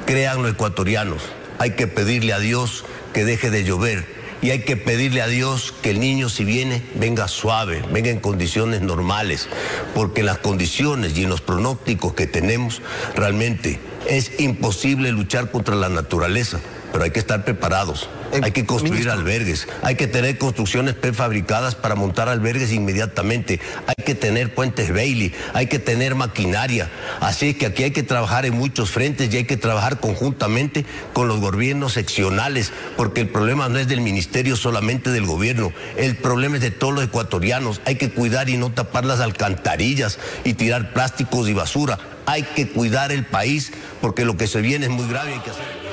Crean 0.06 0.44
los 0.44 0.52
ecuatorianos, 0.52 1.24
hay 1.58 1.72
que 1.72 1.88
pedirle 1.88 2.34
a 2.34 2.40
Dios 2.40 2.86
que 3.14 3.26
deje 3.26 3.50
de 3.50 3.64
llover 3.64 4.16
y 4.42 4.52
hay 4.52 4.60
que 4.60 4.78
pedirle 4.78 5.22
a 5.22 5.28
Dios 5.28 5.74
que 5.82 5.90
el 5.90 6.00
niño 6.00 6.30
si 6.30 6.46
viene 6.46 6.84
venga 6.96 7.28
suave, 7.28 7.84
venga 7.92 8.12
en 8.12 8.20
condiciones 8.20 8.82
normales, 8.82 9.48
porque 9.96 10.20
en 10.20 10.28
las 10.28 10.38
condiciones 10.38 11.18
y 11.18 11.24
en 11.24 11.30
los 11.30 11.42
pronósticos 11.42 12.14
que 12.14 12.28
tenemos 12.28 12.82
realmente 13.16 13.80
es 14.08 14.40
imposible 14.40 15.12
luchar 15.12 15.50
contra 15.50 15.76
la 15.76 15.90
naturaleza, 15.90 16.60
pero 16.96 17.04
hay 17.04 17.12
que 17.12 17.20
estar 17.20 17.44
preparados. 17.44 18.08
Hay 18.42 18.54
que 18.54 18.66
construir 18.66 19.10
albergues, 19.10 19.68
hay 19.82 19.96
que 19.96 20.08
tener 20.08 20.38
construcciones 20.38 20.94
prefabricadas 20.94 21.76
para 21.76 21.94
montar 21.94 22.30
albergues 22.30 22.72
inmediatamente, 22.72 23.60
hay 23.86 24.02
que 24.06 24.16
tener 24.16 24.56
puentes 24.56 24.94
Bailey, 24.94 25.34
hay 25.54 25.68
que 25.68 25.78
tener 25.78 26.16
maquinaria. 26.16 26.90
Así 27.20 27.50
es 27.50 27.58
que 27.58 27.66
aquí 27.66 27.84
hay 27.84 27.92
que 27.92 28.04
trabajar 28.04 28.46
en 28.46 28.56
muchos 28.56 28.92
frentes 28.92 29.34
y 29.34 29.36
hay 29.36 29.44
que 29.44 29.58
trabajar 29.58 30.00
conjuntamente 30.00 30.86
con 31.12 31.28
los 31.28 31.42
gobiernos 31.42 31.92
seccionales, 31.92 32.72
porque 32.96 33.20
el 33.20 33.28
problema 33.28 33.68
no 33.68 33.78
es 33.78 33.90
del 33.90 34.00
ministerio 34.00 34.56
solamente 34.56 35.10
del 35.10 35.26
gobierno, 35.26 35.74
el 35.98 36.16
problema 36.16 36.56
es 36.56 36.62
de 36.62 36.72
todos 36.72 36.94
los 36.94 37.04
ecuatorianos. 37.04 37.82
Hay 37.84 37.96
que 37.96 38.10
cuidar 38.10 38.48
y 38.48 38.56
no 38.56 38.72
tapar 38.72 39.04
las 39.04 39.20
alcantarillas 39.20 40.18
y 40.46 40.54
tirar 40.54 40.94
plásticos 40.94 41.50
y 41.50 41.54
basura. 41.54 42.00
Hay 42.26 42.44
que 42.44 42.70
cuidar 42.70 43.12
el 43.12 43.26
país 43.26 43.74
porque 44.00 44.24
lo 44.24 44.38
que 44.38 44.48
se 44.48 44.62
viene 44.62 44.86
es 44.86 44.92
muy 44.92 45.10
grave 45.10 45.32
y 45.32 45.34
hay 45.34 45.40
que 45.42 45.50
hacer. 45.52 45.85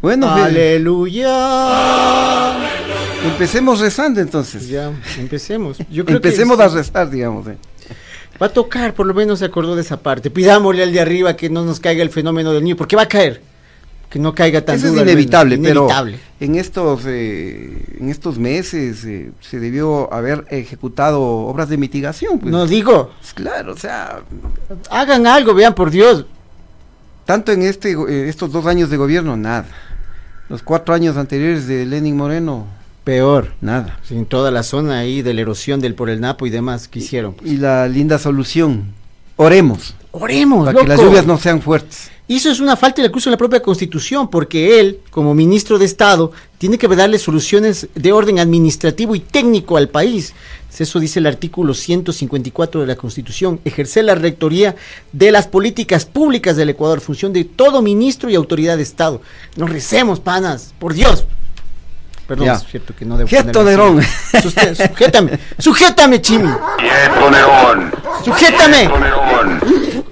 Bueno, 0.00 0.28
Aleluya. 0.30 1.28
Empecemos 3.24 3.80
rezando 3.80 4.20
entonces. 4.20 4.68
Ya, 4.68 4.92
empecemos. 5.18 5.78
Yo 5.90 6.04
creo 6.04 6.16
Empecemos 6.18 6.56
que 6.56 6.62
a 6.62 6.68
rezar, 6.68 7.10
digamos. 7.10 7.46
eh. 7.48 7.56
Va 8.40 8.46
a 8.46 8.48
tocar, 8.50 8.94
por 8.94 9.06
lo 9.06 9.14
menos 9.14 9.40
se 9.40 9.44
acordó 9.44 9.74
de 9.74 9.82
esa 9.82 9.96
parte. 10.00 10.30
Pidámosle 10.30 10.84
al 10.84 10.92
de 10.92 11.00
arriba 11.00 11.34
que 11.36 11.50
no 11.50 11.64
nos 11.64 11.80
caiga 11.80 12.02
el 12.04 12.10
fenómeno 12.10 12.52
del 12.52 12.62
niño, 12.62 12.76
porque 12.76 12.94
va 12.94 13.02
a 13.02 13.08
caer. 13.08 13.42
Que 14.08 14.18
no 14.20 14.32
caiga 14.34 14.64
tan 14.64 14.76
Eso 14.76 14.86
es 14.86 14.92
duro 14.92 15.02
inevitable, 15.04 15.56
Inevitable. 15.56 16.18
pero 16.38 16.52
en 16.52 16.58
estos, 16.58 17.02
eh, 17.06 17.84
en 18.00 18.08
estos 18.08 18.38
meses 18.38 19.04
eh, 19.04 19.32
se 19.40 19.58
debió 19.60 20.10
haber 20.14 20.46
ejecutado 20.48 21.20
obras 21.20 21.68
de 21.68 21.76
mitigación. 21.76 22.38
Pues. 22.38 22.50
No 22.50 22.66
digo. 22.66 23.10
Claro, 23.34 23.72
o 23.72 23.76
sea, 23.76 24.20
Hagan 24.90 25.26
algo, 25.26 25.52
vean 25.52 25.74
por 25.74 25.90
Dios. 25.90 26.24
tanto 27.26 27.52
en 27.52 27.62
este, 27.62 27.90
eh, 27.92 28.28
estos 28.30 28.50
dos 28.52 28.64
años 28.66 28.88
de 28.88 28.96
gobierno, 28.96 29.36
nada. 29.36 29.66
Los 30.48 30.62
cuatro 30.62 30.94
años 30.94 31.16
anteriores 31.16 31.66
de 31.66 31.84
Lenin 31.84 32.16
Moreno, 32.16 32.66
Peor. 33.04 33.52
nada. 33.60 33.98
En 34.10 34.24
toda 34.24 34.50
la 34.50 34.62
zona 34.62 34.98
ahí 34.98 35.20
de 35.20 35.34
la 35.34 35.42
erosión 35.42 35.80
del 35.80 35.94
por 35.94 36.08
el 36.08 36.20
Napo 36.20 36.46
y 36.46 36.50
demás 36.50 36.88
que 36.88 37.00
hicieron. 37.00 37.36
Y 37.44 37.58
la 37.58 37.86
linda 37.86 38.18
solución, 38.18 38.94
oremos, 39.38 39.94
Oremos, 40.12 40.66
para 40.66 40.80
que 40.80 40.86
las 40.86 40.98
loco. 40.98 41.08
lluvias 41.08 41.26
no 41.26 41.38
sean 41.38 41.62
fuertes. 41.62 42.10
Y 42.30 42.36
eso 42.36 42.50
es 42.50 42.60
una 42.60 42.76
falta 42.76 43.00
de 43.00 43.08
incluso 43.08 43.30
en 43.30 43.32
la 43.32 43.38
propia 43.38 43.62
Constitución, 43.62 44.28
porque 44.28 44.78
él, 44.80 45.00
como 45.10 45.34
ministro 45.34 45.78
de 45.78 45.86
Estado, 45.86 46.30
tiene 46.58 46.76
que 46.76 46.86
darle 46.86 47.18
soluciones 47.18 47.88
de 47.94 48.12
orden 48.12 48.38
administrativo 48.38 49.14
y 49.14 49.20
técnico 49.20 49.78
al 49.78 49.88
país. 49.88 50.34
Eso 50.78 51.00
dice 51.00 51.20
el 51.20 51.26
artículo 51.26 51.72
154 51.72 52.82
de 52.82 52.86
la 52.86 52.96
Constitución. 52.96 53.60
Ejercer 53.64 54.04
la 54.04 54.14
rectoría 54.14 54.76
de 55.12 55.32
las 55.32 55.46
políticas 55.46 56.04
públicas 56.04 56.56
del 56.56 56.68
Ecuador, 56.68 57.00
función 57.00 57.32
de 57.32 57.44
todo 57.44 57.80
ministro 57.80 58.28
y 58.28 58.34
autoridad 58.34 58.76
de 58.76 58.82
Estado. 58.82 59.22
Nos 59.56 59.70
recemos, 59.70 60.20
panas, 60.20 60.74
por 60.78 60.92
Dios. 60.92 61.24
Perdón, 62.28 62.46
Ya. 62.46 62.52
es 62.56 62.64
cierto 62.66 62.94
que 62.94 63.06
no 63.06 63.16
debo 63.16 63.26
Quieto, 63.26 63.60
ponerle 63.60 63.70
Nerón. 63.70 64.02
sujétame, 64.76 65.38
sujétame, 65.58 66.20
Chimi. 66.20 66.50
Quieto, 66.78 67.30
Nerón. 67.30 67.90
Sujétame. 68.24 68.86
Nerón. 68.86 69.60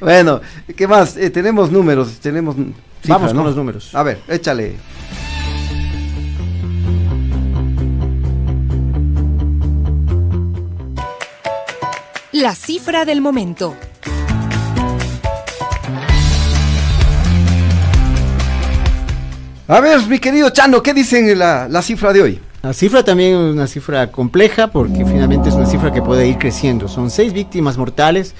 Bueno, 0.00 0.40
¿qué 0.76 0.86
más? 0.88 1.16
Eh, 1.16 1.30
tenemos 1.30 1.70
números, 1.70 2.18
tenemos 2.20 2.54
cifras, 2.56 2.78
Vamos 3.08 3.28
con 3.28 3.36
¿no? 3.36 3.44
los 3.44 3.56
números. 3.56 3.94
A 3.94 4.02
ver, 4.02 4.20
échale. 4.28 4.76
La 12.32 12.54
cifra 12.54 13.04
del 13.04 13.20
momento. 13.20 13.74
A 19.68 19.80
ver, 19.80 20.00
mi 20.06 20.20
querido 20.20 20.48
Chano, 20.50 20.80
¿qué 20.80 20.94
dicen 20.94 21.36
la, 21.36 21.66
la 21.68 21.82
cifra 21.82 22.12
de 22.12 22.22
hoy? 22.22 22.40
La 22.62 22.72
cifra 22.72 23.04
también 23.04 23.34
es 23.34 23.52
una 23.52 23.66
cifra 23.66 24.12
compleja 24.12 24.68
porque 24.68 25.04
finalmente 25.04 25.48
es 25.48 25.56
una 25.56 25.66
cifra 25.66 25.92
que 25.92 26.00
puede 26.00 26.28
ir 26.28 26.38
creciendo. 26.38 26.86
Son 26.86 27.10
seis 27.10 27.32
víctimas 27.32 27.76
mortales 27.76 28.36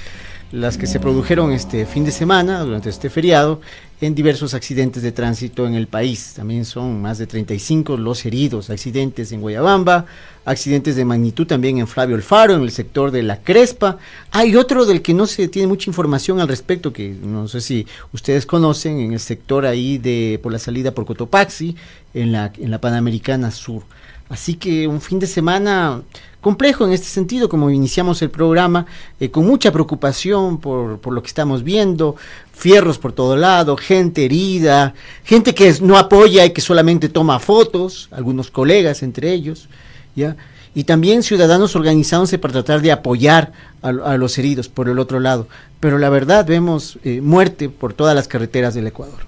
las 0.53 0.79
que 0.79 0.87
se 0.87 1.01
produjeron 1.01 1.51
este 1.51 1.85
fin 1.85 2.05
de 2.05 2.13
semana 2.13 2.61
durante 2.61 2.91
este 2.91 3.11
feriado 3.11 3.61
en 4.01 4.15
diversos 4.15 4.53
accidentes 4.55 5.03
de 5.03 5.13
tránsito 5.13 5.67
en 5.67 5.75
el 5.75 5.87
país. 5.87 6.35
También 6.37 6.65
son 6.65 7.01
más 7.01 7.19
de 7.19 7.27
35 7.27 7.97
los 7.97 8.25
heridos, 8.27 8.69
accidentes 8.69 9.33
en 9.33 9.41
Guayabamba, 9.41 10.05
accidentes 10.45 10.97
de 10.97 11.05
magnitud 11.05 11.47
también 11.47 11.79
en 11.79 11.87
Flavio 11.87 12.17
Alfaro, 12.17 12.55
en 12.55 12.63
el 12.63 12.71
sector 12.71 13.11
de 13.11 13.23
La 13.23 13.43
Crespa. 13.43 13.99
Hay 14.31 14.55
otro 14.57 14.85
del 14.85 15.03
que 15.03 15.15
no 15.15 15.27
se 15.27 15.49
tiene 15.49 15.69
mucha 15.69 15.89
información 15.89 16.41
al 16.41 16.49
respecto, 16.49 16.93
que 16.93 17.09
no 17.11 17.49
sé 17.49 17.61
si 17.61 17.87
ustedes 18.13 18.45
conocen, 18.45 19.01
en 19.01 19.13
el 19.13 19.21
sector 19.21 19.65
ahí 19.65 19.99
de 19.99 20.39
por 20.43 20.53
la 20.53 20.59
salida 20.59 20.93
por 20.93 21.07
Cotopaxi, 21.07 21.77
en 22.13 22.33
la, 22.33 22.53
en 22.59 22.71
la 22.71 22.81
Panamericana 22.81 23.51
Sur. 23.51 23.85
Así 24.29 24.55
que 24.55 24.89
un 24.89 25.01
fin 25.01 25.19
de 25.19 25.27
semana 25.27 26.03
complejo 26.41 26.87
en 26.87 26.93
este 26.93 27.09
sentido, 27.09 27.49
como 27.49 27.71
iniciamos 27.71 28.23
el 28.23 28.31
programa, 28.31 28.87
eh, 29.19 29.31
con 29.31 29.47
mucha 29.47 29.73
preocupación 29.73 30.59
por, 30.59 30.99
por 30.99 31.13
lo 31.13 31.23
que 31.23 31.29
estamos 31.29 31.63
viendo, 31.63 32.17
fierros 32.53 32.99
por 32.99 33.13
todo 33.13 33.37
lado, 33.37 33.77
gente 33.77 34.25
herida, 34.25 34.95
gente 35.25 35.55
que 35.55 35.75
no 35.81 35.99
apoya 35.99 36.45
y 36.45 36.51
que 36.51 36.61
solamente 36.61 37.09
toma 37.09 37.39
fotos, 37.39 38.09
algunos 38.13 38.51
colegas 38.51 39.03
entre 39.03 39.33
ellos, 39.33 39.69
¿ya? 40.15 40.37
Y 40.75 40.85
también 40.85 41.23
ciudadanos 41.23 41.75
organizándose 41.75 42.39
para 42.39 42.53
tratar 42.53 42.83
de 42.83 42.93
apoyar 42.93 43.53
a, 43.83 43.89
a 43.89 44.17
los 44.17 44.37
heridos 44.39 44.69
por 44.69 44.89
el 44.89 44.99
otro 44.99 45.21
lado. 45.21 45.49
Pero 45.81 45.99
la 45.99 46.11
verdad 46.11 46.47
vemos 46.47 46.99
eh, 47.03 47.21
muerte 47.21 47.69
por 47.71 47.93
todas 47.93 48.15
las 48.15 48.29
carreteras 48.29 48.75
del 48.75 48.87
Ecuador. 48.87 49.26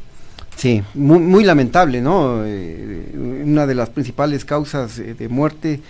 Sí, 0.58 0.82
muy, 0.92 1.20
muy 1.20 1.44
lamentable, 1.44 2.02
¿no? 2.02 2.42
Eh, 2.44 3.14
una 3.44 3.66
de 3.66 3.74
las 3.74 3.88
principales 3.90 4.44
causas 4.44 4.98
eh, 4.98 5.14
de 5.14 5.28
muerte 5.28 5.80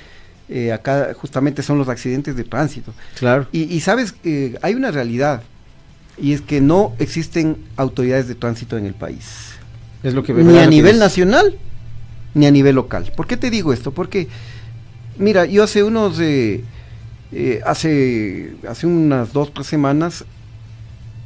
eh, 0.49 0.73
acá 0.73 1.13
justamente 1.15 1.63
son 1.63 1.79
los 1.79 1.89
accidentes 1.89 2.37
de 2.37 2.45
tránsito. 2.45 2.95
Claro. 3.19 3.47
Y, 3.53 3.63
y 3.65 3.81
sabes, 3.81 4.15
eh, 4.25 4.59
hay 4.63 4.75
una 4.75 4.91
realidad, 4.91 5.43
y 6.17 6.33
es 6.33 6.41
que 6.41 6.61
no 6.61 6.95
existen 6.99 7.57
autoridades 7.77 8.29
de 8.29 8.35
tránsito 8.35 8.77
en 8.79 8.87
el 8.87 8.95
país. 8.95 9.53
Es 10.03 10.15
lo 10.15 10.23
que 10.23 10.33
ni 10.33 10.59
a 10.59 10.67
nivel 10.67 10.95
es. 10.95 11.01
nacional, 11.01 11.59
ni 12.35 12.47
a 12.47 12.51
nivel 12.51 12.77
local. 12.77 13.13
¿Por 13.17 13.27
qué 13.27 13.37
te 13.37 13.51
digo 13.51 13.73
esto? 13.73 13.93
Porque, 13.93 14.29
mira, 15.19 15.45
yo 15.45 15.65
hace 15.65 15.83
unos, 15.83 16.19
eh, 16.21 16.65
eh, 17.33 17.61
hace, 17.67 18.55
hace 18.69 18.87
unas 18.87 19.33
dos, 19.33 19.53
tres 19.53 19.67
semanas, 19.67 20.25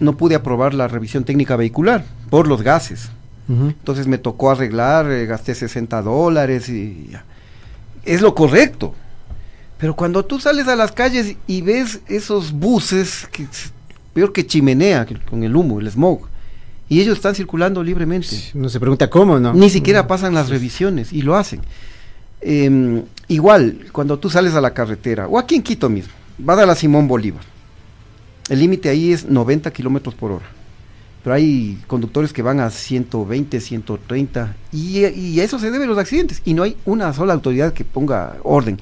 no 0.00 0.16
pude 0.16 0.34
aprobar 0.34 0.74
la 0.74 0.88
revisión 0.88 1.24
técnica 1.24 1.54
vehicular 1.54 2.04
por 2.28 2.48
los 2.48 2.62
gases. 2.62 3.10
Entonces 3.48 4.06
me 4.06 4.18
tocó 4.18 4.50
arreglar, 4.50 5.10
eh, 5.10 5.26
gasté 5.26 5.54
60 5.54 6.00
dólares 6.02 6.68
y 6.68 7.08
ya. 7.10 7.24
Es 8.04 8.20
lo 8.22 8.34
correcto. 8.34 8.94
Pero 9.78 9.94
cuando 9.96 10.24
tú 10.24 10.38
sales 10.40 10.68
a 10.68 10.76
las 10.76 10.92
calles 10.92 11.36
y 11.46 11.60
ves 11.62 12.00
esos 12.06 12.52
buses, 12.52 13.28
que 13.32 13.42
es 13.42 13.72
peor 14.14 14.32
que 14.32 14.46
chimenea, 14.46 15.04
que- 15.06 15.18
con 15.18 15.42
el 15.42 15.54
humo, 15.56 15.80
el 15.80 15.90
smog, 15.90 16.28
y 16.88 17.00
ellos 17.00 17.16
están 17.16 17.34
circulando 17.34 17.82
libremente. 17.82 18.36
Uno 18.54 18.68
se 18.68 18.78
pregunta 18.78 19.10
cómo, 19.10 19.40
¿no? 19.40 19.52
Ni 19.54 19.70
siquiera 19.70 20.06
pasan 20.06 20.34
las 20.34 20.48
revisiones 20.48 21.12
y 21.12 21.22
lo 21.22 21.34
hacen. 21.36 21.60
Em, 22.40 23.02
igual, 23.28 23.86
cuando 23.92 24.18
tú 24.18 24.28
sales 24.30 24.54
a 24.54 24.60
la 24.60 24.72
carretera, 24.74 25.26
o 25.28 25.38
aquí 25.38 25.54
en 25.56 25.62
Quito 25.62 25.88
mismo, 25.88 26.12
va 26.48 26.60
a 26.60 26.66
la 26.66 26.74
Simón 26.74 27.08
Bolívar. 27.08 27.42
El 28.48 28.58
límite 28.60 28.88
ahí 28.88 29.12
es 29.12 29.24
90 29.24 29.70
kilómetros 29.72 30.14
por 30.14 30.32
hora. 30.32 30.46
Pero 31.22 31.34
hay 31.34 31.78
conductores 31.86 32.32
que 32.32 32.42
van 32.42 32.58
a 32.60 32.70
120, 32.70 33.60
130, 33.60 34.56
y, 34.72 35.06
y 35.06 35.40
a 35.40 35.44
eso 35.44 35.58
se 35.58 35.70
deben 35.70 35.88
los 35.88 35.98
accidentes. 35.98 36.42
Y 36.44 36.54
no 36.54 36.64
hay 36.64 36.76
una 36.84 37.12
sola 37.12 37.32
autoridad 37.32 37.72
que 37.72 37.84
ponga 37.84 38.36
orden. 38.42 38.78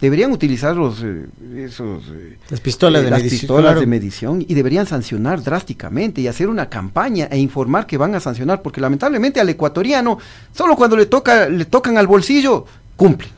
Deberían 0.00 0.32
utilizar 0.32 0.76
los, 0.76 1.02
eh, 1.02 1.26
esos, 1.56 2.04
eh, 2.12 2.36
Las 2.50 2.60
pistolas 2.60 3.00
eh, 3.00 3.04
de 3.04 3.10
las 3.10 3.20
medición, 3.20 3.40
pistolas 3.40 3.62
claro. 3.64 3.80
de 3.80 3.86
medición 3.86 4.44
y 4.46 4.52
deberían 4.54 4.86
sancionar 4.86 5.42
drásticamente 5.42 6.20
y 6.20 6.26
hacer 6.28 6.48
una 6.48 6.68
campaña 6.68 7.26
e 7.30 7.38
informar 7.38 7.86
que 7.86 7.96
van 7.96 8.14
a 8.14 8.20
sancionar, 8.20 8.60
porque 8.60 8.80
lamentablemente 8.80 9.40
al 9.40 9.48
ecuatoriano, 9.48 10.18
solo 10.52 10.76
cuando 10.76 10.96
le 10.96 11.06
toca, 11.06 11.48
le 11.48 11.64
tocan 11.66 11.96
al 11.96 12.06
bolsillo, 12.06 12.66
cumple. 12.96 13.28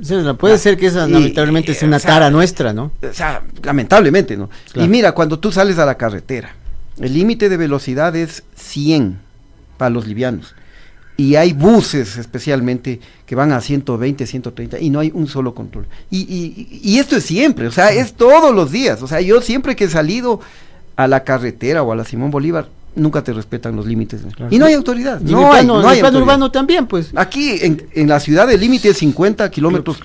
O 0.00 0.04
sea, 0.04 0.34
puede 0.34 0.58
ser 0.58 0.76
que 0.76 0.86
esa 0.86 1.08
Y- 1.08 1.12
lamentablemente 1.12 1.74
sea 1.74 1.88
una 1.88 1.96
o 1.96 2.00
sea, 2.00 2.10
tara 2.12 2.30
nuestra, 2.30 2.72
¿no? 2.72 2.92
O 3.02 3.12
sea, 3.12 3.42
lamentablemente, 3.62 4.36
¿no? 4.36 4.48
Claro. 4.72 4.86
Y 4.86 4.90
mira, 4.90 5.12
cuando 5.12 5.38
tú 5.38 5.50
sales 5.52 5.78
a 5.78 5.86
la 5.86 5.96
carretera, 5.96 6.54
el 7.00 7.14
límite 7.14 7.48
de 7.48 7.56
velocidad 7.56 8.14
es 8.16 8.42
100 8.56 9.18
para 9.76 9.90
los 9.90 10.06
livianos. 10.06 10.54
Y 11.16 11.34
hay 11.34 11.52
buses 11.52 12.16
especialmente 12.16 13.00
que 13.26 13.34
van 13.34 13.50
a 13.50 13.60
120, 13.60 14.24
130 14.26 14.78
y 14.78 14.88
no 14.90 15.00
hay 15.00 15.10
un 15.12 15.26
solo 15.26 15.52
control. 15.54 15.86
Y, 16.10 16.20
y- 16.20 16.80
y 16.82 16.98
esto 16.98 17.16
es 17.16 17.24
siempre, 17.24 17.66
o 17.66 17.72
sea, 17.72 17.90
es 17.92 18.14
todos 18.14 18.54
los 18.54 18.70
días. 18.70 19.02
O 19.02 19.08
sea, 19.08 19.20
yo 19.20 19.40
siempre 19.40 19.74
que 19.74 19.84
he 19.84 19.88
salido 19.88 20.40
a 20.94 21.08
la 21.08 21.24
carretera 21.24 21.82
o 21.82 21.90
a 21.92 21.96
la 21.96 22.04
Simón 22.04 22.30
Bolívar, 22.30 22.68
nunca 22.94 23.22
te 23.22 23.32
respetan 23.32 23.76
los 23.76 23.86
límites. 23.86 24.22
Y 24.50 24.58
no 24.58 24.66
hay 24.66 24.74
autoridad. 24.74 25.20
Y 25.20 25.30
No 25.30 25.38
el 25.40 25.44
hay, 25.46 25.50
plano, 25.64 25.74
no 25.74 25.80
en 25.82 25.86
hay 25.88 25.92
el 25.98 26.00
plano 26.00 26.18
autoridad. 26.18 26.22
urbano 26.22 26.50
también, 26.50 26.86
pues. 26.86 27.10
Aquí 27.14 27.58
en, 27.60 27.86
en 27.94 28.08
la 28.08 28.18
ciudad 28.18 28.50
el 28.50 28.60
límite 28.60 28.88
es 28.88 28.96
50 28.98 29.48
kilómetros. 29.50 29.98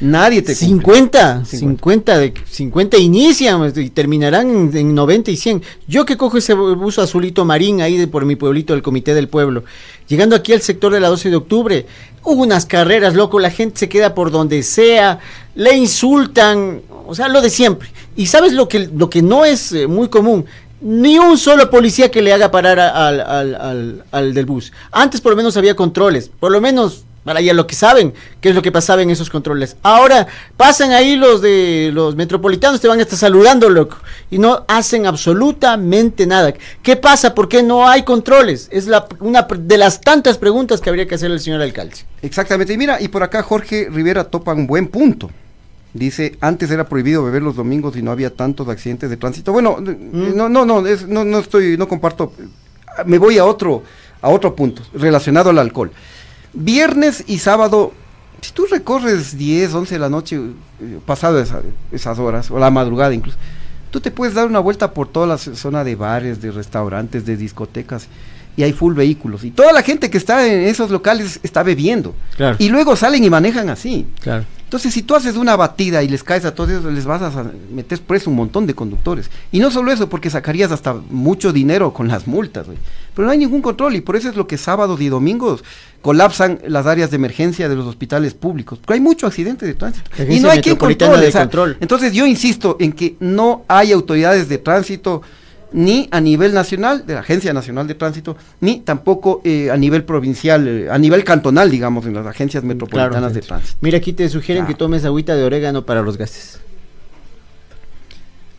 Nadie 0.00 0.40
te 0.42 0.52
cumple. 0.54 0.66
50, 0.68 1.44
50, 1.44 2.18
de 2.18 2.34
50 2.48 2.96
inician 2.98 3.58
pues, 3.58 3.76
y 3.76 3.90
terminarán 3.90 4.48
en, 4.48 4.76
en 4.76 4.94
90 4.94 5.30
y 5.30 5.36
100. 5.36 5.62
Yo 5.86 6.06
que 6.06 6.16
cojo 6.16 6.38
ese 6.38 6.56
bu- 6.56 6.76
bus 6.78 6.98
azulito 6.98 7.44
marín 7.44 7.82
ahí 7.82 7.98
de 7.98 8.06
por 8.06 8.24
mi 8.24 8.36
pueblito 8.36 8.72
del 8.72 8.82
Comité 8.82 9.12
del 9.14 9.28
Pueblo, 9.28 9.64
llegando 10.08 10.34
aquí 10.34 10.52
al 10.54 10.62
sector 10.62 10.92
de 10.94 11.00
la 11.00 11.08
12 11.08 11.28
de 11.30 11.36
octubre, 11.36 11.86
hubo 12.24 12.42
unas 12.42 12.64
carreras, 12.64 13.14
loco, 13.14 13.38
la 13.38 13.50
gente 13.50 13.78
se 13.80 13.88
queda 13.88 14.14
por 14.14 14.30
donde 14.30 14.62
sea, 14.62 15.18
le 15.54 15.76
insultan, 15.76 16.80
o 17.06 17.14
sea, 17.14 17.28
lo 17.28 17.40
de 17.42 17.50
siempre. 17.50 17.90
Y 18.16 18.26
sabes 18.26 18.52
lo 18.54 18.68
que, 18.68 18.88
lo 18.94 19.10
que 19.10 19.22
no 19.22 19.44
es 19.44 19.72
eh, 19.72 19.86
muy 19.86 20.08
común, 20.08 20.46
ni 20.80 21.18
un 21.18 21.36
solo 21.38 21.68
policía 21.70 22.10
que 22.10 22.22
le 22.22 22.32
haga 22.32 22.50
parar 22.50 22.78
al, 22.80 23.20
al- 23.20 23.54
al- 23.54 24.04
al 24.10 24.34
del 24.34 24.46
bus. 24.46 24.72
Antes 24.90 25.20
por 25.20 25.30
lo 25.32 25.36
menos 25.36 25.56
había 25.56 25.76
controles, 25.76 26.30
por 26.40 26.50
lo 26.52 26.60
menos 26.60 27.04
para 27.22 27.42
ya 27.42 27.52
lo 27.52 27.66
que 27.66 27.74
saben, 27.74 28.14
qué 28.40 28.48
es 28.48 28.54
lo 28.54 28.62
que 28.62 28.72
pasaba 28.72 29.02
en 29.02 29.10
esos 29.10 29.28
controles. 29.28 29.76
Ahora 29.82 30.26
pasan 30.56 30.92
ahí 30.92 31.16
los 31.16 31.42
de 31.42 31.90
los 31.92 32.16
metropolitanos, 32.16 32.80
te 32.80 32.88
van 32.88 32.98
a 32.98 33.02
estar 33.02 33.18
saludando, 33.18 33.68
loco, 33.68 33.98
y 34.30 34.38
no 34.38 34.64
hacen 34.68 35.04
absolutamente 35.06 36.26
nada. 36.26 36.54
¿Qué 36.82 36.96
pasa? 36.96 37.34
¿Por 37.34 37.46
qué 37.48 37.62
no 37.62 37.86
hay 37.86 38.04
controles? 38.04 38.68
Es 38.72 38.86
la, 38.86 39.06
una 39.20 39.42
de 39.42 39.76
las 39.76 40.00
tantas 40.00 40.38
preguntas 40.38 40.80
que 40.80 40.88
habría 40.88 41.06
que 41.06 41.16
hacerle 41.16 41.34
al 41.34 41.40
señor 41.40 41.60
alcalde. 41.60 41.96
Exactamente. 42.22 42.72
Y 42.72 42.78
mira, 42.78 43.00
y 43.00 43.08
por 43.08 43.22
acá 43.22 43.42
Jorge 43.42 43.88
Rivera 43.90 44.24
topa 44.24 44.54
un 44.54 44.66
buen 44.66 44.88
punto. 44.88 45.30
Dice, 45.92 46.36
antes 46.40 46.70
era 46.70 46.88
prohibido 46.88 47.24
beber 47.24 47.42
los 47.42 47.56
domingos 47.56 47.96
y 47.96 48.02
no 48.02 48.10
había 48.12 48.34
tantos 48.34 48.68
accidentes 48.68 49.10
de 49.10 49.16
tránsito. 49.16 49.52
Bueno, 49.52 49.76
eh, 49.84 50.32
no, 50.34 50.48
no, 50.48 50.64
no, 50.64 50.86
es- 50.86 51.06
no, 51.08 51.24
no 51.24 51.38
estoy, 51.40 51.76
no 51.76 51.88
comparto. 51.88 52.32
Me 53.06 53.18
voy 53.18 53.38
a 53.38 53.44
otro, 53.44 53.82
a 54.22 54.28
otro 54.28 54.54
punto 54.54 54.82
relacionado 54.94 55.50
al 55.50 55.58
alcohol. 55.58 55.90
Viernes 56.52 57.24
y 57.26 57.38
sábado, 57.38 57.92
si 58.40 58.52
tú 58.52 58.66
recorres 58.70 59.36
10, 59.36 59.72
11 59.74 59.94
de 59.94 59.98
la 59.98 60.08
noche, 60.08 60.36
eh, 60.36 60.98
pasado 61.06 61.40
esa- 61.40 61.62
esas 61.92 62.18
horas, 62.18 62.50
o 62.50 62.58
la 62.58 62.70
madrugada 62.70 63.14
incluso, 63.14 63.38
tú 63.90 64.00
te 64.00 64.10
puedes 64.10 64.34
dar 64.34 64.46
una 64.46 64.58
vuelta 64.60 64.92
por 64.92 65.08
toda 65.08 65.26
la 65.26 65.38
zona 65.38 65.84
de 65.84 65.94
bares, 65.96 66.40
de 66.40 66.50
restaurantes, 66.50 67.24
de 67.26 67.36
discotecas, 67.36 68.06
y 68.56 68.62
hay 68.64 68.72
full 68.72 68.94
vehículos. 68.94 69.44
Y 69.44 69.52
toda 69.52 69.72
la 69.72 69.82
gente 69.82 70.10
que 70.10 70.18
está 70.18 70.46
en 70.46 70.60
esos 70.62 70.90
locales 70.90 71.38
está 71.42 71.62
bebiendo. 71.62 72.14
Claro. 72.36 72.56
Y 72.58 72.68
luego 72.68 72.96
salen 72.96 73.22
y 73.24 73.30
manejan 73.30 73.68
así. 73.70 74.06
Claro. 74.20 74.44
Entonces, 74.70 74.94
si 74.94 75.02
tú 75.02 75.16
haces 75.16 75.34
una 75.34 75.56
batida 75.56 76.00
y 76.04 76.08
les 76.08 76.22
caes 76.22 76.44
a 76.44 76.54
todos 76.54 76.70
ellos, 76.70 76.84
les 76.84 77.04
vas 77.04 77.20
a 77.22 77.50
meter 77.72 78.00
preso 78.02 78.30
un 78.30 78.36
montón 78.36 78.68
de 78.68 78.74
conductores. 78.74 79.28
Y 79.50 79.58
no 79.58 79.68
solo 79.72 79.90
eso, 79.90 80.08
porque 80.08 80.30
sacarías 80.30 80.70
hasta 80.70 80.94
mucho 80.94 81.52
dinero 81.52 81.92
con 81.92 82.06
las 82.06 82.28
multas, 82.28 82.66
güey. 82.66 82.78
Pero 83.12 83.26
no 83.26 83.32
hay 83.32 83.38
ningún 83.38 83.62
control 83.62 83.96
y 83.96 84.00
por 84.00 84.14
eso 84.14 84.28
es 84.28 84.36
lo 84.36 84.46
que 84.46 84.56
sábados 84.56 85.00
y 85.00 85.08
domingos 85.08 85.64
colapsan 86.02 86.60
las 86.68 86.86
áreas 86.86 87.10
de 87.10 87.16
emergencia 87.16 87.68
de 87.68 87.74
los 87.74 87.84
hospitales 87.84 88.34
públicos. 88.34 88.78
Porque 88.78 88.92
hay 88.92 89.00
mucho 89.00 89.26
accidente 89.26 89.66
de 89.66 89.74
tránsito. 89.74 90.08
Y 90.28 90.38
no 90.38 90.48
hay 90.48 90.60
quien 90.60 90.76
controle. 90.76 91.26
de 91.26 91.32
Control. 91.32 91.76
Entonces, 91.80 92.12
yo 92.12 92.24
insisto 92.24 92.76
en 92.78 92.92
que 92.92 93.16
no 93.18 93.64
hay 93.66 93.90
autoridades 93.90 94.48
de 94.48 94.58
tránsito 94.58 95.22
ni 95.72 96.08
a 96.10 96.20
nivel 96.20 96.52
nacional, 96.54 97.06
de 97.06 97.14
la 97.14 97.20
Agencia 97.20 97.52
Nacional 97.52 97.86
de 97.86 97.94
Tránsito, 97.94 98.36
ni 98.60 98.80
tampoco 98.80 99.40
eh, 99.44 99.70
a 99.70 99.76
nivel 99.76 100.04
provincial, 100.04 100.66
eh, 100.66 100.88
a 100.90 100.98
nivel 100.98 101.22
cantonal, 101.24 101.70
digamos, 101.70 102.06
en 102.06 102.14
las 102.14 102.26
agencias 102.26 102.64
metropolitanas 102.64 103.34
de 103.34 103.40
tránsito. 103.40 103.76
Mira, 103.80 103.98
aquí 103.98 104.12
te 104.12 104.28
sugieren 104.28 104.66
que 104.66 104.74
tomes 104.74 105.04
agüita 105.04 105.34
de 105.36 105.44
orégano 105.44 105.84
para 105.86 106.02
los 106.02 106.16
gases. 106.18 106.58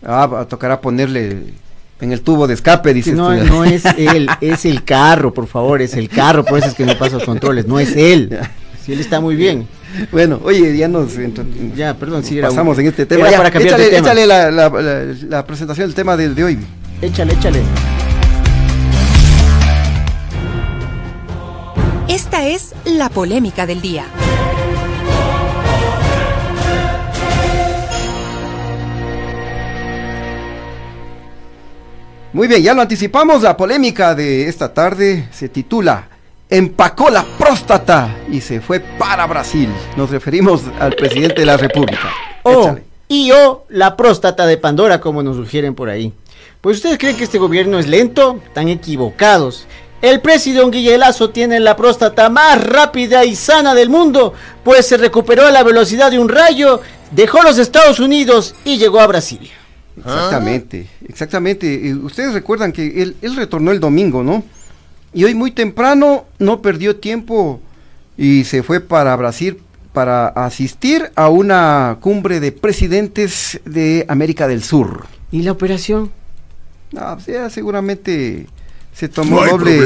Ah, 0.03 0.45
tocará 0.49 0.81
ponerle 0.81 1.53
en 1.99 2.11
el 2.11 2.21
tubo 2.21 2.47
de 2.47 2.55
escape, 2.55 2.93
dices 2.93 3.13
No, 3.13 3.27
tú. 3.37 3.43
no 3.45 3.63
es 3.65 3.83
él, 3.97 4.27
es 4.41 4.65
el 4.65 4.83
carro, 4.83 5.33
por 5.33 5.45
favor, 5.47 5.81
es 5.81 5.93
el 5.95 6.09
carro, 6.09 6.43
por 6.43 6.57
eso 6.57 6.69
es 6.69 6.73
que 6.73 6.85
no 6.85 6.97
pasa 6.97 7.15
los 7.17 7.23
controles, 7.25 7.67
no 7.67 7.79
es 7.79 7.95
él. 7.95 8.39
Si 8.83 8.93
él 8.93 8.99
está 8.99 9.19
muy 9.21 9.35
bien. 9.35 9.67
Bueno, 10.11 10.39
oye, 10.43 10.75
ya 10.75 10.87
nos 10.87 11.11
Ya, 11.75 11.93
perdón, 11.95 12.23
sí, 12.23 12.39
era 12.39 12.49
un- 12.49 12.55
pasamos 12.55 12.79
en 12.79 12.87
este 12.87 13.05
tema. 13.05 13.29
Ya, 13.29 13.37
para 13.37 13.51
cambiar 13.51 13.77
de 13.77 13.83
échale, 13.83 13.95
tema. 13.97 14.07
échale 14.07 14.25
la, 14.25 14.49
la- 14.49 14.69
la- 14.81 15.15
la 15.29 15.45
presentación 15.45 15.87
del 15.87 15.93
tema 15.93 16.17
del 16.17 16.33
de 16.33 16.43
hoy. 16.43 16.57
Échale, 17.01 17.33
échale. 17.33 17.63
Esta 22.07 22.45
es 22.45 22.75
la 22.85 23.09
polémica 23.09 23.65
del 23.65 23.81
día. 23.81 24.05
Muy 32.33 32.47
bien, 32.47 32.61
ya 32.61 32.75
lo 32.75 32.83
anticipamos, 32.83 33.41
la 33.41 33.57
polémica 33.57 34.13
de 34.13 34.47
esta 34.47 34.71
tarde 34.71 35.27
se 35.31 35.49
titula 35.49 36.07
Empacó 36.49 37.09
la 37.09 37.25
próstata 37.39 38.15
y 38.31 38.41
se 38.41 38.61
fue 38.61 38.79
para 38.79 39.25
Brasil. 39.25 39.69
Nos 39.97 40.11
referimos 40.11 40.61
al 40.79 40.93
presidente 40.95 41.41
de 41.41 41.45
la 41.47 41.57
República. 41.57 42.09
O, 42.43 42.61
Échale. 42.61 42.83
y 43.07 43.31
o 43.31 43.65
la 43.69 43.97
próstata 43.97 44.45
de 44.45 44.57
Pandora, 44.57 45.01
como 45.01 45.23
nos 45.23 45.37
sugieren 45.37 45.73
por 45.73 45.89
ahí. 45.89 46.13
Pues 46.61 46.77
ustedes 46.77 46.99
creen 46.99 47.17
que 47.17 47.23
este 47.23 47.39
gobierno 47.39 47.79
es 47.79 47.87
lento, 47.87 48.39
están 48.45 48.67
equivocados. 48.67 49.65
El 50.03 50.21
presidente 50.21 50.77
Guille 50.77 50.99
Lazo 50.99 51.31
tiene 51.31 51.59
la 51.59 51.75
próstata 51.75 52.29
más 52.29 52.63
rápida 52.63 53.25
y 53.25 53.35
sana 53.35 53.73
del 53.73 53.89
mundo, 53.89 54.33
pues 54.63 54.85
se 54.85 54.97
recuperó 54.97 55.47
a 55.47 55.51
la 55.51 55.63
velocidad 55.63 56.11
de 56.11 56.19
un 56.19 56.29
rayo, 56.29 56.79
dejó 57.09 57.41
los 57.41 57.57
Estados 57.57 57.99
Unidos 57.99 58.53
y 58.63 58.77
llegó 58.77 58.99
a 58.99 59.07
Brasilia. 59.07 59.49
Exactamente, 59.97 60.87
exactamente. 61.07 61.95
Ustedes 61.95 62.33
recuerdan 62.33 62.71
que 62.71 63.01
él, 63.01 63.15
él 63.23 63.35
retornó 63.35 63.71
el 63.71 63.79
domingo, 63.79 64.21
¿no? 64.21 64.43
Y 65.13 65.23
hoy 65.23 65.33
muy 65.33 65.49
temprano 65.49 66.25
no 66.37 66.61
perdió 66.61 66.95
tiempo 66.97 67.59
y 68.17 68.43
se 68.43 68.61
fue 68.61 68.81
para 68.81 69.15
Brasil 69.15 69.57
para 69.93 70.27
asistir 70.27 71.11
a 71.15 71.29
una 71.29 71.97
cumbre 72.01 72.39
de 72.39 72.51
presidentes 72.51 73.59
de 73.65 74.05
América 74.07 74.47
del 74.47 74.63
Sur. 74.63 75.07
¿Y 75.31 75.41
la 75.41 75.53
operación? 75.53 76.11
Ah, 76.97 77.15
o 77.17 77.21
sea, 77.21 77.49
seguramente 77.49 78.47
se 78.93 79.07
tomó 79.07 79.43
No 79.45 79.51
doble, 79.51 79.79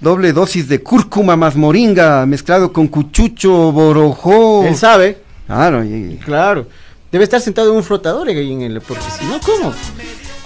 doble 0.00 0.32
dosis 0.32 0.68
de 0.68 0.82
cúrcuma 0.82 1.36
más 1.36 1.54
moringa 1.56 2.24
mezclado 2.26 2.72
con 2.72 2.88
cuchucho, 2.88 3.72
borojó. 3.72 4.64
Él 4.64 4.76
sabe. 4.76 5.18
Claro, 5.46 5.84
y- 5.84 6.18
Claro. 6.24 6.66
Debe 7.12 7.24
estar 7.24 7.40
sentado 7.40 7.70
en 7.70 7.76
un 7.76 7.84
flotador 7.84 8.26
ahí 8.28 8.52
en 8.52 8.62
el 8.62 8.80
porque 8.80 9.04
si 9.16 9.24
no, 9.26 9.38
¿cómo? 9.40 9.72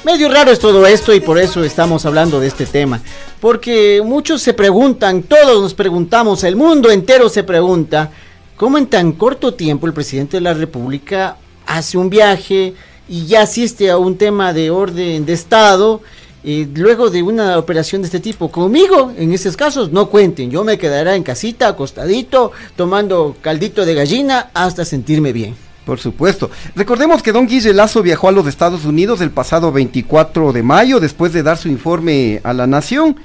Medio 0.04 0.28
raro 0.28 0.50
es 0.50 0.58
todo 0.58 0.86
esto 0.86 1.14
y 1.14 1.20
por 1.20 1.38
eso 1.38 1.64
estamos 1.64 2.04
hablando 2.04 2.40
de 2.40 2.46
este 2.46 2.66
tema. 2.66 3.00
Porque 3.40 4.02
muchos 4.04 4.42
se 4.42 4.52
preguntan, 4.52 5.22
todos 5.22 5.62
nos 5.62 5.74
preguntamos, 5.74 6.44
el 6.44 6.56
mundo 6.56 6.90
entero 6.90 7.28
se 7.30 7.42
pregunta, 7.42 8.10
¿cómo 8.56 8.76
en 8.78 8.86
tan 8.86 9.12
corto 9.12 9.54
tiempo 9.54 9.86
el 9.86 9.92
presidente 9.94 10.36
de 10.36 10.40
la 10.42 10.52
República 10.54 11.36
hace 11.66 11.96
un 11.96 12.10
viaje 12.10 12.74
y 13.08 13.26
ya 13.26 13.42
asiste 13.42 13.90
a 13.90 13.98
un 13.98 14.16
tema 14.16 14.52
de 14.52 14.70
orden 14.70 15.26
de 15.26 15.32
Estado? 15.32 16.00
eh, 16.44 16.68
luego 16.74 17.10
de 17.10 17.22
una 17.22 17.58
operación 17.58 18.02
de 18.02 18.06
este 18.06 18.20
tipo, 18.20 18.50
conmigo 18.50 19.12
en 19.16 19.32
esos 19.32 19.56
casos 19.56 19.90
no 19.92 20.08
cuenten, 20.08 20.50
yo 20.50 20.64
me 20.64 20.78
quedaré 20.78 21.14
en 21.14 21.22
casita, 21.22 21.68
acostadito, 21.68 22.52
tomando 22.76 23.36
caldito 23.40 23.84
de 23.84 23.94
gallina 23.94 24.50
hasta 24.54 24.84
sentirme 24.84 25.32
bien. 25.32 25.56
Por 25.84 25.98
supuesto. 25.98 26.50
Recordemos 26.76 27.22
que 27.22 27.32
don 27.32 27.46
Guille 27.46 27.72
Lazo 27.72 28.02
viajó 28.02 28.28
a 28.28 28.32
los 28.32 28.46
Estados 28.46 28.84
Unidos 28.84 29.22
el 29.22 29.30
pasado 29.30 29.72
24 29.72 30.52
de 30.52 30.62
mayo 30.62 31.00
después 31.00 31.32
de 31.32 31.42
dar 31.42 31.56
su 31.56 31.68
informe 31.68 32.40
a 32.44 32.52
la 32.52 32.66
nación 32.66 33.16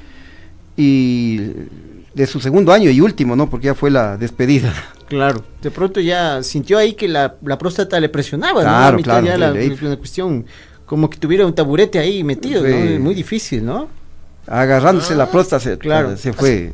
y 0.77 1.41
de 2.13 2.27
su 2.27 2.39
segundo 2.39 2.71
año 2.71 2.89
y 2.89 3.01
último, 3.01 3.35
¿no? 3.35 3.49
Porque 3.49 3.67
ya 3.67 3.75
fue 3.75 3.89
la 3.89 4.17
despedida. 4.17 4.73
Claro, 5.07 5.43
de 5.61 5.71
pronto 5.71 5.99
ya 5.99 6.41
sintió 6.43 6.77
ahí 6.77 6.93
que 6.93 7.07
la, 7.07 7.35
la 7.43 7.57
próstata 7.57 7.99
le 7.99 8.09
presionaba, 8.09 8.63
¿no? 8.63 8.69
Claro, 8.69 8.97
mitad 8.97 9.21
claro, 9.21 9.25
ya 9.25 9.37
la, 9.89 9.97
cuestión 9.97 10.45
como 10.85 11.09
que 11.09 11.17
tuviera 11.17 11.45
un 11.45 11.53
taburete 11.53 11.99
ahí 11.99 12.23
metido, 12.23 12.61
¿no? 12.63 12.69
Sí. 12.69 12.99
Muy 12.99 13.13
difícil, 13.13 13.65
¿no? 13.65 13.87
Agarrándose 14.47 15.15
la 15.15 15.29
próstata 15.29 15.63
se, 15.63 15.77
Claro. 15.77 16.17
se 16.17 16.33
fue, 16.33 16.73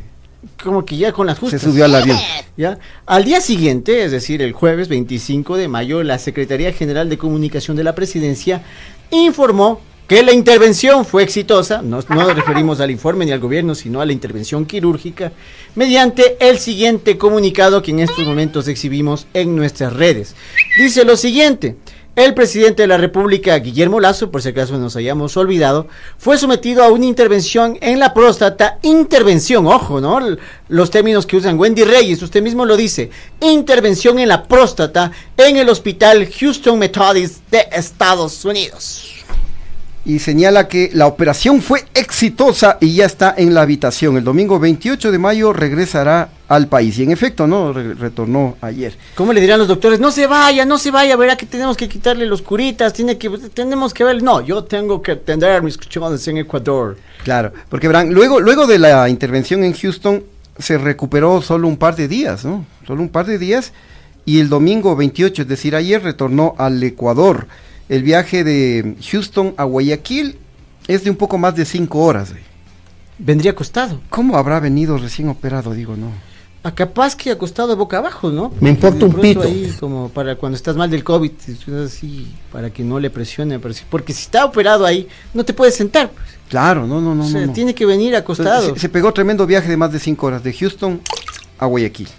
Como 0.63 0.83
que 0.83 0.97
ya 0.97 1.11
con 1.11 1.27
las 1.27 1.37
justas. 1.39 1.61
se 1.61 1.69
subió 1.69 1.85
al 1.85 1.95
avión. 1.95 2.17
¿Ya? 2.57 2.79
Al 3.05 3.23
día 3.25 3.41
siguiente, 3.41 4.03
es 4.03 4.11
decir, 4.11 4.41
el 4.41 4.53
jueves 4.53 4.87
25 4.89 5.55
de 5.55 5.67
mayo, 5.67 6.03
la 6.03 6.17
Secretaría 6.17 6.71
General 6.73 7.09
de 7.09 7.17
Comunicación 7.17 7.77
de 7.77 7.83
la 7.83 7.93
Presidencia 7.95 8.63
informó 9.11 9.81
que 10.10 10.24
la 10.24 10.34
intervención 10.34 11.05
fue 11.05 11.22
exitosa, 11.22 11.84
no, 11.84 11.99
no 12.10 12.16
nos 12.16 12.36
referimos 12.36 12.80
al 12.80 12.89
informe 12.89 13.28
ni 13.28 13.32
al 13.32 13.39
gobierno, 13.39 13.76
sino 13.76 14.01
a 14.01 14.07
la 14.07 14.12
intervención 14.12 14.66
quirúrgica, 14.66 15.32
mediante 15.76 16.36
el 16.39 16.57
siguiente 16.57 17.20
comunicado 17.20 17.84
que 17.84 17.91
en 17.91 17.99
estos 17.99 18.26
momentos 18.26 18.68
exhibimos 18.68 19.28
en 19.36 19.55
nuestras 19.55 19.93
redes. 19.93 20.36
Dice 20.80 21.05
lo 21.05 21.16
siguiente. 21.16 21.76
El 22.16 22.34
presidente 22.34 22.82
de 22.82 22.88
la 22.88 22.97
República, 22.97 23.55
Guillermo 23.60 23.99
Lazo, 23.99 24.32
por 24.32 24.41
si 24.41 24.49
acaso 24.49 24.78
nos 24.80 24.95
hayamos 24.95 25.38
olvidado, 25.38 25.88
fue 26.18 26.39
sometido 26.39 26.84
a 26.84 26.89
una 26.89 27.05
intervención 27.05 27.78
en 27.80 27.99
la 27.99 28.16
próstata. 28.16 28.80
Intervención, 28.82 29.68
ojo, 29.68 30.01
¿no? 30.01 30.20
Los 30.70 30.89
términos 30.89 31.28
que 31.28 31.38
usan 31.38 31.60
Wendy 31.60 31.84
Reyes, 31.84 32.24
usted 32.24 32.41
mismo 32.41 32.66
lo 32.66 32.76
dice. 32.76 33.12
Intervención 33.41 34.18
en 34.18 34.28
la 34.28 34.43
próstata 34.43 35.12
en 35.38 35.57
el 35.57 35.70
hospital 35.70 36.28
Houston 36.39 36.80
Methodist 36.80 37.47
de 37.51 37.68
Estados 37.72 38.43
Unidos. 38.43 39.18
Y 40.06 40.20
señala 40.20 40.68
que 40.68 40.89
la 40.93 41.08
operación 41.08 41.62
fue 41.62 41.84
exitosa 41.93 42.78
y 42.80 42.95
ya 42.95 43.06
está 43.06 43.34
en 43.38 43.54
la 43.54 43.62
habitación. 43.62 44.18
El 44.18 44.24
domingo 44.24 44.60
28 44.60 45.12
de 45.12 45.18
mayo 45.20 45.54
regresará 45.54 46.30
al 46.47 46.68
país. 46.68 46.97
Y 46.97 47.04
en 47.04 47.12
efecto, 47.12 47.45
¿no? 47.47 47.74
Re- 47.74 47.93
retornó 47.93 48.58
ayer. 48.62 48.95
¿Cómo 49.16 49.34
le 49.34 49.41
dirán 49.41 49.60
los 49.60 49.68
doctores? 49.68 50.00
No 50.00 50.10
se 50.12 50.26
vaya, 50.26 50.66
no 50.66 50.78
se 50.80 50.89
vaya, 50.89 51.16
verá 51.16 51.36
que 51.36 51.45
tenemos 51.45 51.78
que 51.78 51.88
quitarle 51.89 52.26
los 52.26 52.41
curitas, 52.41 52.93
tiene 52.93 53.18
que, 53.18 53.30
tenemos 53.54 53.93
que 53.93 54.04
ver. 54.04 54.24
No, 54.24 54.41
yo 54.41 54.64
tengo 54.64 55.02
que 55.02 55.12
atender 55.12 55.62
mis 55.62 55.78
cuestiones 55.78 56.28
en 56.28 56.38
Ecuador. 56.38 56.97
Claro, 57.24 57.52
porque 57.70 57.88
verán, 57.88 58.14
luego, 58.14 58.39
luego 58.39 58.66
de 58.66 58.80
la 58.80 59.10
intervención 59.10 59.64
en 59.64 59.74
Houston 59.74 60.24
se 60.58 60.78
recuperó 60.78 61.41
solo 61.41 61.68
un 61.68 61.78
par 61.78 61.95
de 61.95 62.08
días, 62.08 62.45
¿no? 62.45 62.66
Solo 62.88 63.02
un 63.02 63.10
par 63.10 63.26
de 63.26 63.38
días. 63.38 63.74
Y 64.26 64.39
el 64.39 64.50
domingo 64.50 64.95
28, 64.95 65.41
es 65.43 65.47
decir, 65.47 65.76
ayer 65.76 66.02
retornó 66.04 66.56
al 66.58 66.82
Ecuador. 66.84 67.47
El 67.89 68.03
viaje 68.03 68.43
de 68.43 68.95
Houston 69.11 69.53
a 69.57 69.63
Guayaquil 69.63 70.37
es 70.87 71.03
de 71.03 71.09
un 71.09 71.15
poco 71.15 71.37
más 71.37 71.55
de 71.55 71.65
cinco 71.65 71.99
horas. 71.99 72.31
güey. 72.31 72.43
Vendría 73.17 73.51
acostado. 73.51 73.99
¿Cómo 74.09 74.37
habrá 74.37 74.59
venido 74.59 74.97
recién 74.97 75.27
operado? 75.27 75.73
Digo, 75.73 75.95
no. 75.97 76.11
A 76.61 76.75
capaz 76.75 77.15
que 77.15 77.31
acostado 77.31 77.75
boca 77.75 77.97
abajo, 77.97 78.29
¿no? 78.29 78.53
Me 78.59 78.69
importa 78.69 79.05
un 79.05 79.13
pito. 79.13 79.41
ahí 79.41 79.73
como 79.79 80.09
para 80.09 80.35
cuando 80.35 80.55
estás 80.57 80.75
mal 80.75 80.89
del 80.89 81.03
COVID, 81.03 81.31
así, 81.85 82.27
para 82.51 82.69
que 82.69 82.83
no 82.83 82.99
le 82.99 83.09
presione. 83.09 83.59
pero 83.59 83.73
sí- 83.73 83.85
Porque 83.89 84.13
si 84.13 84.23
está 84.23 84.45
operado 84.45 84.85
ahí, 84.85 85.07
no 85.33 85.43
te 85.45 85.53
puedes 85.53 85.75
sentar. 85.75 86.09
pues. 86.11 86.27
Claro, 86.49 86.85
no, 86.85 86.99
no, 86.99 87.15
no. 87.15 87.23
o 87.23 87.27
sea, 87.27 87.41
no, 87.41 87.47
no. 87.47 87.53
tiene 87.53 87.73
que 87.73 87.85
venir 87.85 88.15
acostado. 88.15 88.73
Se, 88.73 88.79
se 88.81 88.89
pegó 88.89 89.11
tremendo 89.13 89.45
viaje 89.47 89.69
de 89.69 89.77
más 89.77 89.91
de 89.91 89.99
cinco 89.99 90.27
horas 90.27 90.43
de 90.43 90.51
Houston 90.53 90.99
a 91.57 91.65
Guayaquil. 91.65 92.09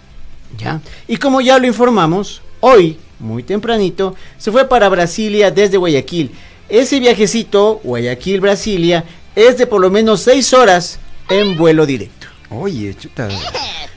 Ya. 0.57 0.81
Y 1.07 1.17
como 1.17 1.39
ya 1.41 1.57
lo 1.59 1.67
informamos, 1.67 2.41
hoy, 2.61 2.97
muy 3.21 3.43
tempranito, 3.43 4.15
se 4.37 4.51
fue 4.51 4.67
para 4.67 4.89
Brasilia 4.89 5.51
desde 5.51 5.77
Guayaquil. 5.77 6.31
Ese 6.69 6.99
viajecito, 6.99 7.79
Guayaquil-Brasilia, 7.83 9.03
es 9.35 9.57
de 9.57 9.67
por 9.67 9.81
lo 9.81 9.89
menos 9.89 10.21
6 10.21 10.53
horas 10.53 10.99
en 11.29 11.57
vuelo 11.57 11.85
directo. 11.85 12.27
Oye, 12.49 12.93
chuta. 12.95 13.29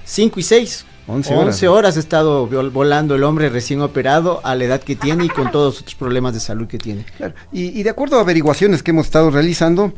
5 0.04 0.40
y 0.40 0.42
6. 0.42 0.86
11 1.06 1.34
11 1.34 1.34
horas. 1.34 1.62
horas. 1.64 1.96
ha 1.96 2.00
estado 2.00 2.48
vol- 2.48 2.72
volando 2.72 3.14
el 3.14 3.24
hombre 3.24 3.48
recién 3.50 3.82
operado 3.82 4.40
a 4.42 4.54
la 4.54 4.64
edad 4.64 4.80
que 4.82 4.96
tiene 4.96 5.26
y 5.26 5.28
con 5.28 5.50
todos 5.50 5.74
los 5.74 5.80
otros 5.82 5.94
problemas 5.96 6.32
de 6.34 6.40
salud 6.40 6.66
que 6.66 6.78
tiene. 6.78 7.04
Claro, 7.18 7.34
Y, 7.52 7.78
y 7.78 7.82
de 7.82 7.90
acuerdo 7.90 8.16
a 8.18 8.20
averiguaciones 8.22 8.82
que 8.82 8.90
hemos 8.92 9.06
estado 9.06 9.30
realizando, 9.30 9.92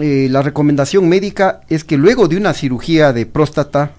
eh, 0.00 0.28
la 0.30 0.40
recomendación 0.42 1.08
médica 1.08 1.60
es 1.68 1.84
que 1.84 1.96
luego 1.98 2.28
de 2.28 2.36
una 2.38 2.54
cirugía 2.54 3.12
de 3.12 3.26
próstata, 3.26 3.92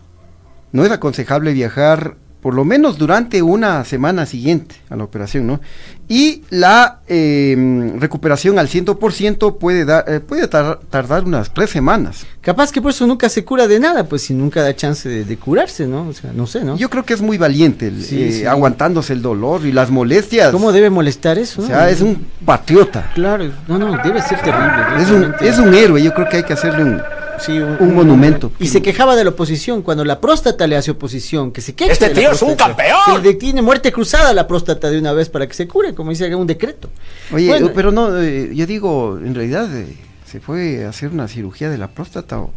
no 0.71 0.83
es 0.85 0.91
aconsejable 0.91 1.53
viajar 1.53 2.15
por 2.41 2.53
lo 2.53 2.63
menos 2.63 2.97
durante 2.97 3.41
una 3.41 3.83
semana 3.85 4.25
siguiente 4.25 4.75
a 4.89 4.95
la 4.95 5.03
operación, 5.03 5.45
¿no? 5.47 5.59
Y 6.07 6.41
la 6.49 6.99
eh, 7.07 7.93
recuperación 7.97 8.57
al 8.57 8.67
100% 8.67 9.57
puede, 9.59 9.85
dar, 9.85 10.05
eh, 10.07 10.19
puede 10.21 10.47
tar- 10.47 10.79
tardar 10.89 11.23
unas 11.25 11.53
tres 11.53 11.69
semanas. 11.69 12.25
Capaz 12.41 12.71
que 12.71 12.81
por 12.81 12.91
eso 12.91 13.05
nunca 13.05 13.29
se 13.29 13.43
cura 13.45 13.67
de 13.67 13.79
nada, 13.79 14.05
pues 14.05 14.23
si 14.23 14.33
nunca 14.33 14.63
da 14.63 14.75
chance 14.75 15.07
de, 15.07 15.23
de 15.25 15.37
curarse, 15.37 15.85
¿no? 15.85 16.07
O 16.07 16.13
sea, 16.13 16.31
no 16.33 16.47
sé, 16.47 16.63
¿no? 16.63 16.77
Yo 16.77 16.89
creo 16.89 17.03
que 17.05 17.13
es 17.13 17.21
muy 17.21 17.37
valiente, 17.37 17.87
el, 17.89 18.03
Sí, 18.03 18.23
eh, 18.23 18.31
sí. 18.31 18.45
aguantándose 18.45 19.13
el 19.13 19.21
dolor 19.21 19.65
y 19.65 19.71
las 19.71 19.91
molestias. 19.91 20.51
¿Cómo 20.51 20.71
debe 20.71 20.89
molestar 20.89 21.37
eso? 21.37 21.59
O 21.61 21.63
no? 21.63 21.67
sea, 21.69 21.89
es 21.89 22.01
un 22.01 22.25
patriota. 22.45 23.11
Claro, 23.13 23.51
no, 23.67 23.77
no, 23.77 23.97
debe 24.03 24.21
ser 24.21 24.39
terrible. 24.41 25.03
Es 25.03 25.11
un, 25.11 25.35
es 25.41 25.59
un 25.59 25.73
héroe, 25.75 26.01
yo 26.01 26.13
creo 26.13 26.27
que 26.29 26.37
hay 26.37 26.43
que 26.43 26.53
hacerle 26.53 26.83
un, 26.83 27.01
Sí, 27.39 27.59
un, 27.59 27.77
un 27.79 27.95
monumento. 27.95 28.51
Y 28.59 28.67
se 28.67 28.81
quejaba 28.81 29.15
de 29.15 29.23
la 29.23 29.29
oposición 29.31 29.81
cuando 29.81 30.03
la 30.03 30.19
próstata 30.19 30.67
le 30.67 30.75
hace 30.75 30.91
oposición, 30.91 31.51
que 31.51 31.61
se 31.61 31.73
queje. 31.73 31.91
Este 31.91 32.09
de 32.09 32.13
la 32.13 32.19
tío 32.19 32.31
es 32.31 32.41
un 32.41 32.55
campeón. 32.55 32.99
Que 33.05 33.21
le 33.21 33.33
tiene 33.35 33.61
muerte 33.61 33.91
cruzada 33.91 34.29
a 34.29 34.33
la 34.33 34.47
próstata 34.47 34.89
de 34.89 34.99
una 34.99 35.13
vez 35.13 35.29
para 35.29 35.47
que 35.47 35.53
se 35.53 35.67
cure, 35.67 35.93
como 35.93 36.11
dice 36.11 36.33
un 36.35 36.47
decreto. 36.47 36.89
Oye, 37.31 37.47
Bueno, 37.47 37.71
pero 37.73 37.91
no, 37.91 38.21
eh, 38.21 38.51
yo 38.53 38.65
digo, 38.65 39.17
en 39.17 39.33
realidad 39.35 39.75
eh, 39.75 39.95
se 40.25 40.39
fue 40.39 40.85
a 40.85 40.89
hacer 40.89 41.09
una 41.09 41.27
cirugía 41.27 41.69
de 41.69 41.77
la 41.77 41.87
próstata 41.87 42.39
o, 42.39 42.51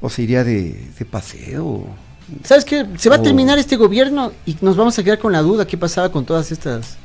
o 0.00 0.08
se 0.10 0.22
iría 0.22 0.44
de, 0.44 0.76
de 0.98 1.04
paseo. 1.04 1.86
¿Sabes 2.44 2.64
qué? 2.64 2.86
Se 2.98 3.08
va 3.10 3.16
a 3.16 3.22
terminar 3.22 3.58
este 3.58 3.76
gobierno 3.76 4.32
y 4.46 4.56
nos 4.60 4.76
vamos 4.76 4.98
a 4.98 5.02
quedar 5.02 5.18
con 5.18 5.32
la 5.32 5.42
duda 5.42 5.66
qué 5.66 5.76
pasaba 5.76 6.10
con 6.10 6.24
todas 6.24 6.52
estas 6.52 6.96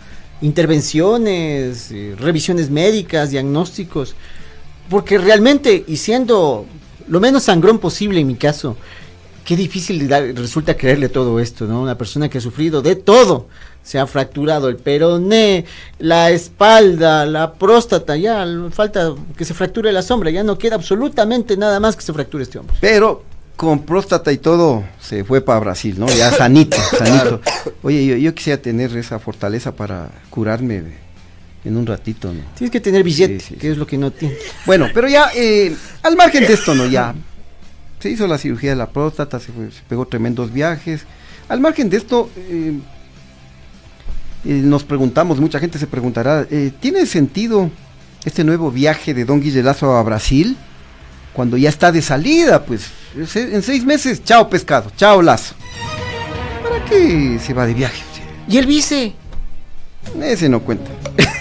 intervenciones, 0.41 1.91
eh, 1.91 2.15
revisiones 2.17 2.69
médicas, 2.69 3.31
diagnósticos. 3.31 4.15
Porque 4.89 5.17
realmente, 5.17 5.83
y 5.87 5.97
siendo 5.97 6.65
lo 7.07 7.19
menos 7.19 7.43
sangrón 7.43 7.79
posible 7.79 8.19
en 8.19 8.27
mi 8.27 8.35
caso, 8.35 8.77
qué 9.47 9.55
difícil 9.55 10.09
resulta 10.35 10.75
creerle 10.75 11.07
todo 11.07 11.39
esto, 11.39 11.65
¿no? 11.65 11.81
Una 11.81 11.97
persona 11.97 12.27
que 12.27 12.37
ha 12.37 12.41
sufrido 12.41 12.81
de 12.81 12.95
todo. 12.95 13.47
Se 13.81 13.97
ha 13.97 14.05
fracturado 14.05 14.67
el 14.67 14.75
peroné, 14.75 15.63
la 15.99 16.31
espalda, 16.31 17.25
la 17.25 17.53
próstata, 17.53 18.17
ya 18.17 18.45
falta 18.71 19.15
que 19.37 19.45
se 19.45 19.53
fracture 19.53 19.93
la 19.93 20.01
sombra, 20.01 20.29
ya 20.29 20.43
no 20.43 20.57
queda 20.57 20.75
absolutamente 20.75 21.55
nada 21.55 21.79
más 21.79 21.95
que 21.95 22.01
se 22.01 22.11
fracture 22.11 22.43
este 22.43 22.59
hombre. 22.59 22.75
Pero 22.81 23.23
con 23.55 23.83
próstata 23.83 24.33
y 24.33 24.37
todo 24.37 24.83
se 24.99 25.23
fue 25.23 25.39
para 25.39 25.61
Brasil, 25.61 25.95
¿no? 25.97 26.07
Ya 26.07 26.29
sanito, 26.31 26.75
sanito. 26.97 27.39
Oye, 27.83 28.05
yo, 28.05 28.17
yo 28.17 28.35
quisiera 28.35 28.61
tener 28.61 28.95
esa 28.97 29.19
fortaleza 29.19 29.73
para 29.73 30.09
curarme 30.29 31.06
en 31.65 31.75
un 31.77 31.85
ratito, 31.85 32.31
¿no? 32.33 32.41
Tienes 32.57 32.71
que 32.71 32.79
tener 32.79 33.03
billete, 33.03 33.39
Sí, 33.39 33.53
sí, 33.53 33.55
que 33.55 33.71
es 33.71 33.77
lo 33.77 33.85
que 33.87 33.97
no 33.97 34.11
tiene. 34.11 34.35
Bueno, 34.65 34.87
pero 34.93 35.07
ya, 35.07 35.29
eh, 35.35 35.75
al 36.03 36.15
margen 36.15 36.45
de 36.47 36.53
esto, 36.53 36.73
¿no? 36.75 36.85
Ya 36.87 37.13
se 37.99 38.09
hizo 38.09 38.27
la 38.27 38.37
cirugía 38.37 38.69
de 38.71 38.75
la 38.77 38.89
próstata, 38.89 39.39
se, 39.39 39.51
fue- 39.51 39.71
se 39.71 39.81
pegó 39.87 40.05
tremendos 40.07 40.53
viajes. 40.53 41.05
Al 41.49 41.59
margen 41.59 41.89
de 41.89 41.97
esto, 41.97 42.29
eh, 42.37 42.73
eh, 44.45 44.49
nos 44.63 44.83
preguntamos, 44.83 45.39
mucha 45.39 45.59
gente 45.59 45.77
se 45.79 45.87
preguntará, 45.87 46.45
eh, 46.49 46.71
¿tiene 46.79 47.05
sentido 47.05 47.69
este 48.25 48.43
nuevo 48.43 48.71
viaje 48.71 49.13
de 49.13 49.25
Don 49.25 49.41
Guille 49.41 49.63
Lazo 49.63 49.95
a 49.95 50.03
Brasil? 50.03 50.55
Cuando 51.33 51.55
ya 51.57 51.69
está 51.69 51.91
de 51.91 52.01
salida, 52.01 52.65
pues 52.65 52.85
en 53.35 53.61
seis 53.61 53.85
meses, 53.85 54.23
chao 54.23 54.49
pescado, 54.49 54.91
chao 54.97 55.21
Lazo. 55.21 55.53
¿Para 56.63 56.83
qué 56.85 57.39
se 57.43 57.53
va 57.53 57.65
de 57.67 57.73
viaje? 57.75 58.01
¿Y 58.49 58.57
el 58.57 58.65
vice? 58.65 59.13
Ese 60.21 60.49
no 60.49 60.59
cuenta. 60.61 60.89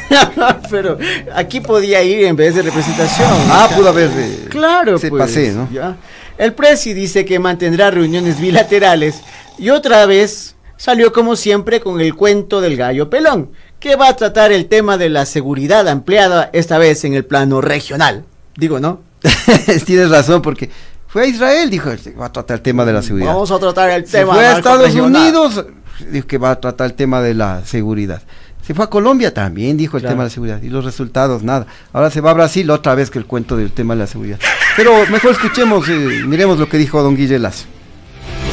Pero 0.70 0.98
aquí 1.34 1.60
podía 1.60 2.02
ir 2.02 2.24
en 2.26 2.36
vez 2.36 2.54
de 2.54 2.62
representación. 2.62 3.28
Ah, 3.50 3.68
pudo 3.74 3.88
haber. 3.88 4.10
eh, 4.14 4.46
Claro, 4.48 4.98
se 4.98 5.08
pues, 5.08 5.22
pasé, 5.22 5.52
¿no? 5.52 5.68
ya. 5.72 5.96
El 6.38 6.52
presi 6.52 6.92
dice 6.92 7.24
que 7.24 7.38
mantendrá 7.38 7.90
reuniones 7.90 8.38
bilaterales 8.40 9.20
y 9.58 9.70
otra 9.70 10.04
vez 10.06 10.54
salió 10.76 11.12
como 11.12 11.34
siempre 11.36 11.80
con 11.80 12.00
el 12.00 12.14
cuento 12.14 12.60
del 12.60 12.76
gallo 12.76 13.08
pelón, 13.08 13.50
que 13.80 13.96
va 13.96 14.08
a 14.08 14.16
tratar 14.16 14.52
el 14.52 14.66
tema 14.66 14.98
de 14.98 15.08
la 15.08 15.24
seguridad 15.24 15.88
ampliada 15.88 16.50
esta 16.52 16.76
vez 16.78 17.04
en 17.04 17.14
el 17.14 17.24
plano 17.24 17.60
regional. 17.62 18.24
Digo, 18.56 18.80
¿no? 18.80 19.00
Tienes 19.86 20.10
razón, 20.10 20.42
porque 20.42 20.70
fue 21.08 21.22
a 21.22 21.26
Israel, 21.26 21.70
dijo, 21.70 21.90
va 22.20 22.26
a 22.26 22.32
tratar 22.32 22.56
el 22.58 22.62
tema 22.62 22.84
de 22.84 22.92
la 22.92 23.02
seguridad. 23.02 23.32
Vamos 23.32 23.50
a 23.50 23.58
tratar 23.58 23.90
el 23.90 24.06
Se 24.06 24.18
tema 24.18 24.34
fue 24.34 24.46
a 24.46 24.56
Estados 24.58 24.82
regional. 24.82 25.22
Unidos, 25.22 25.64
dijo 26.10 26.26
que 26.26 26.36
va 26.36 26.50
a 26.50 26.60
tratar 26.60 26.86
el 26.88 26.94
tema 26.94 27.22
de 27.22 27.32
la 27.32 27.64
seguridad. 27.64 28.20
Se 28.66 28.74
fue 28.74 28.84
a 28.84 28.88
Colombia 28.90 29.32
también, 29.32 29.76
dijo 29.76 29.96
el 29.96 30.02
Claro. 30.02 30.14
tema 30.14 30.22
de 30.24 30.26
la 30.26 30.30
seguridad. 30.34 30.60
Y 30.62 30.68
los 30.70 30.84
resultados, 30.84 31.44
nada. 31.44 31.68
Ahora 31.92 32.10
se 32.10 32.20
va 32.20 32.32
a 32.32 32.34
Brasil 32.34 32.68
otra 32.70 32.96
vez 32.96 33.10
que 33.10 33.18
el 33.20 33.24
cuento 33.26 33.56
del 33.56 33.70
tema 33.70 33.94
de 33.94 34.00
la 34.00 34.06
seguridad. 34.08 34.40
Pero 34.76 35.06
mejor 35.06 35.30
escuchemos, 35.30 35.88
eh, 35.88 35.92
miremos 36.26 36.58
lo 36.58 36.68
que 36.68 36.76
dijo 36.76 37.00
don 37.00 37.14
Guille 37.16 37.38
Lazo. 37.38 37.66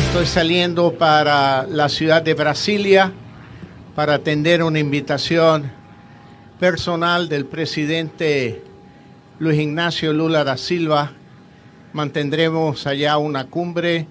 Estoy 0.07 0.27
saliendo 0.27 0.93
para 0.93 1.65
la 1.65 1.89
ciudad 1.89 2.21
de 2.21 2.35
Brasilia 2.35 3.11
para 3.95 4.13
atender 4.13 4.61
una 4.61 4.77
invitación 4.77 5.71
personal 6.59 7.27
del 7.27 7.45
presidente 7.47 8.63
Luis 9.39 9.59
Ignacio 9.59 10.13
Lula 10.13 10.43
da 10.43 10.57
Silva. 10.57 11.11
Mantendremos 11.91 12.85
allá 12.85 13.17
una 13.17 13.45
cumbre 13.45 14.05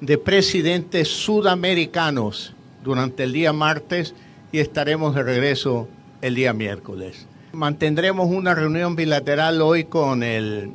de 0.00 0.18
presidentes 0.18 1.06
sudamericanos 1.08 2.54
durante 2.82 3.22
el 3.22 3.32
día 3.32 3.52
martes 3.52 4.14
y 4.54 4.60
estaremos 4.60 5.16
de 5.16 5.24
regreso 5.24 5.88
el 6.22 6.36
día 6.36 6.52
miércoles. 6.52 7.26
Mantendremos 7.52 8.30
una 8.30 8.54
reunión 8.54 8.94
bilateral 8.94 9.60
hoy 9.60 9.82
con 9.82 10.22
el 10.22 10.70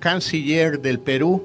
canciller 0.00 0.80
del 0.80 0.98
Perú, 0.98 1.44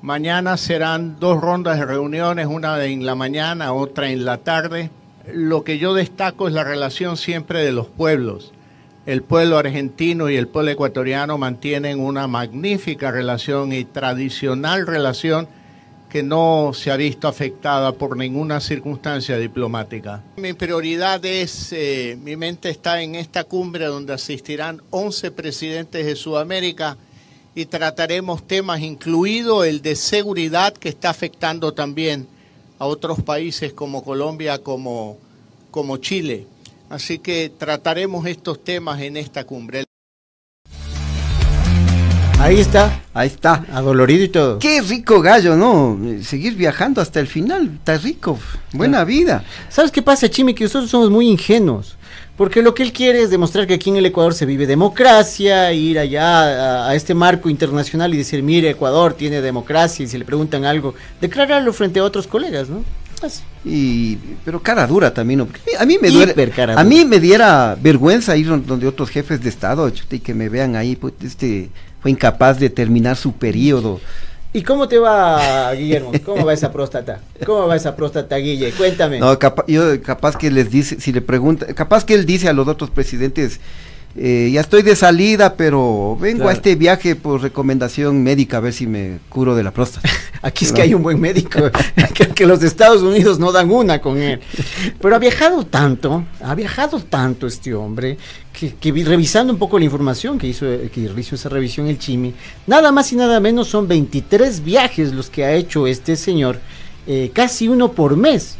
Mañana 0.00 0.56
serán 0.56 1.18
dos 1.18 1.40
rondas 1.40 1.80
de 1.80 1.84
reuniones, 1.84 2.46
una 2.46 2.84
en 2.84 3.04
la 3.04 3.16
mañana, 3.16 3.72
otra 3.72 4.08
en 4.10 4.24
la 4.24 4.38
tarde. 4.38 4.90
Lo 5.34 5.64
que 5.64 5.78
yo 5.78 5.94
destaco 5.94 6.46
es 6.46 6.54
la 6.54 6.62
relación 6.62 7.16
siempre 7.16 7.64
de 7.64 7.72
los 7.72 7.88
pueblos. 7.88 8.52
El 9.06 9.22
pueblo 9.22 9.58
argentino 9.58 10.30
y 10.30 10.36
el 10.36 10.46
pueblo 10.46 10.70
ecuatoriano 10.70 11.36
mantienen 11.38 11.98
una 11.98 12.28
magnífica 12.28 13.10
relación 13.10 13.72
y 13.72 13.84
tradicional 13.84 14.86
relación 14.86 15.48
que 16.08 16.22
no 16.22 16.72
se 16.74 16.90
ha 16.90 16.96
visto 16.96 17.28
afectada 17.28 17.92
por 17.92 18.16
ninguna 18.16 18.60
circunstancia 18.60 19.36
diplomática. 19.36 20.24
Mi 20.36 20.54
prioridad 20.54 21.24
es, 21.24 21.72
eh, 21.72 22.18
mi 22.22 22.36
mente 22.36 22.70
está 22.70 23.02
en 23.02 23.14
esta 23.14 23.44
cumbre 23.44 23.86
donde 23.86 24.14
asistirán 24.14 24.82
11 24.90 25.30
presidentes 25.32 26.06
de 26.06 26.16
Sudamérica 26.16 26.96
y 27.54 27.66
trataremos 27.66 28.46
temas, 28.46 28.80
incluido 28.80 29.64
el 29.64 29.82
de 29.82 29.96
seguridad 29.96 30.72
que 30.72 30.88
está 30.88 31.10
afectando 31.10 31.74
también 31.74 32.26
a 32.78 32.86
otros 32.86 33.22
países 33.22 33.72
como 33.72 34.04
Colombia, 34.04 34.62
como, 34.62 35.18
como 35.70 35.96
Chile. 35.98 36.46
Así 36.88 37.18
que 37.18 37.50
trataremos 37.50 38.26
estos 38.26 38.62
temas 38.64 39.02
en 39.02 39.16
esta 39.16 39.44
cumbre. 39.44 39.87
Ahí 42.40 42.60
está. 42.60 43.00
Ahí 43.14 43.26
está. 43.26 43.64
Adolorido 43.72 44.24
y 44.24 44.28
todo. 44.28 44.58
Qué 44.58 44.80
rico 44.80 45.20
gallo, 45.20 45.56
¿no? 45.56 45.98
Eh, 46.04 46.22
Seguir 46.22 46.54
viajando 46.54 47.00
hasta 47.00 47.18
el 47.20 47.26
final, 47.26 47.72
está 47.78 47.98
rico. 47.98 48.38
Buena 48.72 49.04
vida. 49.04 49.42
¿Sabes 49.68 49.90
qué 49.90 50.02
pasa, 50.02 50.30
Chimi? 50.30 50.54
Que 50.54 50.64
nosotros 50.64 50.90
somos 50.90 51.10
muy 51.10 51.28
ingenuos. 51.28 51.96
Porque 52.36 52.62
lo 52.62 52.72
que 52.74 52.84
él 52.84 52.92
quiere 52.92 53.20
es 53.22 53.30
demostrar 53.30 53.66
que 53.66 53.74
aquí 53.74 53.90
en 53.90 53.96
el 53.96 54.06
Ecuador 54.06 54.32
se 54.32 54.46
vive 54.46 54.66
democracia, 54.68 55.72
ir 55.72 55.98
allá 55.98 56.84
a, 56.86 56.90
a 56.90 56.94
este 56.94 57.12
marco 57.12 57.50
internacional 57.50 58.14
y 58.14 58.18
decir, 58.18 58.44
mire, 58.44 58.70
Ecuador 58.70 59.14
tiene 59.14 59.40
democracia, 59.40 60.04
y 60.04 60.08
si 60.08 60.16
le 60.16 60.24
preguntan 60.24 60.64
algo, 60.64 60.94
declararlo 61.20 61.72
frente 61.72 61.98
a 61.98 62.04
otros 62.04 62.28
colegas, 62.28 62.68
¿no? 62.68 62.84
Pues, 63.20 63.42
Y, 63.64 64.14
pero 64.44 64.62
cara 64.62 64.86
dura 64.86 65.12
también, 65.12 65.38
¿no? 65.40 65.48
A 65.80 65.84
mí 65.84 65.98
me 66.00 66.10
duele, 66.10 66.32
a 66.76 66.84
mí 66.84 67.04
me 67.04 67.18
diera 67.18 67.76
vergüenza 67.80 68.36
ir 68.36 68.46
don- 68.46 68.64
donde 68.64 68.86
otros 68.86 69.10
jefes 69.10 69.42
de 69.42 69.48
estado 69.48 69.90
y 70.12 70.20
que 70.20 70.32
me 70.32 70.48
vean 70.48 70.76
ahí, 70.76 70.94
pues, 70.94 71.14
este 71.24 71.70
fue 72.00 72.10
incapaz 72.10 72.58
de 72.58 72.70
terminar 72.70 73.16
su 73.16 73.32
periodo. 73.32 74.00
¿Y 74.52 74.62
cómo 74.62 74.88
te 74.88 74.98
va, 74.98 75.72
Guillermo? 75.74 76.10
¿Cómo 76.24 76.46
va 76.46 76.54
esa 76.54 76.72
próstata? 76.72 77.20
¿Cómo 77.44 77.66
va 77.66 77.76
esa 77.76 77.94
próstata, 77.94 78.36
Guille? 78.36 78.72
Cuéntame. 78.72 79.18
No, 79.20 79.38
capa- 79.38 79.64
yo 79.68 80.00
capaz 80.02 80.36
que 80.36 80.50
les 80.50 80.70
dice, 80.70 80.98
si 81.00 81.12
le 81.12 81.20
pregunta, 81.20 81.66
capaz 81.74 82.04
que 82.04 82.14
él 82.14 82.24
dice 82.24 82.48
a 82.48 82.54
los 82.54 82.66
otros 82.66 82.88
presidentes, 82.90 83.60
eh, 84.16 84.50
ya 84.52 84.60
estoy 84.62 84.82
de 84.82 84.96
salida, 84.96 85.54
pero 85.54 86.16
vengo 86.20 86.38
Claro. 86.38 86.50
a 86.50 86.52
este 86.54 86.74
viaje 86.74 87.14
por 87.14 87.40
recomendación 87.42 88.22
médica 88.22 88.56
a 88.56 88.60
ver 88.60 88.72
si 88.72 88.86
me 88.86 89.18
curo 89.28 89.54
de 89.54 89.62
la 89.62 89.70
próstata. 89.72 90.08
Aquí 90.42 90.64
es 90.64 90.70
¿No? 90.72 90.76
que 90.76 90.82
hay 90.82 90.94
un 90.94 91.02
buen 91.02 91.20
médico, 91.20 91.60
que, 92.14 92.28
que 92.28 92.46
los 92.46 92.62
Estados 92.62 93.02
Unidos 93.02 93.38
no 93.38 93.52
dan 93.52 93.70
una 93.70 94.00
con 94.00 94.18
él. 94.18 94.40
Pero 95.00 95.14
ha 95.14 95.18
viajado 95.18 95.64
tanto, 95.66 96.24
ha 96.42 96.54
viajado 96.54 97.00
tanto 97.00 97.46
este 97.46 97.74
hombre, 97.74 98.16
que, 98.52 98.74
que 98.74 98.90
vi- 98.92 99.04
revisando 99.04 99.52
un 99.52 99.58
poco 99.58 99.78
la 99.78 99.84
información 99.84 100.38
que 100.38 100.48
hizo, 100.48 100.66
que 100.92 101.10
hizo 101.16 101.34
esa 101.34 101.48
revisión 101.48 101.86
el 101.86 101.98
Chimi, 101.98 102.34
nada 102.66 102.90
más 102.92 103.12
y 103.12 103.16
nada 103.16 103.38
menos 103.40 103.68
son 103.68 103.86
23 103.88 104.64
viajes 104.64 105.12
los 105.12 105.28
que 105.30 105.44
ha 105.44 105.52
hecho 105.54 105.86
este 105.86 106.16
señor, 106.16 106.58
eh, 107.06 107.30
casi 107.32 107.68
uno 107.68 107.92
por 107.92 108.16
mes. 108.16 108.56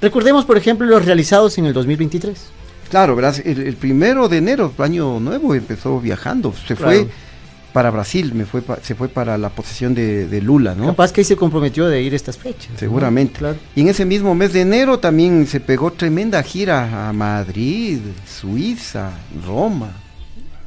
Recordemos, 0.00 0.44
por 0.44 0.56
ejemplo, 0.56 0.86
los 0.86 1.04
realizados 1.04 1.58
en 1.58 1.66
el 1.66 1.72
2023. 1.72 2.36
Claro, 2.90 3.14
verás, 3.16 3.40
el, 3.44 3.60
el 3.60 3.76
primero 3.76 4.28
de 4.28 4.38
enero, 4.38 4.72
año 4.78 5.20
nuevo, 5.20 5.54
empezó 5.54 6.00
viajando. 6.00 6.52
Se 6.66 6.74
Claro. 6.74 6.92
fue 6.92 7.08
para 7.72 7.90
Brasil, 7.90 8.32
me 8.34 8.44
fue 8.46 8.62
se 8.82 8.94
fue 8.94 9.08
para 9.08 9.36
la 9.38 9.50
posesión 9.50 9.94
de, 9.94 10.40
Lula, 10.42 10.74
¿no? 10.74 10.86
Capaz 10.86 11.12
que 11.12 11.20
ahí 11.20 11.24
se 11.24 11.36
comprometió 11.36 11.86
de 11.86 12.02
ir 12.02 12.14
estas 12.14 12.38
fechas. 12.38 12.70
Seguramente. 12.76 13.38
Claro. 13.38 13.56
Y 13.76 13.82
en 13.82 13.88
ese 13.88 14.04
mismo 14.04 14.34
mes 14.34 14.52
de 14.52 14.62
enero 14.62 14.98
también 14.98 15.46
se 15.46 15.60
pegó 15.60 15.92
tremenda 15.92 16.42
gira 16.42 17.08
a 17.08 17.12
Madrid, 17.12 17.98
Suiza, 18.26 19.10
Roma. 19.46 19.92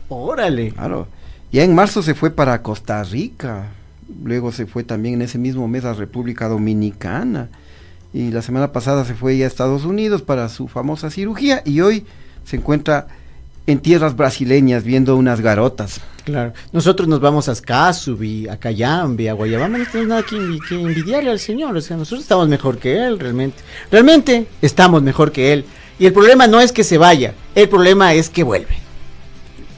Órale. 0.09 0.71
Claro. 0.71 1.07
Ya 1.51 1.63
en 1.63 1.75
marzo 1.75 2.01
se 2.01 2.13
fue 2.13 2.29
para 2.31 2.61
Costa 2.61 3.03
Rica, 3.03 3.65
luego 4.23 4.51
se 4.51 4.65
fue 4.65 4.83
también 4.83 5.15
en 5.15 5.23
ese 5.23 5.37
mismo 5.37 5.67
mes 5.67 5.83
a 5.83 5.93
República 5.93 6.47
Dominicana 6.47 7.49
y 8.13 8.31
la 8.31 8.41
semana 8.41 8.71
pasada 8.71 9.05
se 9.05 9.13
fue 9.13 9.37
ya 9.37 9.45
a 9.45 9.47
Estados 9.47 9.85
Unidos 9.85 10.21
para 10.21 10.49
su 10.49 10.67
famosa 10.67 11.09
cirugía 11.09 11.61
y 11.65 11.81
hoy 11.81 12.05
se 12.43 12.57
encuentra 12.57 13.07
en 13.67 13.79
tierras 13.79 14.15
brasileñas 14.15 14.83
viendo 14.83 15.15
unas 15.15 15.39
garotas. 15.39 16.01
Claro, 16.23 16.53
nosotros 16.71 17.07
nos 17.07 17.19
vamos 17.19 17.47
a 17.47 17.53
Escasubi, 17.53 18.47
a 18.47 18.57
Cayambe, 18.57 19.29
a 19.29 19.33
Guayabamba, 19.33 19.77
no 19.77 19.85
tenemos 19.85 20.09
nada 20.09 20.23
que, 20.23 20.59
que, 20.67 20.81
envidiarle 20.81 21.31
al 21.31 21.39
Señor, 21.39 21.75
o 21.75 21.81
sea, 21.81 21.97
nosotros 21.97 22.21
estamos 22.21 22.47
mejor 22.47 22.77
que 22.77 23.05
Él, 23.05 23.19
realmente. 23.19 23.57
Realmente 23.91 24.47
estamos 24.61 25.01
mejor 25.01 25.31
que 25.31 25.53
Él. 25.53 25.65
Y 25.99 26.05
el 26.05 26.13
problema 26.13 26.47
no 26.47 26.59
es 26.59 26.71
que 26.71 26.83
se 26.83 26.97
vaya, 26.97 27.33
el 27.55 27.69
problema 27.69 28.13
es 28.13 28.29
que 28.29 28.43
vuelve. 28.43 28.90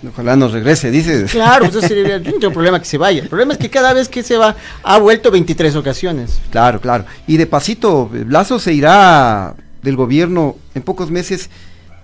Ojalá 0.07 0.35
nos 0.35 0.51
regrese, 0.51 0.91
dices. 0.91 1.31
Claro, 1.31 1.65
eso 1.65 1.81
sería, 1.81 2.17
yo 2.17 2.31
no 2.31 2.39
tengo 2.39 2.53
problema 2.53 2.79
que 2.79 2.85
se 2.85 2.97
vaya. 2.97 3.21
El 3.21 3.29
problema 3.29 3.53
es 3.53 3.59
que 3.59 3.69
cada 3.69 3.93
vez 3.93 4.09
que 4.09 4.23
se 4.23 4.37
va, 4.37 4.55
ha 4.83 4.97
vuelto 4.97 5.31
23 5.31 5.75
ocasiones. 5.75 6.39
Claro, 6.51 6.81
claro. 6.81 7.05
Y 7.27 7.37
de 7.37 7.47
pasito, 7.47 8.09
Lazo 8.27 8.59
se 8.59 8.73
irá 8.73 9.55
del 9.81 9.95
gobierno 9.95 10.55
en 10.75 10.81
pocos 10.81 11.11
meses 11.11 11.49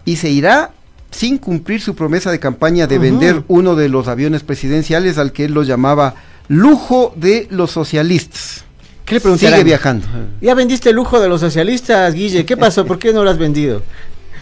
y 0.06 0.18
se 0.18 0.30
irá 0.30 0.72
sin 1.12 1.38
cumplir 1.38 1.82
su 1.82 1.96
promesa 1.96 2.32
de 2.32 2.40
campaña 2.40 2.88
de 2.88 3.00
vender 3.00 3.44
uno 3.48 3.76
de 3.76 3.90
los 3.90 4.08
aviones 4.08 4.44
presidenciales 4.44 5.18
al 5.18 5.32
que 5.32 5.46
él 5.46 5.54
lo 5.54 5.64
llamaba 5.64 6.16
lujo 6.48 7.14
de 7.16 7.48
los 7.50 7.72
socialistas. 7.72 8.64
¿Qué 9.06 9.16
le 9.16 9.38
Sigue 9.38 9.64
viajando. 9.64 10.06
Ya 10.40 10.54
vendiste 10.54 10.90
el 10.92 10.96
lujo 10.96 11.20
de 11.20 11.28
los 11.28 11.40
socialistas, 11.42 12.14
Guille. 12.14 12.46
¿Qué 12.46 12.56
pasó? 12.56 12.86
¿Por 12.86 13.00
qué 13.00 13.12
no 13.12 13.24
lo 13.24 13.32
has 13.32 13.40
vendido? 13.40 13.82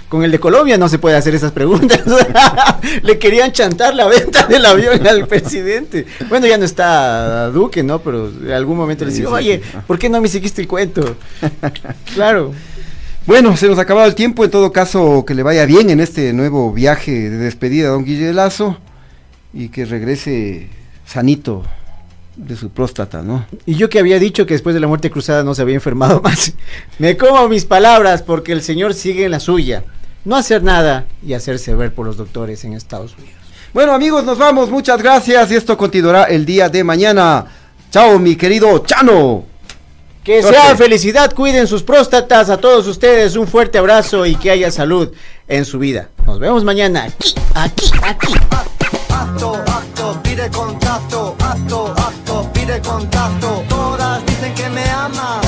Con 0.10 0.24
el 0.24 0.32
de 0.32 0.40
Colombia 0.40 0.78
no 0.78 0.88
se 0.88 1.00
puede 1.00 1.18
hacer 1.18 1.36
esas 1.36 1.52
preguntas. 1.52 2.02
Le 3.04 3.20
querían 3.20 3.52
chantar 3.52 3.94
la 3.94 4.08
venta 4.08 4.48
del 4.48 4.66
avión 4.66 5.06
al 5.06 5.28
presidente. 5.28 6.06
Bueno, 6.30 6.48
ya 6.48 6.58
no 6.58 6.64
está 6.64 7.50
Duque, 7.50 7.84
¿no? 7.84 8.00
Pero 8.00 8.30
en 8.30 8.52
algún 8.52 8.78
momento 8.78 9.04
le 9.04 9.12
decía, 9.12 9.30
oye, 9.30 9.62
¿por 9.86 10.00
qué 10.00 10.10
no 10.10 10.22
me 10.22 10.30
seguiste 10.30 10.62
el 10.62 10.68
cuento? 10.68 11.18
claro. 12.14 12.54
Bueno, 13.26 13.58
se 13.58 13.68
nos 13.68 13.78
ha 13.80 13.82
acabado 13.82 14.08
el 14.08 14.16
tiempo. 14.16 14.46
En 14.46 14.52
todo 14.52 14.72
caso, 14.72 15.26
que 15.26 15.34
le 15.34 15.44
vaya 15.44 15.66
bien 15.66 15.90
en 15.90 16.00
este 16.00 16.32
nuevo 16.32 16.72
viaje 16.72 17.30
de 17.30 17.38
despedida 17.38 17.90
a 17.90 17.92
don 17.92 18.06
Guille 18.06 18.32
Lazo 18.32 18.78
y 19.54 19.68
que 19.68 19.84
regrese 19.84 20.70
sanito 21.06 21.64
de 22.38 22.56
su 22.56 22.70
próstata, 22.70 23.24
¿no? 23.24 23.46
Y 23.66 23.76
yo 23.76 23.90
que 23.90 24.00
había 24.00 24.20
dicho 24.20 24.46
que 24.46 24.54
después 24.54 24.74
de 24.74 24.80
la 24.80 24.88
muerte 24.88 25.12
cruzada 25.12 25.44
no 25.44 25.54
se 25.54 25.62
había 25.62 25.76
enfermado 25.76 26.22
más. 26.24 26.54
Me 26.98 27.18
como 27.18 27.50
mis 27.50 27.66
palabras 27.66 28.22
porque 28.22 28.54
el 28.54 28.62
señor 28.62 28.94
sigue 28.94 29.26
en 29.26 29.32
la 29.32 29.42
suya 29.42 29.84
no 30.28 30.36
hacer 30.36 30.62
nada 30.62 31.06
y 31.26 31.34
hacerse 31.34 31.74
ver 31.74 31.94
por 31.94 32.06
los 32.06 32.18
doctores 32.18 32.66
en 32.66 32.74
Estados 32.74 33.16
Unidos. 33.18 33.40
Bueno 33.74 33.94
amigos, 33.94 34.26
nos 34.26 34.38
vamos, 34.38 34.70
muchas 34.70 35.02
gracias 35.02 35.50
y 35.52 35.56
esto 35.56 35.78
continuará 35.78 36.26
el 36.26 36.46
día 36.46 36.68
de 36.68 36.84
mañana. 36.84 37.46
Chao 37.92 38.20
mi 38.20 38.36
querido 38.36 38.78
Chano. 38.80 39.46
Que 40.26 40.44
sea 40.44 40.76
felicidad, 40.76 41.34
cuiden 41.34 41.66
sus 41.66 41.82
próstatas 41.82 42.50
a 42.50 42.58
todos 42.58 42.86
ustedes, 42.88 43.38
un 43.38 43.48
fuerte 43.48 43.78
abrazo 43.78 44.26
y 44.26 44.36
que 44.36 44.52
haya 44.52 44.70
salud 44.70 45.14
en 45.48 45.64
su 45.64 45.80
vida. 45.80 46.10
Nos 46.26 46.40
vemos 46.40 46.66
mañana 46.66 47.06
aquí, 47.06 47.34
aquí, 47.54 47.90
aquí. 48.04 48.34
Acto, 49.10 49.54
acto, 49.66 50.20
pide 50.24 50.50
contacto, 50.50 51.36
acto, 51.40 51.94
acto, 51.96 52.50
pide 52.52 52.82
contacto. 52.82 53.64
Todas 53.70 54.26
dicen 54.26 54.54
que 54.54 54.70
me 54.70 54.84
aman. 54.90 55.47